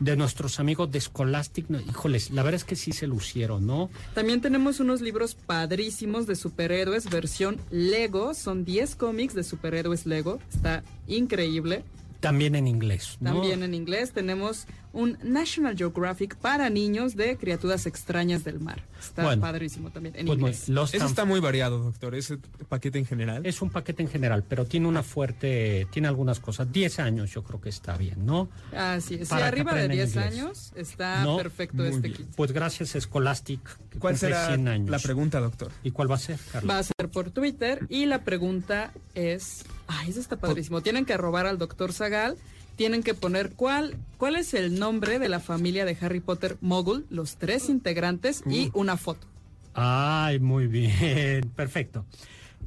de 0.04 0.16
nuestros 0.16 0.58
amigos 0.58 0.90
de 0.90 1.00
Scholastic, 1.00 1.68
no, 1.68 1.80
híjoles, 1.80 2.30
la 2.30 2.42
verdad 2.42 2.56
es 2.56 2.64
que 2.64 2.76
sí 2.76 2.92
se 2.92 3.06
lucieron, 3.06 3.66
¿no? 3.66 3.90
También 4.14 4.40
tenemos 4.40 4.80
unos 4.80 5.00
libros 5.00 5.34
padrísimos 5.34 6.26
de 6.26 6.34
superhéroes, 6.34 7.08
versión 7.08 7.60
Lego. 7.70 8.34
Son 8.34 8.64
10 8.64 8.96
cómics 8.96 9.34
de 9.34 9.44
superhéroes 9.44 10.06
Lego. 10.06 10.40
Está 10.52 10.82
increíble. 11.06 11.84
También 12.22 12.54
en 12.54 12.66
inglés, 12.66 13.18
¿no? 13.20 13.32
También 13.34 13.62
en 13.62 13.74
inglés 13.74 14.12
tenemos 14.12 14.66
un 14.94 15.18
National 15.22 15.76
Geographic 15.76 16.36
para 16.36 16.68
niños 16.70 17.16
de 17.16 17.36
criaturas 17.36 17.86
extrañas 17.86 18.44
del 18.44 18.60
mar. 18.60 18.82
Está 19.00 19.24
Bueno, 19.24 19.40
padrísimo 19.42 19.90
también 19.90 20.14
en 20.16 20.26
Pues, 20.26 20.38
inglés. 20.38 20.68
Eso 20.68 20.98
tan- 20.98 21.06
está 21.08 21.24
muy 21.24 21.40
variado, 21.40 21.78
doctor. 21.82 22.14
Ese 22.14 22.38
paquete 22.68 22.98
en 22.98 23.06
general. 23.06 23.44
Es 23.46 23.60
un 23.62 23.70
paquete 23.70 24.02
en 24.02 24.08
general, 24.08 24.44
pero 24.48 24.66
tiene 24.66 24.86
una 24.86 25.02
fuerte, 25.02 25.86
tiene 25.90 26.08
algunas 26.08 26.40
cosas. 26.40 26.70
10 26.70 26.98
años 27.00 27.32
yo 27.32 27.42
creo 27.42 27.60
que 27.60 27.70
está 27.70 27.96
bien, 27.96 28.24
¿no? 28.26 28.48
Así 28.76 29.14
es. 29.14 29.20
Si 29.28 29.34
para 29.34 29.48
arriba 29.48 29.72
de 29.74 29.84
aprendan 29.84 29.96
10 30.06 30.14
inglés. 30.16 30.32
años 30.32 30.72
está 30.76 31.24
No, 31.24 31.36
perfecto 31.38 31.78
muy 31.78 31.86
este 31.86 32.00
bien. 32.02 32.14
kit. 32.14 32.26
Pues 32.36 32.52
gracias 32.52 32.90
Scholastic, 32.90 33.60
que 33.90 33.98
¿Cuál 33.98 34.16
será 34.18 34.46
100 34.48 34.68
años. 34.68 34.90
la 34.90 34.98
pregunta, 34.98 35.40
doctor? 35.40 35.72
¿Y 35.82 35.90
cuál 35.90 36.10
va 36.10 36.16
a 36.16 36.18
ser, 36.18 36.38
Carla? 36.52 36.74
Va 36.74 36.78
a 36.78 36.82
ser 36.84 37.08
por 37.10 37.30
Twitter 37.30 37.86
y 37.88 38.06
la 38.06 38.22
pregunta 38.24 38.92
es, 39.14 39.64
ay, 39.98 40.10
eso 40.10 40.20
está 40.20 40.36
padrísimo. 40.36 40.80
Tienen 40.80 41.04
que 41.04 41.16
robar 41.16 41.46
al 41.46 41.58
doctor 41.58 41.92
Zagal, 41.92 42.36
tienen 42.76 43.02
que 43.02 43.14
poner 43.14 43.52
cuál, 43.52 43.96
cuál 44.18 44.36
es 44.36 44.54
el 44.54 44.78
nombre 44.78 45.18
de 45.18 45.28
la 45.28 45.40
familia 45.40 45.84
de 45.84 45.96
Harry 46.00 46.20
Potter 46.20 46.56
Mogul, 46.60 47.06
los 47.10 47.36
tres 47.36 47.68
integrantes 47.68 48.42
y 48.48 48.70
una 48.74 48.96
foto. 48.96 49.26
Ay, 49.74 50.38
muy 50.40 50.66
bien, 50.66 51.50
perfecto. 51.56 52.04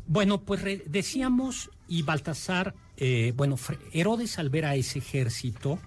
Bueno, 0.07 0.41
pues 0.41 0.61
decíamos, 0.86 1.71
y 1.88 2.03
Baltasar, 2.03 2.76
eh, 2.97 3.34
bueno, 3.36 3.57
Herodes 3.91 4.38
al 4.39 4.49
ver 4.49 4.65
a 4.65 4.76
ese 4.76 4.99
ejército, 4.99 5.80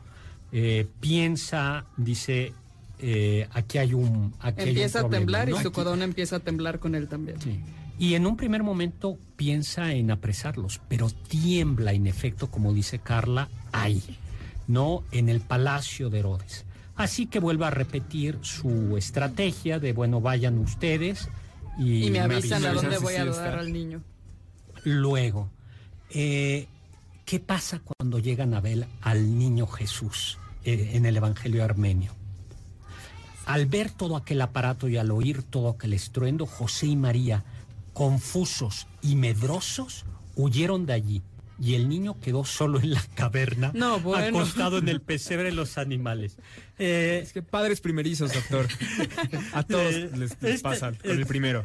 eh, 0.50 0.86
piensa, 1.00 1.84
dice, 1.96 2.52
eh, 2.98 3.46
aquí 3.52 3.78
hay 3.78 3.94
un... 3.94 4.34
Aquí 4.40 4.60
hay 4.62 4.64
un 4.64 4.68
Empieza 4.70 5.00
a 5.00 5.08
temblar 5.08 5.48
¿no? 5.48 5.56
y 5.56 5.62
su 5.62 5.68
Aquí- 5.68 5.74
codón 5.74 6.02
empieza 6.02 6.36
a 6.36 6.40
temblar 6.40 6.80
con 6.80 6.94
él 6.96 7.06
también. 7.06 7.40
Sí. 7.40 7.60
Y 7.98 8.14
en 8.14 8.26
un 8.26 8.36
primer 8.36 8.62
momento 8.62 9.18
piensa 9.36 9.92
en 9.92 10.10
apresarlos, 10.10 10.80
pero 10.88 11.10
tiembla 11.10 11.92
en 11.92 12.06
efecto, 12.06 12.50
como 12.50 12.72
dice 12.72 13.00
Carla, 13.00 13.48
ahí, 13.72 14.02
no 14.68 15.02
en 15.10 15.28
el 15.28 15.40
palacio 15.40 16.08
de 16.08 16.20
Herodes. 16.20 16.64
Así 16.94 17.26
que 17.26 17.38
vuelve 17.38 17.64
a 17.64 17.70
repetir 17.70 18.38
su 18.42 18.96
estrategia 18.96 19.78
de, 19.78 19.92
bueno, 19.92 20.20
vayan 20.20 20.58
ustedes 20.58 21.28
y, 21.78 22.06
Y 22.06 22.10
me 22.10 22.20
avisan 22.20 22.64
a 22.64 22.70
avisan 22.70 22.90
dónde 22.90 22.98
voy 22.98 23.14
a 23.14 23.24
dar 23.24 23.58
al 23.58 23.72
niño. 23.72 24.02
Luego, 24.84 25.50
eh, 26.10 26.66
¿qué 27.24 27.40
pasa 27.40 27.80
cuando 27.80 28.18
llegan 28.18 28.54
a 28.54 28.60
ver 28.60 28.86
al 29.00 29.38
niño 29.38 29.66
Jesús 29.66 30.38
eh, 30.64 30.92
en 30.94 31.06
el 31.06 31.16
Evangelio 31.16 31.64
armenio? 31.64 32.12
Al 33.46 33.66
ver 33.66 33.90
todo 33.90 34.16
aquel 34.16 34.40
aparato 34.42 34.88
y 34.88 34.96
al 34.98 35.10
oír 35.10 35.42
todo 35.42 35.70
aquel 35.70 35.94
estruendo, 35.94 36.46
José 36.46 36.86
y 36.86 36.96
María, 36.96 37.44
confusos 37.98 38.86
y 39.02 39.16
medrosos, 39.16 40.04
huyeron 40.36 40.86
de 40.86 40.92
allí 40.92 41.22
y 41.60 41.74
el 41.74 41.88
niño 41.88 42.16
quedó 42.20 42.44
solo 42.44 42.78
en 42.78 42.92
la 42.92 43.02
caverna, 43.16 43.72
No, 43.74 43.98
bueno. 43.98 44.38
acostado 44.38 44.78
en 44.78 44.88
el 44.88 45.00
pesebre 45.00 45.46
de 45.48 45.56
los 45.56 45.76
animales. 45.78 46.36
Eh, 46.78 47.18
Es 47.24 47.32
que 47.32 47.42
padres 47.42 47.80
primerizos, 47.80 48.32
doctor. 48.32 48.68
A 49.52 49.64
todos 49.64 49.92
Eh, 49.92 50.10
les, 50.12 50.18
les 50.18 50.30
este- 50.54 50.58
pasa 50.60 50.92
con 50.92 51.10
el 51.10 51.26
primero. 51.26 51.64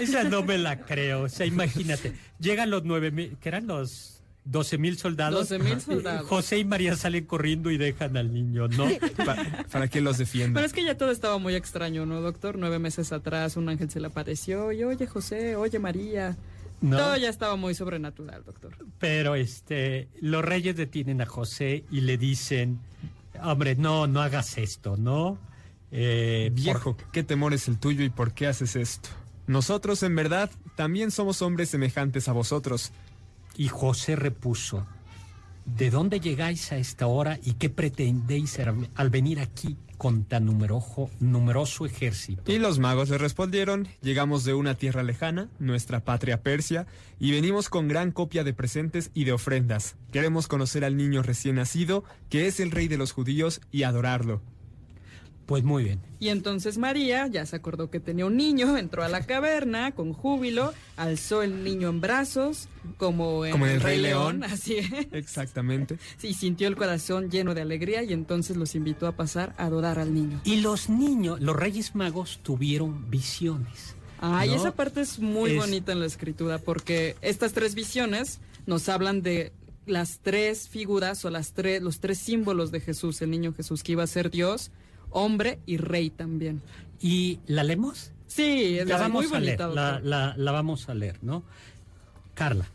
Esa 0.00 0.24
no 0.24 0.42
me 0.42 0.58
la 0.58 0.80
creo. 0.84 1.22
O 1.22 1.28
sea, 1.28 1.46
imagínate, 1.46 2.12
llegan 2.40 2.70
los 2.70 2.82
nueve 2.82 3.12
mil, 3.12 3.36
que 3.40 3.48
eran 3.48 3.68
los 3.68 4.17
12 4.50 4.78
mil 4.78 4.96
soldados. 4.96 5.48
12,000 5.50 5.76
y 5.76 5.80
soldados. 5.80 6.26
José 6.28 6.58
y 6.58 6.64
María 6.64 6.96
salen 6.96 7.26
corriendo 7.26 7.70
y 7.70 7.76
dejan 7.78 8.16
al 8.16 8.32
niño, 8.32 8.68
¿no? 8.68 8.86
Pa- 9.26 9.36
para 9.70 9.88
que 9.88 10.00
los 10.00 10.16
defienda. 10.18 10.58
Pero 10.58 10.66
es 10.66 10.72
que 10.72 10.84
ya 10.84 10.96
todo 10.96 11.10
estaba 11.10 11.38
muy 11.38 11.54
extraño, 11.54 12.06
¿no, 12.06 12.20
doctor? 12.20 12.56
Nueve 12.58 12.78
meses 12.78 13.12
atrás 13.12 13.56
un 13.56 13.68
ángel 13.68 13.90
se 13.90 14.00
le 14.00 14.06
apareció 14.06 14.72
y 14.72 14.84
oye 14.84 15.06
José, 15.06 15.56
oye 15.56 15.78
María. 15.78 16.36
¿No? 16.80 16.96
Todo 16.96 17.16
ya 17.16 17.28
estaba 17.28 17.56
muy 17.56 17.74
sobrenatural, 17.74 18.44
doctor. 18.44 18.72
Pero 19.00 19.34
este, 19.34 20.08
los 20.20 20.44
reyes 20.44 20.76
detienen 20.76 21.20
a 21.20 21.26
José 21.26 21.84
y 21.90 22.02
le 22.02 22.16
dicen, 22.16 22.78
hombre, 23.42 23.74
no, 23.74 24.06
no 24.06 24.22
hagas 24.22 24.56
esto, 24.58 24.96
¿no? 24.96 25.38
Eh, 25.90 26.50
Viejo, 26.54 26.96
¿qué 27.12 27.22
temor 27.24 27.52
es 27.52 27.66
el 27.66 27.78
tuyo 27.78 28.04
y 28.04 28.10
por 28.10 28.32
qué 28.32 28.46
haces 28.46 28.76
esto? 28.76 29.08
Nosotros, 29.48 30.02
en 30.04 30.14
verdad, 30.14 30.50
también 30.76 31.10
somos 31.10 31.42
hombres 31.42 31.70
semejantes 31.70 32.28
a 32.28 32.32
vosotros. 32.32 32.92
Y 33.58 33.68
José 33.68 34.16
repuso, 34.16 34.86
¿de 35.66 35.90
dónde 35.90 36.20
llegáis 36.20 36.72
a 36.72 36.78
esta 36.78 37.06
hora 37.08 37.38
y 37.44 37.54
qué 37.54 37.68
pretendéis 37.68 38.58
al- 38.94 39.10
venir 39.10 39.40
aquí 39.40 39.76
con 39.98 40.22
tan 40.24 40.46
numeroso, 40.46 41.10
numeroso 41.20 41.84
ejército? 41.84 42.50
Y 42.50 42.58
los 42.58 42.78
magos 42.78 43.10
le 43.10 43.18
respondieron, 43.18 43.88
llegamos 44.00 44.44
de 44.44 44.54
una 44.54 44.76
tierra 44.76 45.02
lejana, 45.02 45.48
nuestra 45.58 46.00
patria 46.04 46.40
Persia, 46.42 46.86
y 47.18 47.32
venimos 47.32 47.68
con 47.68 47.88
gran 47.88 48.12
copia 48.12 48.44
de 48.44 48.54
presentes 48.54 49.10
y 49.12 49.24
de 49.24 49.32
ofrendas. 49.32 49.96
Queremos 50.12 50.46
conocer 50.46 50.84
al 50.84 50.96
niño 50.96 51.22
recién 51.22 51.56
nacido, 51.56 52.04
que 52.30 52.46
es 52.46 52.60
el 52.60 52.70
rey 52.70 52.86
de 52.88 52.96
los 52.96 53.10
judíos, 53.12 53.60
y 53.72 53.82
adorarlo. 53.82 54.40
Pues 55.48 55.64
muy 55.64 55.84
bien. 55.84 55.98
Y 56.20 56.28
entonces 56.28 56.76
María 56.76 57.26
ya 57.26 57.46
se 57.46 57.56
acordó 57.56 57.88
que 57.90 58.00
tenía 58.00 58.26
un 58.26 58.36
niño, 58.36 58.76
entró 58.76 59.02
a 59.02 59.08
la 59.08 59.22
caverna 59.24 59.92
con 59.92 60.12
júbilo, 60.12 60.74
alzó 60.98 61.42
el 61.42 61.64
niño 61.64 61.88
en 61.88 62.02
brazos, 62.02 62.68
como 62.98 63.46
en, 63.46 63.52
Como 63.52 63.66
en 63.66 63.72
el 63.72 63.80
Rey 63.80 63.98
León. 63.98 64.44
así 64.44 64.76
es. 64.76 64.90
Exactamente. 65.10 65.96
Sí, 66.18 66.34
sintió 66.34 66.68
el 66.68 66.76
corazón 66.76 67.30
lleno 67.30 67.54
de 67.54 67.62
alegría 67.62 68.02
y 68.02 68.12
entonces 68.12 68.58
los 68.58 68.74
invitó 68.74 69.06
a 69.06 69.12
pasar 69.12 69.54
a 69.56 69.64
adorar 69.64 69.98
al 69.98 70.12
niño. 70.12 70.38
Y 70.44 70.60
los 70.60 70.90
niños, 70.90 71.40
los 71.40 71.56
reyes 71.56 71.94
magos 71.94 72.40
tuvieron 72.42 73.08
visiones. 73.10 73.94
Ay, 74.20 74.50
¿no? 74.50 74.56
esa 74.56 74.72
parte 74.72 75.00
es 75.00 75.18
muy 75.18 75.52
Es- 75.52 75.56
bonita 75.56 75.92
en 75.92 76.00
la 76.00 76.06
escritura 76.06 76.58
porque 76.58 77.16
estas 77.22 77.54
tres 77.54 77.74
visiones 77.74 78.40
nos 78.66 78.90
hablan 78.90 79.22
de 79.22 79.52
las 79.86 80.18
tres 80.18 80.68
figuras 80.68 81.24
o 81.24 81.30
las 81.30 81.54
tres, 81.54 81.80
los 81.80 82.00
tres 82.00 82.18
símbolos 82.18 82.70
de 82.70 82.80
Jesús, 82.80 83.22
el 83.22 83.30
niño 83.30 83.54
Jesús 83.54 83.82
que 83.82 83.92
iba 83.92 84.02
a 84.02 84.06
ser 84.06 84.30
Dios, 84.30 84.70
hombre 85.10 85.58
y 85.66 85.76
rey 85.76 86.10
también. 86.10 86.62
¿Y 87.00 87.40
la 87.46 87.64
leemos? 87.64 88.12
Sí, 88.26 88.78
La 88.84 88.98
vamos 88.98 89.26
muy 89.28 89.36
a 89.36 89.40
leer, 89.40 89.58
bonita. 89.58 89.74
la, 89.74 89.90
doctor. 89.92 90.06
la- 90.08 90.34
la 90.36 90.52
vamos 90.52 90.88
a 90.88 90.94
leer, 90.94 91.18
¿no? 91.22 91.42
Carla. 92.34 92.66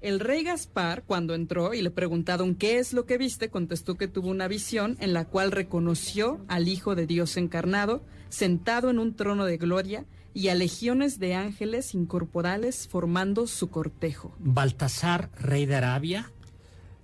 El 0.00 0.20
rey 0.20 0.44
Gaspar, 0.44 1.02
cuando 1.06 1.34
entró 1.34 1.72
y 1.72 1.80
le 1.80 1.90
preguntaron 1.90 2.54
qué 2.54 2.78
es 2.78 2.92
lo 2.92 3.06
que 3.06 3.16
viste, 3.16 3.48
contestó 3.48 3.94
que 3.96 4.06
tuvo 4.06 4.28
una 4.28 4.48
visión 4.48 4.96
en 5.00 5.14
la 5.14 5.24
cual 5.24 5.50
reconoció 5.50 6.44
al 6.46 6.68
Hijo 6.68 6.94
de 6.94 7.06
Dios 7.06 7.36
encarnado, 7.38 8.02
sentado 8.28 8.90
en 8.90 8.98
un 8.98 9.14
trono 9.14 9.46
de 9.46 9.56
gloria, 9.56 10.04
y 10.34 10.48
a 10.48 10.54
legiones 10.54 11.18
de 11.20 11.34
ángeles 11.34 11.94
incorporales 11.94 12.86
formando 12.88 13.46
su 13.46 13.70
cortejo. 13.70 14.34
Baltasar, 14.40 15.30
rey 15.40 15.64
de 15.64 15.76
Arabia. 15.76 16.30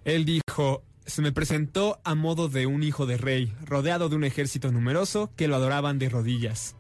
Él 0.05 0.25
dijo, 0.25 0.83
se 1.11 1.23
me 1.23 1.33
presentó 1.33 2.01
a 2.05 2.15
modo 2.15 2.49
de 2.49 2.67
un 2.67 2.83
hijo 2.83 3.05
de 3.05 3.17
rey, 3.17 3.53
rodeado 3.65 4.09
de 4.09 4.17
un 4.17 4.25
ejército 4.25 4.71
numeroso 4.71 5.31
que 5.37 5.49
lo 5.49 5.57
adoraban 5.57 5.99
de 5.99 6.09
rodillas. 6.09 6.77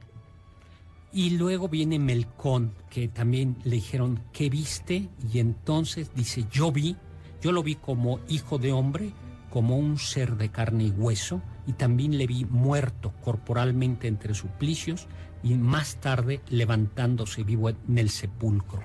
Y 1.13 1.31
luego 1.31 1.69
viene 1.69 1.99
Melcón, 1.99 2.73
que 2.89 3.09
también 3.09 3.57
le 3.65 3.77
dijeron, 3.77 4.23
¿qué 4.33 4.49
viste? 4.49 5.09
Y 5.33 5.41
entonces 5.41 6.13
dice, 6.15 6.47
yo 6.53 6.71
vi, 6.71 6.97
yo 7.43 7.51
lo 7.51 7.65
vi 7.65 7.75
como 7.75 8.21
hijo 8.29 8.59
de 8.59 8.73
hombre, 8.73 9.13
como 9.51 9.77
un 9.77 9.99
ser 9.99 10.37
de 10.37 10.51
carne 10.51 10.85
y 10.85 10.91
hueso, 10.91 11.43
y 11.67 11.73
también 11.73 12.17
le 12.17 12.29
vi 12.29 12.45
muerto 12.45 13.13
corporalmente 13.23 14.07
entre 14.07 14.35
suplicios, 14.35 15.09
y 15.43 15.55
más 15.55 15.97
tarde 15.97 16.41
levantándose 16.49 17.43
vivo 17.43 17.71
en 17.71 17.99
el 17.99 18.11
sepulcro. 18.11 18.85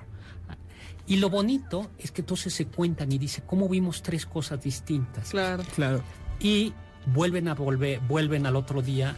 Y 1.06 1.16
lo 1.16 1.30
bonito 1.30 1.90
es 1.98 2.10
que 2.10 2.22
entonces 2.22 2.52
se 2.52 2.66
cuentan 2.66 3.12
y 3.12 3.18
dice, 3.18 3.42
¿cómo 3.46 3.68
vimos 3.68 4.02
tres 4.02 4.26
cosas 4.26 4.62
distintas? 4.62 5.30
Claro. 5.30 5.62
Claro. 5.74 6.02
Y 6.40 6.72
vuelven 7.06 7.46
a 7.48 7.54
volver, 7.54 8.00
vuelven 8.00 8.46
al 8.46 8.56
otro 8.56 8.82
día 8.82 9.16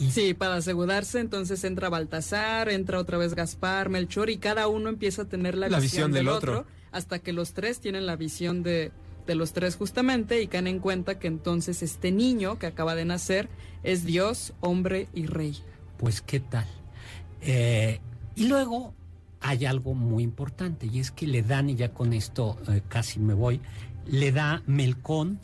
y 0.00 0.10
Sí, 0.10 0.34
para 0.34 0.54
asegurarse, 0.56 1.18
entonces 1.20 1.62
entra 1.64 1.88
Baltasar, 1.88 2.68
entra 2.68 2.98
otra 3.00 3.18
vez 3.18 3.34
Gaspar, 3.34 3.88
Melchor, 3.88 4.30
y 4.30 4.38
cada 4.38 4.68
uno 4.68 4.88
empieza 4.88 5.22
a 5.22 5.24
tener 5.26 5.56
la, 5.56 5.68
La 5.68 5.78
visión, 5.80 6.10
visión 6.10 6.12
del 6.12 6.26
del 6.26 6.34
otro, 6.34 6.58
otro. 6.60 6.66
hasta 6.92 7.18
que 7.18 7.32
los 7.32 7.52
tres 7.52 7.80
tienen 7.80 8.06
la 8.06 8.14
visión 8.16 8.62
de, 8.62 8.92
de 9.26 9.34
los 9.34 9.52
tres 9.52 9.76
justamente 9.76 10.40
y 10.42 10.46
caen 10.48 10.66
en 10.68 10.78
cuenta 10.80 11.18
que 11.18 11.26
entonces 11.28 11.82
este 11.82 12.12
niño 12.12 12.58
que 12.60 12.66
acaba 12.66 12.94
de 12.94 13.04
nacer 13.04 13.48
es 13.82 14.04
Dios, 14.04 14.52
hombre 14.60 15.08
y 15.14 15.26
rey. 15.26 15.56
pues 15.96 16.20
qué 16.20 16.40
tal. 16.40 16.66
Eh, 17.40 18.00
y 18.36 18.46
luego 18.46 18.94
hay 19.40 19.66
algo 19.66 19.94
muy 19.94 20.22
importante 20.22 20.86
y 20.86 21.00
es 21.00 21.10
que 21.10 21.26
le 21.26 21.42
dan, 21.42 21.70
y 21.70 21.76
ya 21.76 21.92
con 21.92 22.12
esto 22.12 22.58
eh, 22.68 22.82
casi 22.88 23.20
me 23.20 23.34
voy, 23.34 23.60
le 24.06 24.32
da 24.32 24.62
Melcón, 24.66 25.40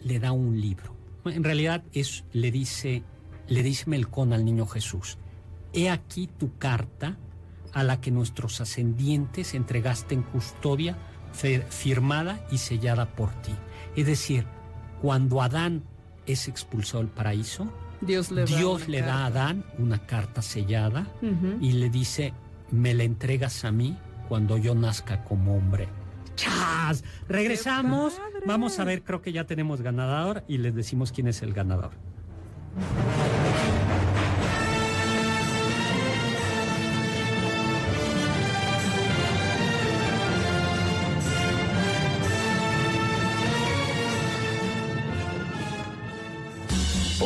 le 0.00 0.18
da 0.18 0.32
un 0.32 0.60
libro. 0.60 0.96
En 1.24 1.44
realidad 1.44 1.84
es, 1.92 2.24
le 2.32 2.50
dice, 2.50 3.04
le 3.48 3.62
dice 3.62 3.88
Melcón 3.88 4.32
al 4.32 4.44
niño 4.44 4.66
Jesús, 4.66 5.18
he 5.72 5.88
aquí 5.88 6.26
tu 6.26 6.56
carta 6.58 7.16
a 7.72 7.84
la 7.84 8.00
que 8.00 8.10
nuestros 8.10 8.60
ascendientes 8.60 9.54
entregaste 9.54 10.14
en 10.14 10.22
custodia, 10.22 10.98
firmada 11.32 12.46
y 12.50 12.58
sellada 12.58 13.14
por 13.14 13.30
ti. 13.40 13.52
Es 13.96 14.06
decir, 14.06 14.46
cuando 15.00 15.40
Adán 15.40 15.82
es 16.26 16.48
expulsado 16.48 17.02
del 17.02 17.10
paraíso, 17.10 17.72
Dios 18.02 18.30
le 18.30 18.44
da, 18.44 18.46
Dios 18.58 18.82
una 18.82 18.90
le 18.90 19.00
da 19.00 19.24
a. 19.24 19.26
Adán 19.26 19.64
una 19.78 20.06
carta 20.06 20.42
sellada 20.42 21.10
y 21.60 21.72
le 21.72 21.88
dice, 21.88 22.34
me 22.72 22.94
la 22.94 23.04
entregas 23.04 23.64
a 23.64 23.70
mí 23.70 23.96
cuando 24.28 24.56
yo 24.56 24.74
nazca 24.74 25.22
como 25.24 25.56
hombre. 25.56 25.88
¡Chas! 26.34 27.04
Regresamos. 27.28 28.20
Vamos 28.46 28.78
a 28.78 28.84
ver, 28.84 29.04
creo 29.04 29.22
que 29.22 29.32
ya 29.32 29.44
tenemos 29.44 29.82
ganador 29.82 30.42
y 30.48 30.58
les 30.58 30.74
decimos 30.74 31.12
quién 31.12 31.28
es 31.28 31.42
el 31.42 31.52
ganador. 31.52 31.92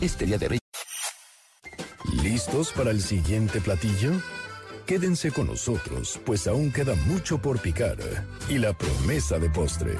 Este 0.00 0.26
día 0.26 0.38
de 0.38 0.46
rey. 0.46 0.60
¿Listos 2.22 2.70
para 2.70 2.92
el 2.92 3.02
siguiente 3.02 3.60
platillo? 3.60 4.12
Quédense 4.86 5.32
con 5.32 5.48
nosotros, 5.48 6.20
pues 6.24 6.46
aún 6.46 6.70
queda 6.70 6.94
mucho 6.94 7.42
por 7.42 7.60
picar 7.60 7.98
y 8.48 8.58
la 8.58 8.78
promesa 8.78 9.40
de 9.40 9.50
postre. 9.50 9.96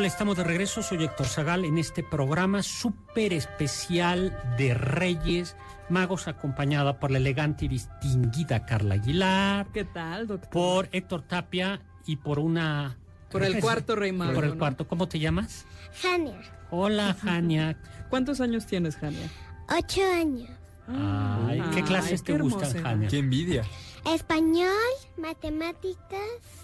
Hola, 0.00 0.08
estamos 0.08 0.38
de 0.38 0.44
regreso. 0.44 0.82
Soy 0.82 1.04
Héctor 1.04 1.26
Zagal 1.26 1.66
en 1.66 1.76
este 1.76 2.02
programa 2.02 2.62
súper 2.62 3.34
especial 3.34 4.34
de 4.56 4.72
Reyes 4.72 5.56
Magos, 5.90 6.26
acompañada 6.26 6.98
por 6.98 7.10
la 7.10 7.18
elegante 7.18 7.66
y 7.66 7.68
distinguida 7.68 8.64
Carla 8.64 8.94
Aguilar, 8.94 9.66
¿Qué 9.74 9.84
tal, 9.84 10.26
doctor? 10.26 10.48
por 10.48 10.88
Héctor 10.92 11.20
Tapia 11.20 11.82
y 12.06 12.16
por 12.16 12.38
una... 12.38 12.96
Por 13.30 13.42
el 13.42 13.60
cuarto 13.60 13.94
rey 13.94 14.10
mago, 14.12 14.32
Por 14.32 14.44
el 14.44 14.52
¿no? 14.52 14.58
cuarto. 14.58 14.88
¿Cómo 14.88 15.06
te 15.06 15.18
llamas? 15.18 15.66
Jania, 16.00 16.40
Hola, 16.70 17.14
Jania. 17.22 17.76
¿Cuántos 18.08 18.40
años 18.40 18.64
tienes, 18.64 18.96
Jania? 18.96 19.28
ocho 19.68 20.00
años. 20.14 20.48
Ay, 20.88 21.60
¿Qué 21.74 21.80
Ay, 21.80 21.82
clases 21.82 22.22
qué 22.22 22.32
te 22.32 22.38
gustan. 22.40 22.82
Jania? 22.82 23.08
¡Qué 23.08 23.18
envidia! 23.18 23.64
Español, 24.06 24.72
matemáticas 25.18 26.59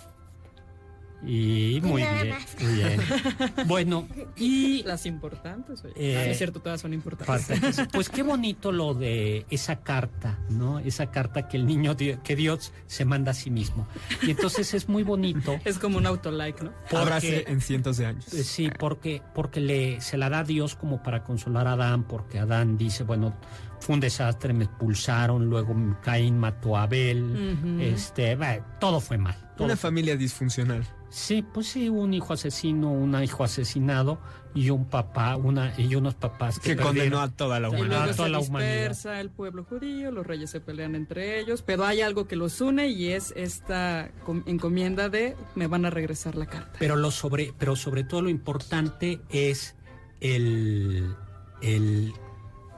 Y 1.26 1.80
muy 1.82 2.02
nada 2.02 2.22
bien, 2.22 2.34
más. 2.34 2.56
muy 2.62 2.74
bien. 2.74 3.00
Bueno, 3.66 4.06
y 4.36 4.82
Las 4.84 5.06
importantes, 5.06 5.82
oye. 5.84 5.92
Eh, 5.96 6.16
Ah, 6.16 6.24
es 6.30 6.38
cierto, 6.38 6.60
todas 6.60 6.80
son 6.80 6.94
importantes. 6.94 7.60
Parte- 7.60 7.88
Pues 7.92 8.08
qué 8.08 8.22
bonito 8.22 8.70
lo 8.70 8.94
de 8.94 9.44
esa 9.50 9.80
carta, 9.80 10.38
¿no? 10.50 10.78
Esa 10.78 11.10
carta 11.10 11.48
que 11.48 11.56
el 11.56 11.66
niño, 11.66 11.96
que 11.96 12.36
Dios 12.36 12.72
se 12.86 13.04
manda 13.04 13.32
a 13.32 13.34
sí 13.34 13.50
mismo. 13.50 13.88
Y 14.22 14.30
entonces 14.30 14.72
es 14.74 14.88
muy 14.88 15.02
bonito. 15.02 15.58
Es 15.64 15.78
como 15.78 15.98
un 15.98 16.06
autolike, 16.06 16.62
¿no? 16.62 16.72
Porque- 16.90 17.44
en 17.48 17.60
cientos 17.60 17.96
de 17.96 18.06
años. 18.06 18.32
Eh, 18.32 18.44
Sí, 18.44 18.70
porque, 18.78 19.20
porque 19.34 19.60
le, 19.60 20.00
se 20.00 20.16
la 20.16 20.30
da 20.30 20.38
a 20.40 20.44
Dios 20.44 20.76
como 20.76 21.02
para 21.02 21.24
consolar 21.24 21.66
a 21.66 21.72
Adán, 21.72 22.04
porque 22.04 22.38
Adán 22.38 22.76
dice, 22.78 23.02
bueno, 23.02 23.34
fue 23.80 23.94
un 23.94 24.00
desastre, 24.00 24.52
me 24.52 24.64
expulsaron, 24.64 25.46
luego 25.50 25.74
Caín 26.02 26.38
mató 26.38 26.76
a 26.76 26.84
Abel, 26.84 27.78
este, 27.80 28.34
bah, 28.36 28.78
todo 28.80 29.00
fue 29.00 29.18
mal. 29.18 29.34
todo 29.56 29.66
Una 29.66 29.76
fue- 29.76 29.88
familia 29.88 30.16
disfuncional. 30.16 30.86
Sí, 31.08 31.42
pues 31.42 31.68
sí, 31.68 31.88
un 31.88 32.12
hijo 32.14 32.32
asesino, 32.32 32.90
un 32.92 33.14
hijo 33.22 33.44
asesinado 33.44 34.18
y 34.54 34.70
un 34.70 34.86
papá, 34.86 35.36
una 35.36 35.72
y 35.78 35.94
unos 35.94 36.14
papás 36.14 36.58
que, 36.58 36.74
Que 36.76 36.82
condenó 36.82 37.20
a 37.20 37.28
toda 37.30 37.60
la 37.60 37.68
Y 37.68 37.70
humanidad. 37.70 37.98
luego 38.00 38.14
toda 38.16 38.26
se 38.28 38.32
la 38.32 38.38
humanidad. 38.40 38.72
dispersa 38.74 39.20
el 39.20 39.30
pueblo 39.30 39.64
judío, 39.64 40.10
los 40.10 40.26
reyes 40.26 40.50
se 40.50 40.60
pelean 40.60 40.94
entre 40.94 41.38
ellos, 41.40 41.62
pero 41.62 41.84
hay 41.84 42.00
algo 42.00 42.26
que 42.26 42.36
los 42.36 42.60
une 42.60 42.88
y 42.88 43.12
es 43.12 43.32
esta 43.36 44.10
com- 44.24 44.42
encomienda 44.46 45.08
de 45.08 45.36
me 45.54 45.66
van 45.68 45.84
a 45.84 45.90
regresar 45.90 46.34
la 46.34 46.46
carta. 46.46 46.72
Pero 46.78 46.96
lo 46.96 47.10
sobre, 47.10 47.54
pero 47.56 47.76
sobre 47.76 48.02
todo 48.04 48.22
lo 48.22 48.28
importante 48.28 49.20
es 49.30 49.76
el, 50.20 51.14
el 51.62 52.12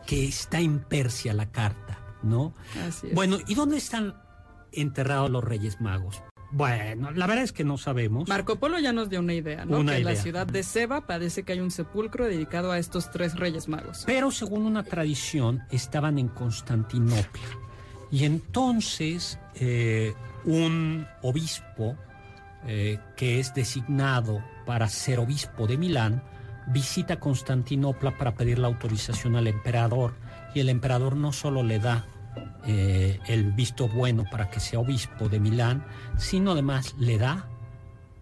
que 0.07 0.26
está 0.26 0.61
en 0.61 0.81
Persia 0.81 1.33
la 1.35 1.51
carta, 1.51 1.99
¿no? 2.22 2.53
Así 2.87 3.09
es. 3.09 3.14
Bueno, 3.14 3.39
¿y 3.47 3.55
dónde 3.55 3.76
están 3.79 4.14
enterrados 4.72 5.31
los 5.31 5.43
Reyes 5.45 5.81
Magos? 5.81 6.22
Bueno, 6.51 7.11
la 7.11 7.26
verdad 7.26 7.44
es 7.44 7.53
que 7.53 7.64
no 7.64 7.76
sabemos. 7.76 8.28
Marco 8.28 8.57
Polo 8.57 8.78
ya 8.78 8.92
nos 8.92 9.11
dio 9.11 9.20
una 9.20 9.34
idea, 9.34 9.64
¿no? 9.64 9.80
Una 9.80 9.92
que 9.92 9.99
en 9.99 10.05
la 10.05 10.12
idea. 10.12 10.22
ciudad 10.22 10.46
de 10.46 10.62
Seba 10.62 11.03
parece 11.07 11.42
que 11.42 11.53
hay 11.53 11.61
un 11.61 11.70
sepulcro 11.70 12.24
dedicado 12.24 12.72
a 12.72 12.78
estos 12.78 13.11
tres 13.11 13.36
reyes 13.36 13.68
magos. 13.68 14.05
Pero 14.07 14.30
según 14.30 14.64
una 14.64 14.82
tradición, 14.82 15.62
estaban 15.70 16.18
en 16.18 16.28
Constantinopla. 16.28 17.42
Y 18.11 18.24
entonces 18.24 19.38
eh, 19.55 20.14
un 20.44 21.07
obispo 21.22 21.96
eh, 22.66 22.99
que 23.16 23.38
es 23.38 23.53
designado 23.55 24.42
para 24.64 24.88
ser 24.88 25.18
obispo 25.18 25.66
de 25.66 25.76
Milán 25.76 26.22
visita 26.68 27.20
Constantinopla 27.20 28.16
para 28.16 28.34
pedir 28.34 28.59
la 28.59 28.68
autorización 28.68 29.36
al 29.36 29.46
emperador. 29.46 30.14
Y 30.55 30.61
el 30.61 30.70
emperador 30.70 31.16
no 31.16 31.32
solo 31.32 31.62
le 31.62 31.78
da 31.78 32.07
eh, 32.66 33.18
el 33.26 33.52
visto 33.52 33.88
bueno 33.88 34.24
para 34.30 34.50
que 34.50 34.61
sea 34.61 34.80
obispo 34.80 35.28
de 35.28 35.40
Milán, 35.40 35.84
sino 36.16 36.52
además 36.52 36.94
le 36.98 37.18
da 37.18 37.48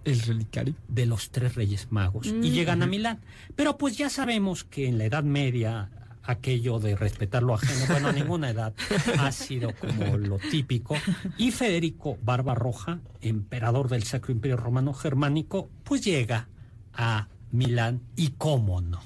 El 0.04 0.20
relicario. 0.20 0.74
de 0.88 1.06
los 1.06 1.30
tres 1.30 1.54
reyes 1.54 1.88
magos 1.90 2.26
y 2.26 2.50
llegan 2.50 2.82
a 2.82 2.86
Milán. 2.86 3.20
Pero 3.54 3.76
pues 3.78 3.96
ya 3.96 4.08
sabemos 4.10 4.64
que 4.64 4.86
en 4.88 4.98
la 4.98 5.04
Edad 5.04 5.24
Media 5.24 5.90
aquello 6.22 6.80
de 6.80 6.96
respetar 6.96 7.42
lo 7.42 7.54
ajeno, 7.54 7.86
bueno, 7.88 8.08
a 8.08 8.12
ninguna 8.12 8.50
edad 8.50 8.74
ha 9.20 9.30
sido 9.30 9.72
como 9.74 10.16
lo 10.16 10.38
típico. 10.38 10.96
Y 11.38 11.52
Federico 11.52 12.18
Barbarroja, 12.22 12.98
emperador 13.20 13.88
del 13.88 14.02
Sacro 14.02 14.32
Imperio 14.32 14.56
Romano 14.56 14.92
Germánico, 14.92 15.70
pues 15.84 16.04
llega 16.04 16.48
a 16.92 17.28
Milán 17.52 18.02
y 18.16 18.30
cómo 18.38 18.80
no. 18.80 19.00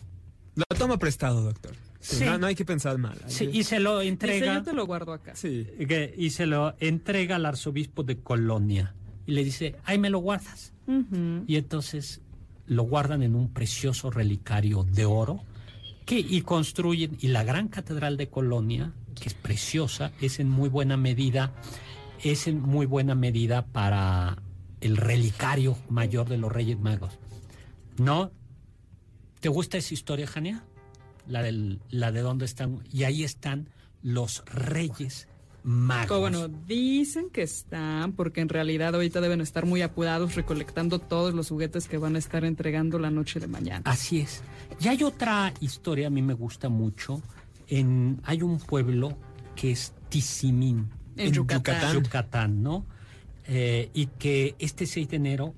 Lo 0.54 0.64
toma 0.78 0.98
prestado, 0.98 1.42
doctor. 1.42 1.72
Sí. 2.00 2.24
No, 2.24 2.38
no 2.38 2.46
hay 2.46 2.54
que 2.54 2.64
pensar 2.64 2.96
mal. 2.98 3.18
Hay 3.24 3.30
Sí, 3.30 3.46
que- 3.48 3.58
y 3.58 3.62
se 3.62 3.78
lo 3.78 3.98
Dice, 3.98 4.08
entrega 4.08 4.54
yo 4.54 4.62
te 4.62 4.72
lo 4.72 4.86
guardo 4.86 5.12
acá. 5.12 5.34
sí. 5.36 5.66
que- 5.86 6.14
y 6.16 6.30
se 6.30 6.46
lo 6.46 6.74
entrega 6.80 7.36
al 7.36 7.44
arzobispo 7.46 8.02
de 8.02 8.18
Colonia 8.18 8.94
y 9.26 9.32
le 9.32 9.44
dice, 9.44 9.76
ahí 9.84 9.98
me 9.98 10.08
lo 10.10 10.18
guardas. 10.20 10.72
Y 11.46 11.54
entonces 11.56 12.20
lo 12.66 12.82
guardan 12.84 13.22
en 13.22 13.34
un 13.36 13.52
precioso 13.52 14.10
relicario 14.10 14.82
de 14.84 15.04
oro 15.04 15.44
que 16.06 16.18
y 16.18 16.40
construyen 16.42 17.16
y 17.20 17.28
la 17.28 17.44
gran 17.44 17.68
catedral 17.68 18.16
de 18.16 18.28
Colonia 18.28 18.92
que 19.20 19.28
es 19.28 19.34
preciosa 19.34 20.10
es 20.20 20.40
en 20.40 20.48
muy 20.48 20.68
buena 20.68 20.96
medida 20.96 21.52
es 22.24 22.46
en 22.48 22.60
muy 22.60 22.86
buena 22.86 23.14
medida 23.14 23.66
para 23.66 24.38
el 24.80 24.96
relicario 24.96 25.76
mayor 25.90 26.28
de 26.28 26.38
los 26.38 26.50
Reyes 26.50 26.78
Magos 26.80 27.18
no 27.98 28.32
te 29.40 29.48
gusta 29.48 29.78
esa 29.78 29.94
historia 29.94 30.26
Jania 30.26 30.64
la 31.30 31.42
del 31.42 31.80
la 31.90 32.12
de 32.12 32.20
dónde 32.20 32.44
están 32.44 32.80
y 32.92 33.04
ahí 33.04 33.24
están 33.24 33.68
los 34.02 34.44
Reyes 34.46 35.28
Magos 35.62 36.20
bueno, 36.20 36.48
dicen 36.48 37.28
que 37.30 37.42
están, 37.42 38.12
porque 38.12 38.40
en 38.40 38.48
realidad 38.48 38.94
ahorita 38.94 39.20
deben 39.20 39.42
estar 39.42 39.66
muy 39.66 39.82
apurados 39.82 40.34
recolectando 40.34 40.98
todos 40.98 41.34
los 41.34 41.50
juguetes 41.50 41.86
que 41.86 41.98
van 41.98 42.16
a 42.16 42.18
estar 42.18 42.44
entregando 42.44 42.98
la 42.98 43.10
noche 43.10 43.40
de 43.40 43.46
mañana. 43.46 43.82
Así 43.84 44.20
es. 44.20 44.42
Y 44.80 44.88
hay 44.88 45.02
otra 45.02 45.52
historia, 45.60 46.06
a 46.06 46.10
mí 46.10 46.22
me 46.22 46.32
gusta 46.32 46.70
mucho. 46.70 47.20
En, 47.68 48.20
hay 48.24 48.40
un 48.40 48.58
pueblo 48.58 49.18
que 49.54 49.72
es 49.72 49.92
Tizimín, 50.08 50.88
En, 51.16 51.26
en 51.28 51.32
Yucatán. 51.34 51.58
Yucatán. 51.58 51.94
Yucatán, 52.02 52.62
¿no? 52.62 52.86
Eh, 53.46 53.90
y 53.92 54.06
que 54.06 54.54
este 54.58 54.86
6 54.86 55.10
de 55.10 55.16
enero 55.16 55.54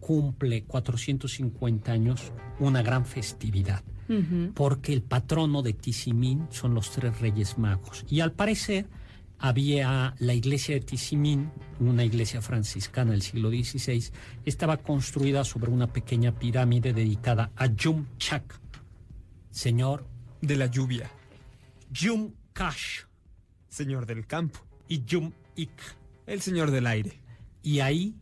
cumple 0.00 0.64
450 0.64 1.92
años 1.92 2.32
una 2.58 2.82
gran 2.82 3.06
festividad. 3.06 3.84
Porque 4.54 4.92
el 4.92 5.02
patrono 5.02 5.62
de 5.62 5.72
Tizimín 5.72 6.48
son 6.50 6.74
los 6.74 6.90
tres 6.90 7.20
reyes 7.20 7.58
magos. 7.58 8.04
Y 8.08 8.20
al 8.20 8.32
parecer 8.32 8.88
había 9.38 10.14
la 10.18 10.34
iglesia 10.34 10.74
de 10.74 10.80
Tizimín, 10.80 11.50
una 11.78 12.04
iglesia 12.04 12.42
franciscana 12.42 13.12
del 13.12 13.22
siglo 13.22 13.50
XVI, 13.50 14.10
estaba 14.44 14.76
construida 14.78 15.44
sobre 15.44 15.70
una 15.70 15.86
pequeña 15.92 16.38
pirámide 16.38 16.92
dedicada 16.92 17.50
a 17.56 17.66
Yum 17.66 18.06
Chak, 18.18 18.60
señor 19.50 20.06
De 20.42 20.56
la 20.56 20.66
lluvia. 20.66 21.10
Yum 21.90 22.32
Kash 22.52 23.04
Señor 23.68 24.06
del 24.06 24.26
campo. 24.26 24.60
y 24.88 25.04
Yum 25.04 25.32
Ik. 25.56 25.70
El 26.26 26.40
señor 26.40 26.70
del 26.70 26.86
aire. 26.86 27.20
Y 27.62 27.80
ahí 27.80 28.14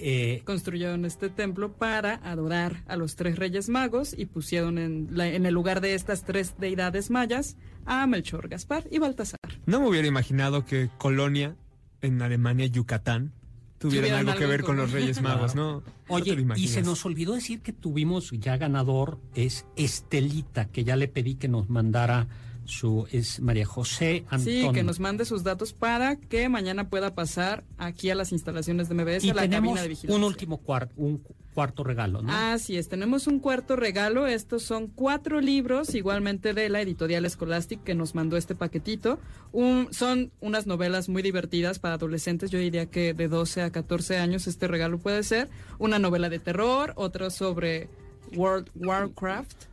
eh, 0.00 0.42
Construyeron 0.44 1.04
este 1.04 1.28
templo 1.30 1.72
para 1.72 2.14
adorar 2.24 2.82
a 2.88 2.96
los 2.96 3.16
tres 3.16 3.36
reyes 3.38 3.68
magos 3.68 4.14
y 4.16 4.26
pusieron 4.26 4.78
en, 4.78 5.08
la- 5.10 5.28
en 5.28 5.46
el 5.46 5.54
lugar 5.54 5.80
de 5.80 5.94
estas 5.94 6.24
tres 6.24 6.54
deidades 6.58 7.10
mayas 7.10 7.56
a 7.86 8.06
Melchor, 8.06 8.48
Gaspar 8.48 8.86
y 8.90 8.98
Baltasar. 8.98 9.38
No 9.66 9.80
me 9.80 9.88
hubiera 9.88 10.06
imaginado 10.08 10.64
que 10.64 10.90
Colonia, 10.98 11.56
en 12.02 12.20
Alemania, 12.22 12.66
Yucatán, 12.66 13.32
tuvieran 13.78 14.08
Tuvieran 14.10 14.28
algo 14.28 14.38
que 14.38 14.46
ver 14.46 14.62
con 14.62 14.76
los. 14.76 14.92
Reyes 14.92 15.22
Magos, 15.22 15.54
¿no? 15.54 15.82
Oye, 16.08 16.36
y 16.56 16.68
se 16.68 16.82
nos 16.82 17.04
olvidó 17.06 17.34
decir 17.34 17.60
que 17.62 17.72
tuvimos 17.72 18.30
ya 18.32 18.56
ganador, 18.58 19.18
es 19.34 19.66
Estelita, 19.76 20.66
que 20.66 20.84
ya 20.84 20.96
le 20.96 21.08
pedí 21.08 21.34
que 21.36 21.48
nos 21.48 21.68
mandara 21.70 22.26
su, 22.70 23.06
es 23.12 23.40
María 23.40 23.66
José 23.66 24.24
Antonio. 24.30 24.68
Sí, 24.68 24.72
que 24.74 24.82
nos 24.82 24.98
mande 25.00 25.24
sus 25.26 25.44
datos 25.44 25.72
para 25.74 26.16
que 26.16 26.48
mañana 26.48 26.88
pueda 26.88 27.14
pasar 27.14 27.64
aquí 27.76 28.08
a 28.10 28.14
las 28.14 28.32
instalaciones 28.32 28.88
de 28.88 28.94
MBS, 28.94 29.24
y 29.24 29.30
a 29.30 29.34
la 29.34 29.42
tenemos 29.42 29.68
cabina 29.70 29.82
de 29.82 29.88
vigilancia. 29.88 30.16
un 30.16 30.24
último 30.24 30.56
cuarto, 30.58 30.94
un 30.96 31.18
cu- 31.18 31.34
cuarto 31.52 31.82
regalo, 31.84 32.22
¿no? 32.22 32.32
Así 32.32 32.76
es, 32.76 32.88
tenemos 32.88 33.26
un 33.26 33.40
cuarto 33.40 33.74
regalo. 33.76 34.26
Estos 34.28 34.62
son 34.62 34.86
cuatro 34.86 35.40
libros, 35.40 35.94
igualmente 35.96 36.54
de 36.54 36.68
la 36.68 36.80
editorial 36.80 37.28
Scholastic 37.28 37.82
que 37.82 37.94
nos 37.94 38.14
mandó 38.14 38.36
este 38.36 38.54
paquetito. 38.54 39.18
Un- 39.52 39.88
son 39.90 40.30
unas 40.40 40.66
novelas 40.68 41.08
muy 41.08 41.22
divertidas 41.22 41.80
para 41.80 41.94
adolescentes. 41.94 42.50
Yo 42.50 42.58
diría 42.60 42.86
que 42.86 43.12
de 43.14 43.26
12 43.28 43.62
a 43.62 43.70
14 43.70 44.18
años 44.18 44.46
este 44.46 44.68
regalo 44.68 44.98
puede 44.98 45.24
ser. 45.24 45.48
Una 45.78 45.98
novela 45.98 46.28
de 46.28 46.38
terror, 46.38 46.92
otra 46.96 47.30
sobre 47.30 47.88
World 48.36 48.70
Warcraft. 48.76 49.64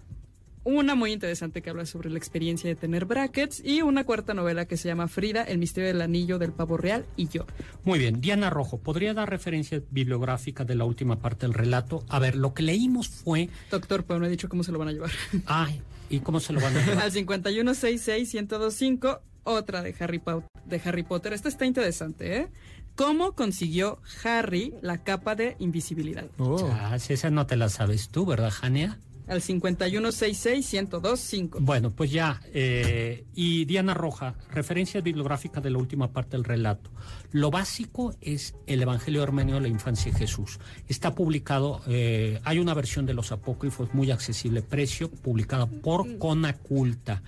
Una 0.69 0.95
muy 0.95 1.13
interesante 1.13 1.61
que 1.61 1.69
habla 1.69 1.85
sobre 1.85 2.09
la 2.09 2.17
experiencia 2.17 2.69
de 2.69 2.75
tener 2.75 3.05
brackets 3.05 3.61
y 3.63 3.81
una 3.83 4.03
cuarta 4.03 4.33
novela 4.33 4.65
que 4.65 4.75
se 4.75 4.89
llama 4.89 5.07
Frida, 5.07 5.43
el 5.43 5.59
misterio 5.59 5.87
del 5.87 6.01
anillo 6.01 6.39
del 6.39 6.51
pavo 6.51 6.75
real 6.75 7.05
y 7.15 7.29
yo. 7.29 7.45
Muy 7.85 7.99
bien, 7.99 8.19
Diana 8.19 8.49
Rojo, 8.49 8.77
¿podría 8.77 9.13
dar 9.13 9.29
referencia 9.29 9.81
bibliográfica 9.91 10.65
de 10.65 10.75
la 10.75 10.83
última 10.83 11.19
parte 11.19 11.45
del 11.45 11.53
relato? 11.53 12.03
A 12.09 12.19
ver, 12.19 12.35
lo 12.35 12.53
que 12.53 12.63
leímos 12.63 13.07
fue... 13.07 13.47
Doctor, 13.71 14.03
pero 14.03 14.19
no 14.19 14.25
he 14.25 14.29
dicho 14.29 14.49
cómo 14.49 14.61
se 14.63 14.73
lo 14.73 14.79
van 14.79 14.89
a 14.89 14.91
llevar. 14.91 15.11
Ay, 15.45 15.79
¿y 16.09 16.19
cómo 16.19 16.41
se 16.41 16.51
lo 16.51 16.59
van 16.59 16.75
a 16.75 16.85
llevar? 16.85 17.03
Al 17.05 17.11
5166-1025, 17.13 19.21
otra 19.45 19.81
de 19.81 19.95
Harry, 19.99 20.19
Pau- 20.19 20.43
de 20.65 20.81
Harry 20.83 21.03
Potter. 21.03 21.31
Esta 21.31 21.47
está 21.47 21.65
interesante, 21.65 22.35
¿eh? 22.39 22.47
¿Cómo 22.95 23.35
consiguió 23.35 24.01
Harry 24.25 24.73
la 24.81 24.97
capa 25.03 25.35
de 25.35 25.55
invisibilidad? 25.59 26.25
Oh. 26.39 26.69
Ah, 26.73 26.99
si 26.99 27.13
esa 27.13 27.29
no 27.29 27.45
te 27.47 27.55
la 27.55 27.69
sabes 27.69 28.09
tú, 28.09 28.25
¿verdad, 28.25 28.49
Jania? 28.51 28.99
Al 29.27 29.41
5166-1025. 29.41 31.57
Bueno, 31.59 31.91
pues 31.91 32.11
ya. 32.11 32.41
eh, 32.53 33.25
y 33.35 33.65
Diana 33.65 33.93
Roja, 33.93 34.35
referencia 34.51 35.01
bibliográfica 35.01 35.61
de 35.61 35.69
la 35.69 35.77
última 35.77 36.11
parte 36.11 36.37
del 36.37 36.45
relato. 36.45 36.89
Lo 37.31 37.51
básico 37.51 38.15
es 38.21 38.55
el 38.67 38.81
Evangelio 38.81 39.21
Armenio 39.23 39.55
de 39.55 39.61
la 39.61 39.67
Infancia 39.67 40.11
de 40.11 40.17
Jesús. 40.17 40.59
Está 40.87 41.13
publicado, 41.13 41.81
eh, 41.87 42.39
hay 42.43 42.59
una 42.59 42.73
versión 42.73 43.05
de 43.05 43.13
los 43.13 43.31
apócrifos 43.31 43.93
muy 43.93 44.11
accesible 44.11 44.61
precio, 44.61 45.09
publicada 45.11 45.65
por 45.65 46.17
Conaculta. 46.17 47.21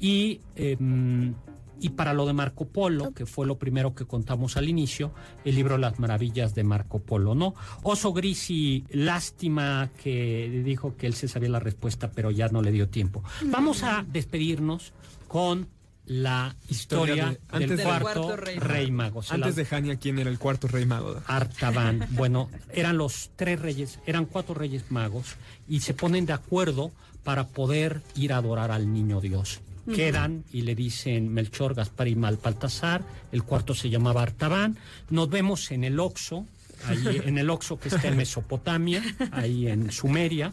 Y 0.00 0.40
em, 0.56 1.34
Y 1.82 1.90
para 1.90 2.14
lo 2.14 2.26
de 2.26 2.32
Marco 2.32 2.66
Polo, 2.68 3.12
que 3.12 3.26
fue 3.26 3.44
lo 3.46 3.58
primero 3.58 3.94
que 3.94 4.04
contamos 4.06 4.56
al 4.56 4.68
inicio, 4.68 5.12
el 5.44 5.56
libro 5.56 5.76
Las 5.78 5.98
Maravillas 5.98 6.54
de 6.54 6.62
Marco 6.64 7.00
Polo, 7.00 7.34
¿no? 7.34 7.54
Oso 7.82 8.12
Grisi, 8.12 8.84
lástima 8.90 9.90
que 10.02 10.62
dijo 10.64 10.96
que 10.96 11.06
él 11.08 11.14
se 11.14 11.26
sabía 11.28 11.48
la 11.48 11.58
respuesta, 11.60 12.10
pero 12.12 12.30
ya 12.30 12.48
no 12.48 12.62
le 12.62 12.70
dio 12.72 12.88
tiempo. 12.88 13.22
Vamos 13.46 13.82
a 13.82 14.04
despedirnos 14.06 14.92
con 15.28 15.66
la 16.06 16.56
historia, 16.68 17.30
de- 17.30 17.40
antes 17.48 17.68
del 17.70 17.76
de- 17.78 17.84
cuarto, 17.84 18.04
cuarto 18.22 18.36
rey, 18.36 18.58
rey 18.58 18.90
mago. 18.90 19.20
Antes 19.28 19.38
la- 19.38 19.62
de 19.62 19.64
Jania, 19.64 19.96
¿quién 19.96 20.18
era 20.18 20.30
el 20.30 20.38
cuarto 20.38 20.68
rey 20.68 20.84
mago? 20.86 21.16
Artaban. 21.26 22.06
Bueno, 22.10 22.48
eran 22.72 22.96
los 22.98 23.30
tres 23.36 23.60
reyes, 23.60 23.98
eran 24.06 24.26
cuatro 24.26 24.54
reyes 24.54 24.90
magos 24.90 25.36
y 25.68 25.80
se 25.80 25.94
ponen 25.94 26.26
de 26.26 26.32
acuerdo 26.32 26.90
para 27.24 27.46
poder 27.48 28.02
ir 28.16 28.32
a 28.32 28.38
adorar 28.38 28.70
al 28.72 28.92
niño 28.92 29.20
Dios. 29.20 29.60
Quedan 29.86 30.44
y 30.52 30.62
le 30.62 30.74
dicen 30.74 31.32
Melchor, 31.32 31.74
Gaspar 31.74 32.08
y 32.08 32.14
Malpaltasar. 32.16 33.02
El 33.32 33.42
cuarto 33.42 33.74
se 33.74 33.90
llamaba 33.90 34.22
Artaban. 34.22 34.76
Nos 35.10 35.28
vemos 35.28 35.70
en 35.72 35.84
el 35.84 35.98
Oxo, 35.98 36.46
ahí 36.86 36.98
en 37.24 37.38
el 37.38 37.50
Oxo 37.50 37.78
que 37.78 37.88
está 37.88 38.08
en 38.08 38.16
Mesopotamia, 38.16 39.02
ahí 39.32 39.66
en 39.68 39.90
Sumeria. 39.90 40.52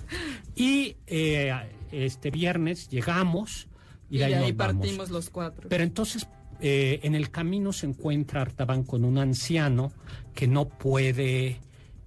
Y 0.56 0.96
eh, 1.08 1.54
este 1.92 2.32
viernes 2.32 2.90
llegamos 2.90 3.68
y, 4.10 4.16
Y 4.16 4.20
de 4.20 4.26
de 4.26 4.26
ahí, 4.26 4.34
ahí 4.46 4.50
nos 4.52 4.58
vamos. 4.58 4.76
partimos 4.82 5.10
los 5.10 5.30
cuatro. 5.30 5.70
Pero 5.70 5.84
entonces 5.84 6.28
eh, 6.62 7.00
en 7.04 7.16
el 7.16 7.30
camino 7.30 7.72
se 7.72 7.86
encuentra 7.86 8.42
Artaban 8.42 8.84
con 8.84 9.06
un 9.06 9.18
anciano 9.18 9.94
que 10.34 10.48
no 10.48 10.68
puede, 10.68 11.60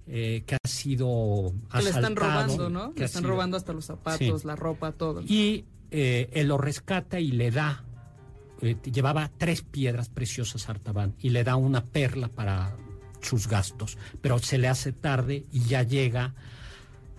eh, 0.07 0.43
que 0.45 0.55
ha 0.55 0.67
sido 0.67 1.53
que 1.71 1.77
le 1.81 1.89
están 1.89 2.03
asaltado, 2.03 2.15
robando, 2.57 2.69
¿no? 2.69 2.93
que 2.93 2.99
Le 3.01 3.05
están 3.05 3.21
sido- 3.23 3.31
robando 3.31 3.57
hasta 3.57 3.73
los 3.73 3.85
zapatos, 3.85 4.41
Sí. 4.41 4.47
la 4.47 4.55
ropa, 4.55 4.91
todo. 4.91 5.21
Y 5.21 5.65
eh, 5.95 6.27
él 6.33 6.47
lo 6.47 6.57
rescata 6.57 7.19
y 7.19 7.31
le 7.31 7.51
da, 7.51 7.83
eh, 8.61 8.75
llevaba 8.91 9.29
tres 9.37 9.61
piedras 9.61 10.09
preciosas 10.09 10.67
a 10.67 10.71
Artaban 10.71 11.13
y 11.19 11.29
le 11.29 11.43
da 11.43 11.55
una 11.55 11.83
perla 11.83 12.29
para 12.29 12.75
sus 13.21 13.47
gastos, 13.47 13.99
pero 14.19 14.39
se 14.39 14.57
le 14.57 14.67
hace 14.67 14.91
tarde 14.91 15.45
y 15.51 15.65
ya 15.65 15.83
llega 15.83 16.33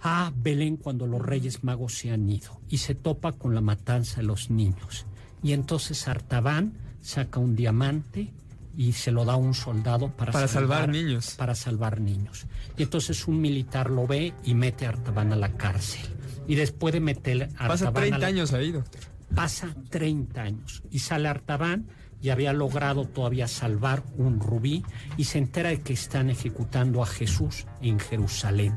a 0.03 0.33
Belén 0.35 0.77
cuando 0.77 1.07
los 1.07 1.23
reyes 1.23 1.63
magos 1.63 1.95
se 1.95 2.11
han 2.11 2.29
ido 2.29 2.61
y 2.69 2.79
se 2.79 2.97
topa 2.97 3.31
con 3.31 3.55
la 3.55 3.61
matanza 3.61 4.17
de 4.17 4.27
los 4.27 4.51
niños. 4.51 5.07
Y 5.41 5.53
entonces 5.53 6.09
Artaban 6.09 6.73
saca 7.01 7.39
un 7.39 7.55
diamante 7.55 8.33
y 8.77 8.91
se 8.91 9.13
lo 9.13 9.25
da 9.25 9.35
a 9.35 9.37
un 9.37 9.55
soldado 9.55 10.09
para, 10.11 10.33
Para 10.33 10.49
salvar 10.49 10.89
niños. 10.89 11.37
Para 11.37 11.55
salvar 11.55 12.01
niños. 12.01 12.47
Y 12.77 12.83
entonces 12.83 13.29
un 13.29 13.41
militar 13.41 13.89
lo 13.89 14.09
ve 14.09 14.35
y 14.43 14.55
mete 14.55 14.87
a 14.87 14.89
Artaban 14.89 15.33
a 15.33 15.37
la 15.37 15.53
cárcel. 15.53 16.11
Y 16.47 16.55
después 16.57 16.93
de 16.93 17.01
meter 17.01 17.49
a 17.57 17.69
Pasa 17.69 17.89
Artaban 17.89 17.97
a 17.97 18.01
30 18.01 18.19
la- 18.19 18.27
años 18.27 18.53
ahí, 18.53 18.73
doctor. 18.73 19.01
pasa 19.35 19.75
30 19.91 20.43
años 20.43 20.83
y 20.91 20.99
sale 21.01 21.29
Artaban 21.29 21.87
y 22.23 22.31
había 22.31 22.53
logrado 22.53 23.07
todavía 23.07 23.49
salvar 23.49 24.03
un 24.17 24.41
rubí 24.41 24.83
y 25.17 25.25
se 25.25 25.39
entera 25.39 25.71
de 25.71 25.81
que 25.81 25.93
están 25.93 26.31
ejecutando 26.31 27.03
a 27.03 27.07
Jesús 27.07 27.67
en 27.83 27.99
Jerusalén. 27.99 28.77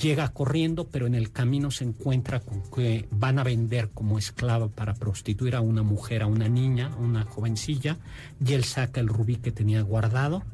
Llega 0.00 0.28
corriendo, 0.28 0.86
pero 0.86 1.08
en 1.08 1.14
el 1.16 1.32
camino 1.32 1.72
se 1.72 1.82
encuentra 1.84 2.38
con 2.38 2.62
que 2.70 3.08
van 3.10 3.40
a 3.40 3.42
vender 3.42 3.90
como 3.90 4.16
esclava 4.16 4.68
para 4.68 4.94
prostituir 4.94 5.56
a 5.56 5.60
una 5.60 5.82
mujer, 5.82 6.22
a 6.22 6.26
una 6.28 6.48
niña, 6.48 6.92
a 6.92 6.96
una 6.96 7.24
jovencilla, 7.24 7.98
y 8.44 8.52
él 8.52 8.62
saca 8.62 9.00
el 9.00 9.08
rubí 9.08 9.36
que 9.36 9.50
tenía 9.50 9.82
guardado 9.82 10.44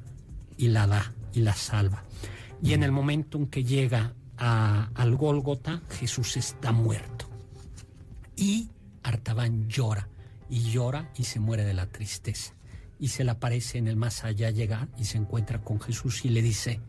y 0.57 0.69
la 0.69 0.87
da 0.87 1.13
y 1.35 1.41
la 1.41 1.53
salva. 1.55 2.05
Y 2.63 2.73
en 2.73 2.83
el 2.83 2.91
momento 2.91 3.37
en 3.37 3.49
que 3.49 3.65
llega 3.65 4.15
al 4.39 5.17
Gólgota, 5.17 5.83
Jesús 5.91 6.37
está 6.37 6.73
muerto. 6.73 7.27
Y 8.37 8.71
Artaban 9.03 9.69
llora 9.69 10.09
y 10.51 10.71
llora 10.71 11.11
y 11.17 11.25
se 11.25 11.41
muere 11.41 11.65
de 11.65 11.75
la 11.75 11.87
tristeza. 11.87 12.55
Y 12.99 13.09
se 13.09 13.25
le 13.25 13.31
aparece 13.31 13.79
en 13.79 13.89
el 13.89 13.97
más 13.97 14.25
allá 14.25 14.51
llegar 14.51 14.89
y 14.99 15.05
se 15.05 15.19
encuentra 15.19 15.63
con 15.63 15.81
Jesús 15.81 16.25
y 16.25 16.29
le 16.29 16.43
dice, 16.43 16.81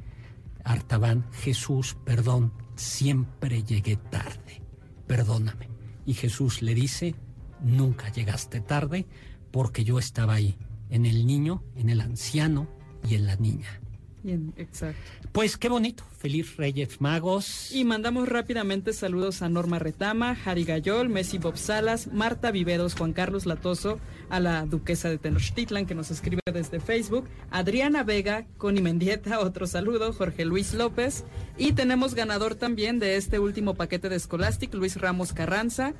Artaban, 0.63 1.25
Jesús, 1.31 1.95
perdón, 2.03 2.51
siempre 2.75 3.63
llegué 3.63 3.95
tarde, 3.95 4.61
perdóname. 5.07 5.69
Y 6.05 6.13
Jesús 6.13 6.61
le 6.61 6.73
dice, 6.73 7.15
nunca 7.61 8.11
llegaste 8.11 8.59
tarde 8.59 9.07
porque 9.51 9.83
yo 9.83 9.99
estaba 9.99 10.33
ahí, 10.33 10.57
en 10.89 11.05
el 11.05 11.25
niño, 11.25 11.63
en 11.75 11.89
el 11.89 12.01
anciano 12.01 12.67
y 13.07 13.15
en 13.15 13.25
la 13.25 13.35
niña. 13.35 13.78
Bien, 14.21 14.53
exacto. 14.57 14.99
Pues 15.31 15.57
qué 15.57 15.69
bonito, 15.69 16.03
feliz 16.17 16.57
Reyes 16.57 16.99
Magos. 16.99 17.71
Y 17.71 17.85
mandamos 17.85 18.27
rápidamente 18.27 18.91
saludos 18.91 19.41
a 19.41 19.49
Norma 19.49 19.79
Retama, 19.79 20.35
Jari 20.35 20.65
Gayol, 20.65 21.07
Messi 21.07 21.37
Bob 21.37 21.57
Salas, 21.57 22.07
Marta 22.07 22.51
Viveros, 22.51 22.95
Juan 22.95 23.13
Carlos 23.13 23.45
Latoso, 23.45 23.99
a 24.29 24.41
la 24.41 24.65
duquesa 24.65 25.09
de 25.09 25.19
Tenochtitlan 25.19 25.85
que 25.85 25.95
nos 25.95 26.11
escribe 26.11 26.41
desde 26.53 26.81
Facebook, 26.81 27.29
Adriana 27.49 28.03
Vega, 28.03 28.45
Connie 28.57 28.81
Mendieta, 28.81 29.39
otro 29.39 29.67
saludo, 29.67 30.11
Jorge 30.11 30.43
Luis 30.43 30.73
López. 30.73 31.23
Y 31.57 31.71
tenemos 31.71 32.13
ganador 32.13 32.55
también 32.55 32.99
de 32.99 33.15
este 33.15 33.39
último 33.39 33.75
paquete 33.75 34.09
de 34.09 34.19
Scholastic, 34.19 34.73
Luis 34.73 34.99
Ramos 34.99 35.31
Carranza. 35.31 35.93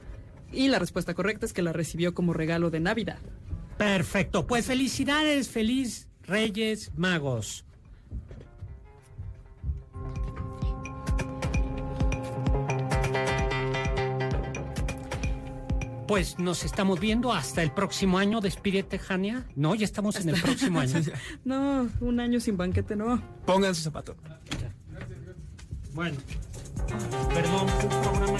Y 0.52 0.68
la 0.68 0.80
respuesta 0.80 1.14
correcta 1.14 1.46
es 1.46 1.54
que 1.54 1.62
la 1.62 1.72
recibió 1.72 2.14
como 2.14 2.34
regalo 2.34 2.70
de 2.70 2.80
Navidad. 2.82 3.20
Perfecto, 3.78 4.46
pues 4.46 4.66
felicidades, 4.66 5.48
feliz 5.48 6.10
Reyes 6.24 6.92
Magos. 6.98 7.66
Pues 16.10 16.40
nos 16.40 16.66
estamos 16.66 17.00
viendo 17.00 17.32
hasta 17.32 17.62
el 17.62 17.70
próximo 17.72 18.18
año. 18.18 18.42
Despídete, 18.42 18.98
Jania. 18.98 19.46
No, 19.56 19.76
ya 19.76 19.86
estamos 19.86 20.16
en 20.16 20.30
el 20.30 20.42
próximo 20.42 20.80
año. 20.82 21.04
No, 21.46 21.88
un 22.02 22.20
año 22.20 22.40
sin 22.40 22.58
banquete 22.58 22.96
no. 22.96 23.22
Pongan 23.46 23.76
su 23.76 23.84
zapato. 23.84 24.16
Bueno, 25.94 26.18
perdón, 27.32 27.68
programa. 28.02 28.40